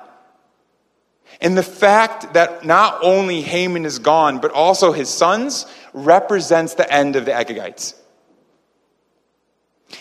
And 1.42 1.58
the 1.58 1.64
fact 1.64 2.34
that 2.34 2.66
not 2.66 3.00
only 3.04 3.42
Haman 3.42 3.86
is 3.86 4.00
gone, 4.00 4.40
but 4.40 4.52
also 4.52 4.94
his 4.94 5.10
sons, 5.10 5.66
represents 5.94 6.76
the 6.76 6.90
end 6.92 7.18
of 7.18 7.26
the 7.26 7.32
Agagites. 7.32 7.96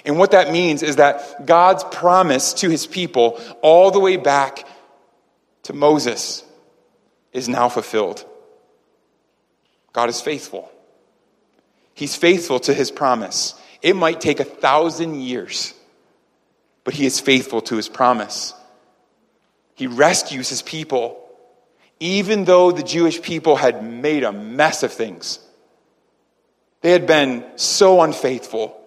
And 0.04 0.18
what 0.18 0.30
that 0.30 0.52
means 0.52 0.82
is 0.82 0.96
that 0.96 1.46
God's 1.46 1.82
promise 1.84 2.54
to 2.54 2.70
his 2.70 2.86
people, 2.86 3.40
all 3.60 3.90
the 3.90 4.00
way 4.00 4.16
back 4.16 4.66
to 5.64 5.72
Moses, 5.72 6.44
is 7.32 7.48
now 7.48 7.68
fulfilled. 7.68 8.24
God 9.92 10.08
is 10.08 10.20
faithful. 10.20 10.70
He's 11.94 12.16
faithful 12.16 12.60
to 12.60 12.74
his 12.74 12.90
promise. 12.90 13.54
It 13.80 13.94
might 13.94 14.20
take 14.20 14.40
a 14.40 14.44
thousand 14.44 15.20
years, 15.20 15.74
but 16.82 16.94
he 16.94 17.06
is 17.06 17.20
faithful 17.20 17.60
to 17.62 17.76
his 17.76 17.88
promise. 17.88 18.54
He 19.74 19.86
rescues 19.86 20.48
his 20.48 20.62
people, 20.62 21.20
even 22.00 22.44
though 22.44 22.72
the 22.72 22.82
Jewish 22.82 23.22
people 23.22 23.56
had 23.56 23.84
made 23.84 24.24
a 24.24 24.32
mess 24.32 24.82
of 24.82 24.92
things. 24.92 25.38
They 26.80 26.90
had 26.90 27.06
been 27.06 27.44
so 27.56 28.02
unfaithful. 28.02 28.78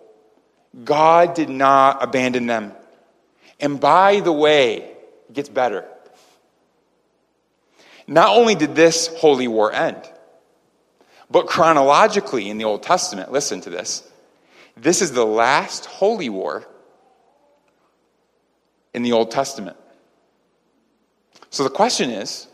God 0.84 1.34
did 1.34 1.50
not 1.50 2.04
abandon 2.04 2.46
them. 2.46 2.74
And 3.60 3.80
by 3.80 4.20
the 4.20 4.32
way, 4.32 4.78
it 5.30 5.34
gets 5.34 5.50
better. 5.50 5.86
Not 8.06 8.38
only 8.38 8.56
did 8.56 8.76
this 8.76 9.08
holy 9.08 9.48
war 9.48 9.72
end, 9.72 10.02
But 11.30 11.48
chronologically 11.48 12.50
in 12.50 12.58
the 12.58 12.64
Old 12.64 12.84
Testament, 12.84 13.32
listen 13.32 13.62
to 13.62 13.70
this. 13.70 14.04
This 14.76 15.02
is 15.02 15.12
the 15.12 15.26
last 15.26 15.86
holy 15.86 16.30
war 16.30 16.66
in 18.94 19.04
the 19.04 19.12
Old 19.12 19.32
Testament. 19.32 19.78
So 21.50 21.64
the 21.64 21.70
question 21.70 22.10
is 22.10 22.48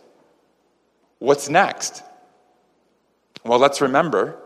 what's 1.20 1.50
next? 1.50 2.04
Well, 3.44 3.60
let's 3.60 3.82
remember 3.82 4.38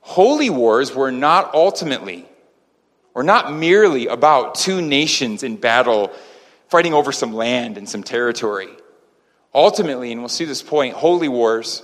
holy 0.00 0.48
wars 0.48 0.94
were 0.94 1.12
not 1.12 1.54
ultimately, 1.54 2.24
or 3.14 3.22
not 3.22 3.52
merely 3.52 4.06
about 4.06 4.54
two 4.54 4.80
nations 4.80 5.42
in 5.42 5.56
battle 5.56 6.12
fighting 6.68 6.94
over 6.94 7.12
some 7.12 7.32
land 7.32 7.76
and 7.76 7.88
some 7.88 8.02
territory. 8.02 8.68
Ultimately, 9.54 10.12
and 10.12 10.20
we'll 10.20 10.28
see 10.28 10.44
this 10.44 10.62
point, 10.62 10.94
holy 10.94 11.28
wars, 11.28 11.82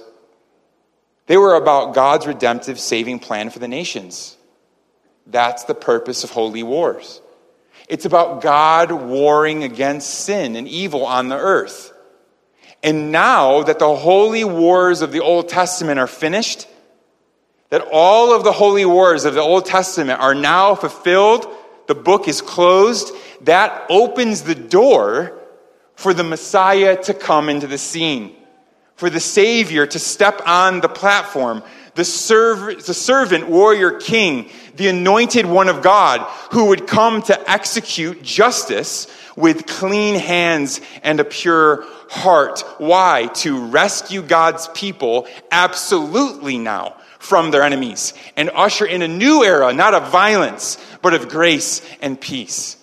they 1.27 1.37
were 1.37 1.55
about 1.55 1.95
God's 1.95 2.27
redemptive 2.27 2.79
saving 2.79 3.19
plan 3.19 3.51
for 3.51 3.59
the 3.59 3.69
nations. 3.69 4.37
That's 5.27 5.65
the 5.65 5.75
purpose 5.75 6.25
of 6.25 6.31
holy 6.31 6.63
wars. 6.63 7.21
It's 7.89 8.05
about 8.05 8.43
God 8.43 8.93
warring 8.93 9.63
against 9.63 10.11
sin 10.11 10.57
and 10.57 10.69
evil 10.69 11.05
on 11.05 11.29
the 11.29 11.37
earth. 11.37 11.93
And 12.83 13.11
now 13.11 13.63
that 13.63 13.79
the 13.79 13.95
holy 13.97 14.45
wars 14.45 15.01
of 15.01 15.13
the 15.13 15.23
Old 15.23 15.49
Testament 15.49 15.99
are 15.99 16.07
finished, 16.07 16.67
that 17.71 17.87
all 17.91 18.35
of 18.35 18.45
the 18.45 18.53
holy 18.53 18.85
wars 18.85 19.25
of 19.25 19.35
the 19.35 19.41
Old 19.41 19.65
Testament 19.65 20.21
are 20.21 20.35
now 20.35 20.75
fulfilled, 20.75 21.47
the 21.87 21.95
book 21.95 22.29
is 22.29 22.43
closed, 22.43 23.15
that 23.43 23.87
opens 23.89 24.43
the 24.43 24.55
door 24.55 25.39
for 25.95 26.13
the 26.13 26.25
Messiah 26.25 27.03
to 27.05 27.15
come 27.15 27.49
into 27.49 27.67
the 27.67 27.79
scene, 27.79 28.37
for 29.05 29.11
the 29.11 29.21
Savior 29.21 29.87
to 29.87 29.99
step 29.99 30.41
on 30.47 30.81
the 30.81 30.89
platform, 30.89 31.63
the, 31.95 32.07
serv- 32.07 32.87
the 32.87 32.95
servant 32.95 33.47
warrior 33.47 33.91
king, 33.91 34.49
the 34.77 34.89
anointed 34.89 35.45
one 35.45 35.69
of 35.69 35.83
God, 35.83 36.23
who 36.53 36.69
would 36.69 36.87
come 36.87 37.21
to 37.25 37.51
execute 37.51 38.23
justice 38.23 39.07
with 39.37 39.67
clean 39.67 40.15
hands 40.15 40.81
and 41.03 41.21
a 41.21 41.25
pure 41.25 41.85
heart. 42.09 42.61
Why? 42.79 43.27
To 43.35 43.67
rescue 43.67 44.23
God's 44.23 44.69
people 44.69 45.29
absolutely 45.53 46.57
now 46.57 46.97
from 47.19 47.51
their 47.51 47.63
enemies 47.63 48.15
and 48.39 48.51
usher 48.55 48.87
in 48.87 49.03
a 49.03 49.09
new 49.09 49.45
era, 49.45 49.75
not 49.75 49.93
of 49.93 50.11
violence, 50.11 50.79
but 51.03 51.13
of 51.13 51.29
grace 51.29 51.83
and 52.01 52.19
peace. 52.19 52.79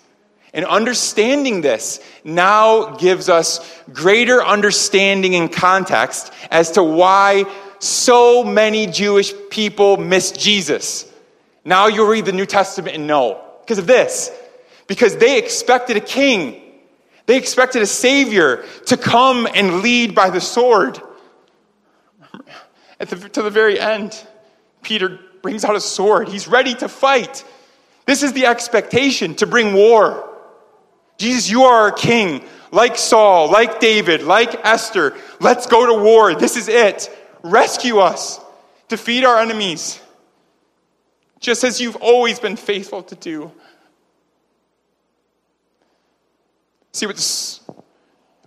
And 0.54 0.66
understanding 0.66 1.62
this 1.62 2.00
now 2.24 2.96
gives 2.96 3.30
us 3.30 3.60
greater 3.92 4.44
understanding 4.44 5.36
and 5.36 5.52
context 5.52 6.32
as 6.50 6.72
to 6.72 6.84
why 6.84 7.46
so 7.80 8.44
many 8.44 8.88
Jewish 8.88 9.34
people 9.50 9.98
miss 9.98 10.32
Jesus. 10.32 11.12
Now 11.66 11.88
you'll 11.88 12.08
read 12.08 12.26
the 12.26 12.32
New 12.32 12.46
Testament 12.46 12.96
and 12.96 13.08
know. 13.08 13.44
Because 13.62 13.78
of 13.78 13.88
this. 13.88 14.32
Because 14.88 15.16
they 15.18 15.38
expected 15.38 15.98
a 15.98 16.02
king 16.02 16.62
they 17.26 17.38
expected 17.38 17.82
a 17.82 17.86
savior 17.86 18.66
to 18.88 18.98
come 18.98 19.48
and 19.54 19.82
lead 19.82 20.16
by 20.16 20.30
the 20.30 20.42
sword. 20.42 21.02
At 23.00 23.10
the, 23.10 23.30
to 23.30 23.42
the 23.42 23.50
very 23.50 23.80
end, 23.80 24.22
Peter 24.82 25.20
brings 25.42 25.64
out 25.64 25.76
a 25.76 25.82
sword. 25.82 26.30
He's 26.30 26.48
ready 26.48 26.76
to 26.76 26.90
fight. 26.90 27.44
This 28.06 28.22
is 28.22 28.34
the 28.34 28.48
expectation 28.48 29.36
to 29.36 29.48
bring 29.48 29.74
war. 29.74 30.28
Jesus, 31.22 31.50
you 31.52 31.64
are 31.64 31.82
our 31.82 31.92
king, 31.92 32.44
like 32.72 32.98
Saul, 32.98 33.52
like 33.52 33.80
David, 33.80 34.24
like 34.24 34.66
Esther. 34.66 35.16
Let's 35.40 35.68
go 35.68 35.86
to 35.86 36.04
war. 36.04 36.34
This 36.34 36.58
is 36.58 36.68
it. 36.68 37.16
Rescue 37.44 38.00
us, 38.00 38.40
defeat 38.88 39.24
our 39.24 39.40
enemies, 39.40 40.02
just 41.40 41.64
as 41.64 41.80
you've 41.80 41.96
always 41.98 42.40
been 42.40 42.56
faithful 42.56 43.04
to 43.04 43.16
do. 43.16 43.52
See, 46.94 47.06
what, 47.06 47.60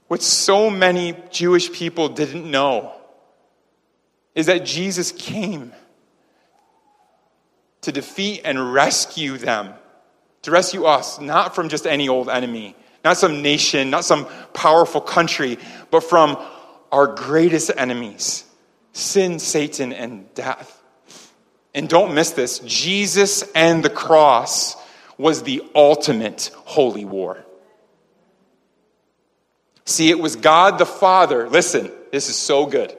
what 0.09 0.21
so 0.21 0.69
many 0.69 1.15
Jewish 1.31 1.73
people 1.73 2.09
didn't 2.09 2.49
know 2.51 2.93
is 4.35 4.47
that 4.47 4.65
Jesus 4.65 5.13
came 5.13 5.73
to 7.83 7.93
defeat 7.93 8.43
and 8.45 8.73
rescue 8.73 9.39
them, 9.39 9.75
to 10.45 10.51
rescue 10.51 10.85
us, 10.85 11.21
not 11.21 11.55
from 11.55 11.69
just 11.69 11.87
any 11.87 12.09
old 12.09 12.29
enemy, 12.29 12.77
not 13.05 13.17
some 13.17 13.43
nation, 13.43 13.91
not 13.91 14.05
some 14.05 14.27
powerful 14.55 15.01
country, 15.01 15.59
but 15.91 16.05
from 16.05 16.39
our 16.93 17.07
greatest 17.07 17.71
enemies 17.77 18.45
sin, 18.93 19.39
Satan, 19.39 19.93
and 19.93 20.33
death. 20.35 20.81
And 21.75 21.89
don't 21.89 22.15
miss 22.15 22.31
this 22.31 22.61
Jesus 22.61 23.43
and 23.55 23.85
the 23.85 23.91
cross 23.91 24.77
was 25.19 25.43
the 25.43 25.63
ultimate 25.75 26.51
holy 26.65 27.05
war. 27.05 27.45
See, 29.85 30.09
it 30.11 30.19
was 30.19 30.37
God 30.37 30.79
the 30.79 30.87
Father. 30.87 31.49
Listen, 31.49 31.91
this 32.11 32.29
is 32.29 32.37
so 32.37 32.67
good. 32.67 32.97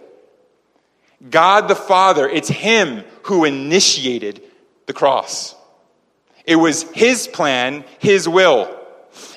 God 1.29 1.67
the 1.67 1.75
Father, 1.75 2.27
it's 2.29 2.49
Him 2.49 3.03
who 3.23 3.45
initiated 3.45 4.41
the 4.85 4.93
cross. 4.93 5.55
It 6.45 6.55
was 6.57 6.83
His 6.93 7.27
plan, 7.27 7.83
His 7.99 8.27
will. 8.27 8.71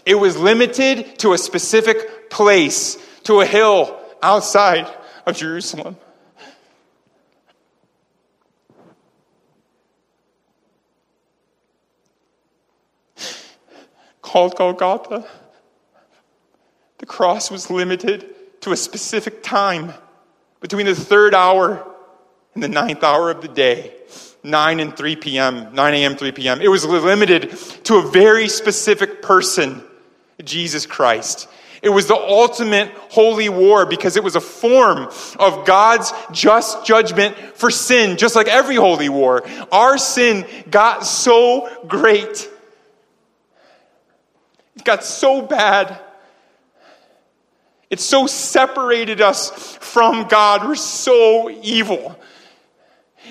It 0.04 0.16
was 0.16 0.36
limited 0.36 1.18
to 1.20 1.32
a 1.32 1.38
specific 1.38 2.30
place, 2.30 2.96
to 3.24 3.40
a 3.40 3.46
hill 3.46 3.98
outside 4.22 4.86
of 5.26 5.36
Jerusalem. 5.36 5.96
Called 14.22 14.56
Golgotha. 14.56 15.26
The 16.98 17.06
cross 17.06 17.50
was 17.50 17.70
limited 17.70 18.34
to 18.60 18.72
a 18.72 18.76
specific 18.76 19.42
time 19.42 19.94
between 20.60 20.86
the 20.86 20.94
third 20.94 21.34
hour 21.34 21.86
and 22.54 22.62
the 22.62 22.68
ninth 22.68 23.02
hour 23.02 23.30
of 23.30 23.40
the 23.40 23.48
day. 23.48 23.94
9 24.48 24.80
and 24.80 24.96
3 24.96 25.16
p.m., 25.16 25.74
9 25.74 25.94
a.m., 25.94 26.16
3 26.16 26.32
p.m. 26.32 26.60
It 26.60 26.68
was 26.68 26.84
limited 26.84 27.56
to 27.84 27.96
a 27.96 28.10
very 28.10 28.48
specific 28.48 29.22
person, 29.22 29.82
Jesus 30.42 30.86
Christ. 30.86 31.48
It 31.80 31.90
was 31.90 32.08
the 32.08 32.16
ultimate 32.16 32.90
holy 33.10 33.48
war 33.48 33.86
because 33.86 34.16
it 34.16 34.24
was 34.24 34.34
a 34.34 34.40
form 34.40 35.08
of 35.38 35.64
God's 35.64 36.12
just 36.32 36.84
judgment 36.84 37.36
for 37.36 37.70
sin, 37.70 38.16
just 38.16 38.34
like 38.34 38.48
every 38.48 38.76
holy 38.76 39.08
war. 39.08 39.46
Our 39.70 39.96
sin 39.96 40.44
got 40.68 41.06
so 41.06 41.68
great. 41.86 42.50
It 44.74 44.84
got 44.84 45.04
so 45.04 45.42
bad 45.42 46.00
it 47.90 48.00
so 48.00 48.26
separated 48.26 49.20
us 49.20 49.50
from 49.80 50.28
God. 50.28 50.66
We're 50.66 50.74
so 50.74 51.50
evil 51.62 52.18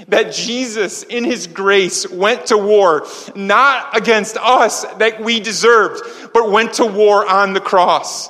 that 0.07 0.33
Jesus, 0.33 1.03
in 1.03 1.23
his 1.23 1.47
grace, 1.47 2.09
went 2.09 2.47
to 2.47 2.57
war, 2.57 3.05
not 3.35 3.97
against 3.97 4.37
us 4.37 4.83
that 4.95 5.21
we 5.21 5.39
deserved, 5.39 6.33
but 6.33 6.51
went 6.51 6.73
to 6.73 6.85
war 6.85 7.27
on 7.27 7.53
the 7.53 7.59
cross. 7.59 8.29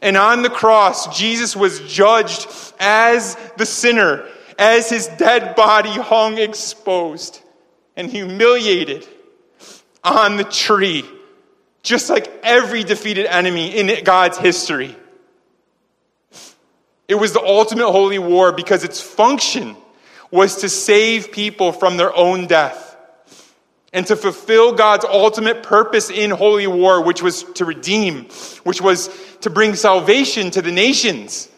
And 0.00 0.16
on 0.16 0.42
the 0.42 0.50
cross, 0.50 1.16
Jesus 1.16 1.54
was 1.54 1.80
judged 1.80 2.48
as 2.80 3.36
the 3.56 3.66
sinner, 3.66 4.26
as 4.58 4.90
his 4.90 5.06
dead 5.06 5.54
body 5.54 5.90
hung 5.90 6.38
exposed 6.38 7.40
and 7.96 8.10
humiliated 8.10 9.06
on 10.02 10.36
the 10.36 10.44
tree, 10.44 11.04
just 11.82 12.10
like 12.10 12.32
every 12.42 12.82
defeated 12.82 13.26
enemy 13.26 13.76
in 13.76 14.02
God's 14.04 14.38
history. 14.38 14.96
It 17.06 17.14
was 17.16 17.32
the 17.32 17.42
ultimate 17.42 17.90
holy 17.90 18.18
war 18.18 18.52
because 18.52 18.84
its 18.84 19.00
function 19.00 19.76
was 20.32 20.56
to 20.56 20.68
save 20.68 21.30
people 21.30 21.70
from 21.70 21.96
their 21.96 22.14
own 22.16 22.48
death 22.48 22.96
and 23.92 24.06
to 24.06 24.16
fulfill 24.16 24.72
God's 24.72 25.04
ultimate 25.04 25.62
purpose 25.62 26.10
in 26.10 26.30
holy 26.30 26.66
war, 26.66 27.04
which 27.04 27.22
was 27.22 27.44
to 27.54 27.64
redeem, 27.64 28.24
which 28.64 28.80
was 28.80 29.08
to 29.42 29.50
bring 29.50 29.74
salvation 29.74 30.50
to 30.50 30.62
the 30.62 30.72
nations. 30.72 31.48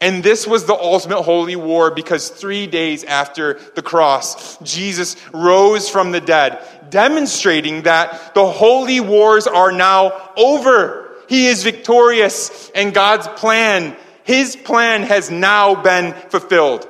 And 0.00 0.22
this 0.22 0.46
was 0.46 0.66
the 0.66 0.74
ultimate 0.74 1.22
holy 1.22 1.56
war 1.56 1.90
because 1.90 2.28
three 2.28 2.68
days 2.68 3.02
after 3.02 3.54
the 3.74 3.82
cross, 3.82 4.56
Jesus 4.58 5.16
rose 5.32 5.88
from 5.88 6.12
the 6.12 6.20
dead, 6.20 6.62
demonstrating 6.90 7.82
that 7.82 8.34
the 8.34 8.46
holy 8.46 9.00
wars 9.00 9.48
are 9.48 9.72
now 9.72 10.30
over. 10.36 11.10
He 11.28 11.46
is 11.46 11.64
victorious, 11.64 12.70
and 12.74 12.94
God's 12.94 13.26
plan 13.26 13.96
his 14.28 14.56
plan 14.56 15.04
has 15.04 15.30
now 15.30 15.74
been 15.82 16.12
fulfilled. 16.12 16.86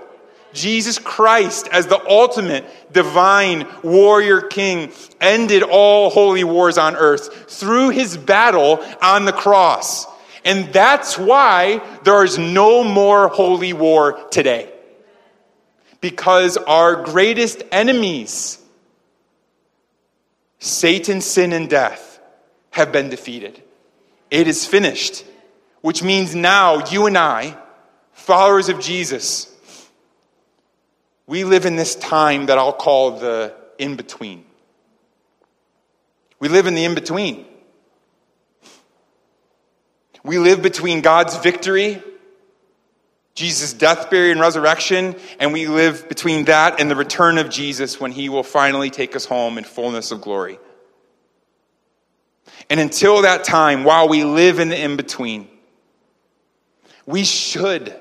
Jesus 0.61 0.99
Christ, 0.99 1.69
as 1.73 1.87
the 1.87 2.01
ultimate 2.09 2.65
divine 2.93 3.67
warrior 3.83 4.41
king, 4.41 4.93
ended 5.21 5.63
all 5.63 6.11
holy 6.11 6.45
wars 6.45 6.79
on 6.79 6.97
earth 6.97 7.51
through 7.51 7.91
his 7.91 8.17
battle 8.17 8.85
on 9.01 9.25
the 9.25 9.33
cross. 9.33 10.07
And 10.45 10.73
that's 10.73 11.19
why 11.19 11.83
there 12.05 12.25
is 12.25 12.39
no 12.39 12.85
more 12.85 13.29
holy 13.29 13.73
war 13.73 14.19
today. 14.31 14.73
Because 16.01 16.57
our 16.57 17.03
greatest 17.03 17.63
enemies, 17.73 18.59
Satan, 20.59 21.21
sin, 21.21 21.53
and 21.53 21.69
death, 21.69 22.21
have 22.71 22.93
been 22.93 23.09
defeated. 23.09 23.61
It 24.31 24.47
is 24.47 24.65
finished, 24.65 25.25
which 25.81 26.03
means 26.03 26.35
now 26.35 26.87
you 26.89 27.07
and 27.07 27.19
I, 27.19 27.57
followers 28.13 28.69
of 28.69 28.79
Jesus, 28.81 29.53
we 31.29 31.45
live 31.45 31.67
in 31.67 31.77
this 31.77 31.95
time 31.95 32.47
that 32.47 32.59
I'll 32.59 32.73
call 32.73 33.19
the 33.19 33.55
in 33.79 33.97
between. 33.97 34.45
We 36.41 36.49
live 36.49 36.67
in 36.67 36.75
the 36.75 36.85
in 36.85 36.95
between. 36.95 37.45
We 40.25 40.39
live 40.39 40.63
between 40.63 41.03
God's 41.03 41.37
victory, 41.37 42.03
Jesus' 43.35 43.73
death, 43.73 44.11
burial, 44.11 44.33
and 44.33 44.41
resurrection, 44.41 45.15
and 45.39 45.53
we 45.53 45.69
live 45.69 46.09
between 46.09 46.47
that 46.47 46.81
and 46.81 46.91
the 46.91 46.97
return 46.97 47.39
of 47.39 47.51
Jesus 47.51 48.01
when 48.01 48.11
he 48.11 48.29
will 48.29 48.43
finally 48.43 48.91
take 48.91 49.15
us 49.15 49.27
home 49.27 49.59
in 49.59 49.65
fullness 49.65 50.11
of 50.11 50.23
glory. 50.23 50.59
And 52.71 52.81
until 52.81 53.23
that 53.23 53.45
time, 53.45 53.85
while 53.85 54.09
we 54.09 54.25
live 54.25 54.59
in 54.59 54.71
the 54.71 54.81
in 54.81 54.97
between, 54.97 55.47
we 57.07 57.25
should 57.25 57.95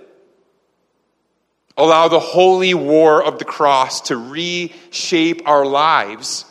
allow 1.78 2.08
the 2.08 2.20
holy 2.20 2.74
war 2.74 3.24
of 3.24 3.38
the 3.40 3.46
cross 3.46 4.02
to 4.02 4.18
reshape 4.18 5.48
our 5.48 5.66
lives 5.66 6.46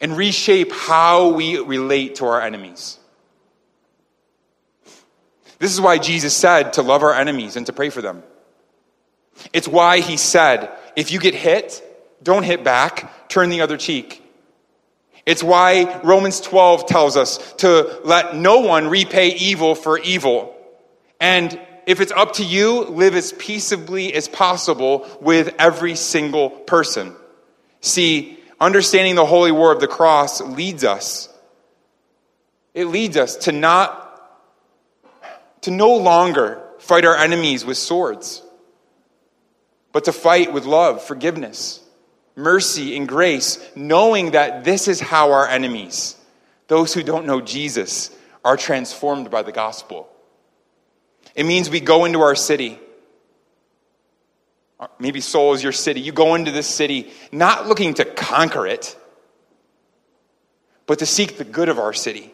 and 0.00 0.16
reshape 0.16 0.72
how 0.72 1.28
we 1.28 1.58
relate 1.58 2.16
to 2.16 2.26
our 2.26 2.42
enemies. 2.42 2.98
This 5.58 5.72
is 5.72 5.80
why 5.80 5.98
Jesus 5.98 6.36
said 6.36 6.74
to 6.74 6.82
love 6.82 7.02
our 7.02 7.14
enemies 7.14 7.56
and 7.56 7.64
to 7.66 7.72
pray 7.72 7.88
for 7.88 8.02
them. 8.02 8.22
It's 9.52 9.68
why 9.68 10.00
he 10.00 10.16
said, 10.16 10.70
if 10.96 11.12
you 11.12 11.20
get 11.20 11.34
hit, 11.34 11.82
don't 12.22 12.42
hit 12.42 12.64
back, 12.64 13.28
turn 13.28 13.48
the 13.48 13.60
other 13.60 13.76
cheek. 13.76 14.22
It's 15.24 15.42
why 15.42 16.00
Romans 16.02 16.40
12 16.40 16.86
tells 16.86 17.16
us 17.16 17.52
to 17.58 18.00
let 18.04 18.34
no 18.34 18.58
one 18.58 18.88
repay 18.88 19.28
evil 19.28 19.76
for 19.76 19.98
evil. 19.98 20.54
And 21.20 21.58
if 21.86 22.00
it's 22.00 22.12
up 22.12 22.34
to 22.34 22.44
you, 22.44 22.84
live 22.84 23.14
as 23.14 23.32
peaceably 23.32 24.14
as 24.14 24.28
possible 24.28 25.08
with 25.20 25.54
every 25.58 25.96
single 25.96 26.50
person. 26.50 27.14
See, 27.80 28.38
understanding 28.60 29.16
the 29.16 29.26
holy 29.26 29.52
war 29.52 29.72
of 29.72 29.80
the 29.80 29.88
cross 29.88 30.40
leads 30.40 30.84
us. 30.84 31.28
It 32.74 32.86
leads 32.86 33.16
us 33.16 33.36
to 33.36 33.52
not, 33.52 33.98
to 35.62 35.70
no 35.70 35.96
longer 35.96 36.62
fight 36.78 37.04
our 37.04 37.16
enemies 37.16 37.64
with 37.64 37.76
swords, 37.76 38.42
but 39.92 40.04
to 40.04 40.12
fight 40.12 40.52
with 40.52 40.64
love, 40.64 41.02
forgiveness, 41.02 41.80
mercy, 42.34 42.96
and 42.96 43.08
grace, 43.08 43.58
knowing 43.74 44.30
that 44.32 44.64
this 44.64 44.88
is 44.88 45.00
how 45.00 45.32
our 45.32 45.46
enemies, 45.46 46.16
those 46.68 46.94
who 46.94 47.02
don't 47.02 47.26
know 47.26 47.40
Jesus, 47.40 48.10
are 48.44 48.56
transformed 48.56 49.30
by 49.30 49.42
the 49.42 49.52
gospel. 49.52 50.08
It 51.34 51.44
means 51.44 51.70
we 51.70 51.80
go 51.80 52.04
into 52.04 52.20
our 52.20 52.34
city. 52.34 52.78
Uh, 54.78 54.88
maybe 54.98 55.20
Seoul 55.20 55.54
is 55.54 55.62
your 55.62 55.72
city. 55.72 56.00
You 56.00 56.12
go 56.12 56.34
into 56.34 56.50
this 56.50 56.66
city 56.66 57.10
not 57.30 57.68
looking 57.68 57.94
to 57.94 58.04
conquer 58.04 58.66
it, 58.66 58.96
but 60.86 60.98
to 60.98 61.06
seek 61.06 61.38
the 61.38 61.44
good 61.44 61.68
of 61.68 61.78
our 61.78 61.92
city 61.92 62.32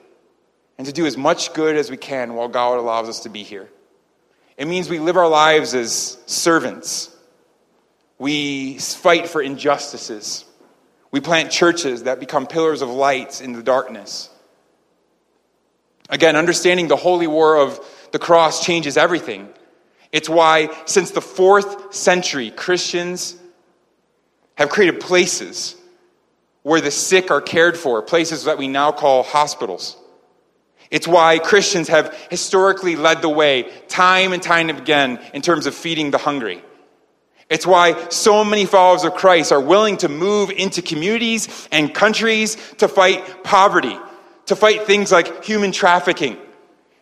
and 0.78 0.86
to 0.86 0.92
do 0.92 1.07
as 1.07 1.16
much 1.16 1.53
good 1.53 1.76
as 1.76 1.90
we 1.90 1.96
can 1.96 2.34
while 2.34 2.49
God 2.49 2.78
allows 2.78 3.09
us 3.09 3.20
to 3.20 3.28
be 3.28 3.42
here. 3.42 3.68
It 4.57 4.66
means 4.66 4.88
we 4.88 4.99
live 4.99 5.16
our 5.16 5.28
lives 5.28 5.74
as 5.74 6.18
servants. 6.26 7.14
We 8.18 8.78
fight 8.78 9.28
for 9.28 9.40
injustices. 9.40 10.44
We 11.11 11.20
plant 11.20 11.53
churches 11.53 12.05
that 12.05 12.18
become 12.18 12.46
pillars 12.46 12.82
of 12.82 12.88
light 12.88 13.40
in 13.40 13.53
the 13.53 13.62
darkness. 13.62 14.28
Again, 16.09 16.36
understanding 16.36 16.88
the 16.88 16.96
holy 16.96 17.26
war 17.26 17.57
of 17.57 17.78
the 18.12 18.18
cross 18.18 18.64
changes 18.64 18.96
everything. 18.96 19.48
It's 20.12 20.28
why, 20.28 20.74
since 20.86 21.11
the 21.11 21.20
fourth 21.20 21.94
century, 21.94 22.50
Christians 22.50 23.36
have 24.54 24.70
created 24.70 25.00
places 25.00 25.76
where 26.62 26.80
the 26.80 26.90
sick 26.90 27.30
are 27.30 27.40
cared 27.40 27.76
for, 27.76 28.02
places 28.02 28.44
that 28.44 28.59
we 28.59 28.68
now 28.68 28.92
call 28.92 29.22
hospitals. 29.22 29.96
It's 30.90 31.06
why 31.06 31.38
Christians 31.38 31.88
have 31.88 32.14
historically 32.30 32.96
led 32.96 33.22
the 33.22 33.28
way 33.28 33.70
time 33.88 34.32
and 34.32 34.42
time 34.42 34.70
again 34.70 35.20
in 35.34 35.42
terms 35.42 35.66
of 35.66 35.74
feeding 35.74 36.11
the 36.11 36.18
hungry. 36.18 36.62
It's 37.50 37.66
why 37.66 38.09
so 38.09 38.44
many 38.44 38.66
followers 38.66 39.04
of 39.04 39.14
Christ 39.14 39.52
are 39.52 39.61
willing 39.61 39.98
to 39.98 40.09
move 40.09 40.50
into 40.50 40.82
communities 40.82 41.68
and 41.72 41.94
countries 41.94 42.56
to 42.78 42.88
fight 42.88 43.44
poverty, 43.44 43.98
to 44.46 44.56
fight 44.56 44.84
things 44.84 45.12
like 45.12 45.44
human 45.44 45.72
trafficking, 45.72 46.36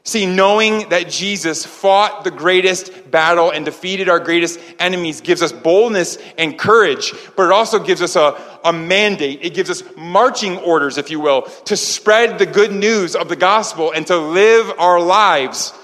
See, 0.06 0.24
knowing 0.24 0.88
that 0.90 1.10
Jesus 1.10 1.66
fought 1.66 2.22
the 2.22 2.30
greatest 2.30 3.10
battle 3.10 3.50
and 3.50 3.64
defeated 3.64 4.08
our 4.08 4.20
greatest 4.20 4.60
enemies 4.78 5.20
gives 5.20 5.42
us 5.42 5.50
boldness 5.50 6.16
and 6.38 6.56
courage, 6.56 7.12
but 7.34 7.46
it 7.46 7.50
also 7.50 7.80
gives 7.80 8.00
us 8.00 8.14
a, 8.14 8.40
a 8.64 8.72
mandate. 8.72 9.40
It 9.42 9.52
gives 9.52 9.68
us 9.68 9.82
marching 9.96 10.58
orders, 10.58 10.96
if 10.96 11.10
you 11.10 11.18
will, 11.18 11.42
to 11.64 11.76
spread 11.76 12.38
the 12.38 12.46
good 12.46 12.70
news 12.70 13.16
of 13.16 13.28
the 13.28 13.34
gospel 13.34 13.90
and 13.90 14.06
to 14.06 14.16
live 14.16 14.72
our 14.78 15.00
lives 15.00 15.74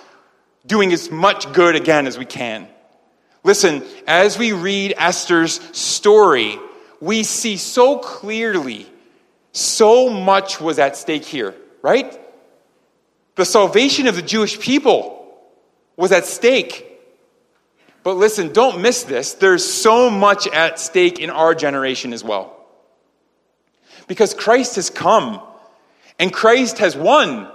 doing 0.67 0.93
as 0.93 1.11
much 1.11 1.53
good 1.53 1.75
again 1.75 2.07
as 2.07 2.17
we 2.17 2.25
can. 2.25 2.69
Listen, 3.43 3.83
as 4.07 4.39
we 4.39 4.53
read 4.53 4.95
Esther's 4.99 5.55
story, 5.77 6.61
we 7.01 7.25
see 7.25 7.57
so 7.57 7.99
clearly 7.99 8.87
so 9.51 10.09
much 10.09 10.61
was 10.61 10.79
at 10.79 10.97
stake 10.97 11.25
here, 11.25 11.57
right? 11.83 12.21
The 13.35 13.45
salvation 13.45 14.07
of 14.07 14.17
the 14.17 14.23
Jewish 14.23 14.59
people 14.59 15.19
was 15.97 16.13
at 16.13 16.27
stake. 16.27 16.89
But 18.03 18.17
listen, 18.17 18.53
don't 18.53 18.83
miss 18.83 19.05
this. 19.05 19.35
There's 19.35 19.65
so 19.65 20.11
much 20.11 20.47
at 20.49 20.79
stake 20.79 21.21
in 21.21 21.31
our 21.31 21.55
generation 21.55 22.13
as 22.13 22.25
well. 22.25 22.57
Because 24.09 24.35
Christ 24.35 24.77
has 24.77 24.91
come 24.91 25.41
and 26.19 26.33
Christ 26.33 26.79
has 26.79 26.97
won. 26.97 27.49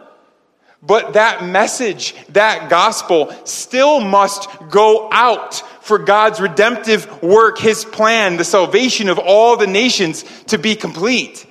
But 0.82 1.14
that 1.14 1.44
message, 1.44 2.16
that 2.30 2.70
gospel, 2.70 3.34
still 3.46 4.00
must 4.00 4.48
go 4.70 5.10
out 5.12 5.56
for 5.84 5.98
God's 5.98 6.40
redemptive 6.40 7.22
work, 7.24 7.58
His 7.58 7.84
plan, 7.84 8.38
the 8.38 8.44
salvation 8.44 9.10
of 9.10 9.20
all 9.20 9.58
the 9.58 9.68
nations 9.68 10.24
to 10.46 10.58
be 10.58 10.76
complete. 10.76 11.46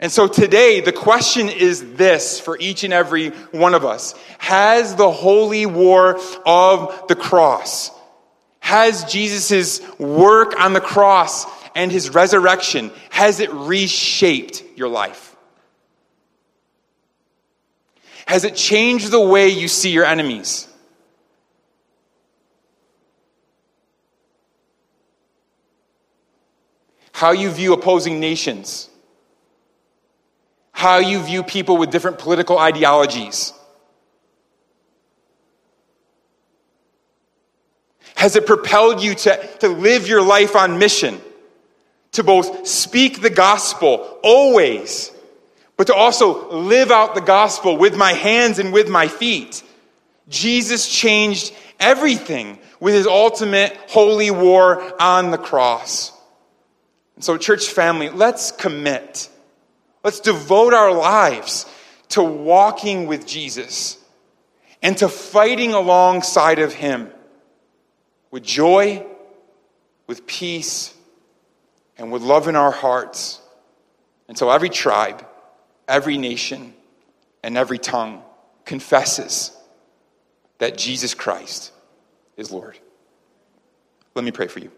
And 0.00 0.10
so 0.10 0.26
today, 0.26 0.80
the 0.80 0.92
question 0.92 1.48
is 1.48 1.94
this 1.94 2.40
for 2.40 2.58
each 2.58 2.84
and 2.84 2.92
every 2.92 3.30
one 3.52 3.74
of 3.74 3.84
us 3.84 4.14
Has 4.38 4.96
the 4.96 5.10
holy 5.10 5.66
war 5.66 6.18
of 6.44 7.08
the 7.08 7.14
cross, 7.14 7.90
has 8.60 9.04
Jesus' 9.04 9.80
work 9.98 10.58
on 10.60 10.72
the 10.72 10.80
cross 10.80 11.46
and 11.74 11.90
his 11.90 12.10
resurrection, 12.10 12.90
has 13.10 13.40
it 13.40 13.52
reshaped 13.52 14.62
your 14.76 14.88
life? 14.88 15.36
Has 18.26 18.44
it 18.44 18.56
changed 18.56 19.10
the 19.10 19.20
way 19.20 19.48
you 19.48 19.68
see 19.68 19.90
your 19.90 20.04
enemies? 20.04 20.66
How 27.12 27.32
you 27.32 27.50
view 27.50 27.74
opposing 27.74 28.18
nations? 28.18 28.88
How 30.84 30.98
you 30.98 31.22
view 31.22 31.42
people 31.42 31.78
with 31.78 31.90
different 31.90 32.18
political 32.18 32.58
ideologies? 32.58 33.54
Has 38.14 38.36
it 38.36 38.44
propelled 38.46 39.02
you 39.02 39.14
to, 39.14 39.46
to 39.60 39.68
live 39.68 40.06
your 40.06 40.20
life 40.20 40.54
on 40.54 40.78
mission? 40.78 41.22
To 42.12 42.22
both 42.22 42.68
speak 42.68 43.22
the 43.22 43.30
gospel 43.30 44.18
always, 44.22 45.10
but 45.78 45.86
to 45.86 45.94
also 45.94 46.50
live 46.52 46.90
out 46.90 47.14
the 47.14 47.22
gospel 47.22 47.78
with 47.78 47.96
my 47.96 48.12
hands 48.12 48.58
and 48.58 48.70
with 48.70 48.90
my 48.90 49.08
feet. 49.08 49.62
Jesus 50.28 50.86
changed 50.86 51.54
everything 51.80 52.58
with 52.78 52.92
his 52.92 53.06
ultimate 53.06 53.74
holy 53.88 54.30
war 54.30 54.82
on 55.00 55.30
the 55.30 55.38
cross. 55.38 56.12
And 57.14 57.24
so, 57.24 57.38
church 57.38 57.68
family, 57.68 58.10
let's 58.10 58.52
commit 58.52 59.30
Let's 60.04 60.20
devote 60.20 60.74
our 60.74 60.92
lives 60.92 61.66
to 62.10 62.22
walking 62.22 63.06
with 63.06 63.26
Jesus 63.26 63.98
and 64.82 64.96
to 64.98 65.08
fighting 65.08 65.72
alongside 65.72 66.58
of 66.58 66.74
Him 66.74 67.10
with 68.30 68.42
joy, 68.42 69.04
with 70.06 70.26
peace, 70.26 70.94
and 71.96 72.12
with 72.12 72.22
love 72.22 72.48
in 72.48 72.54
our 72.54 72.70
hearts 72.70 73.40
until 74.28 74.52
every 74.52 74.68
tribe, 74.68 75.26
every 75.88 76.18
nation, 76.18 76.74
and 77.42 77.56
every 77.56 77.78
tongue 77.78 78.22
confesses 78.64 79.56
that 80.58 80.76
Jesus 80.76 81.14
Christ 81.14 81.72
is 82.36 82.50
Lord. 82.50 82.78
Let 84.14 84.24
me 84.24 84.32
pray 84.32 84.48
for 84.48 84.60
you. 84.60 84.70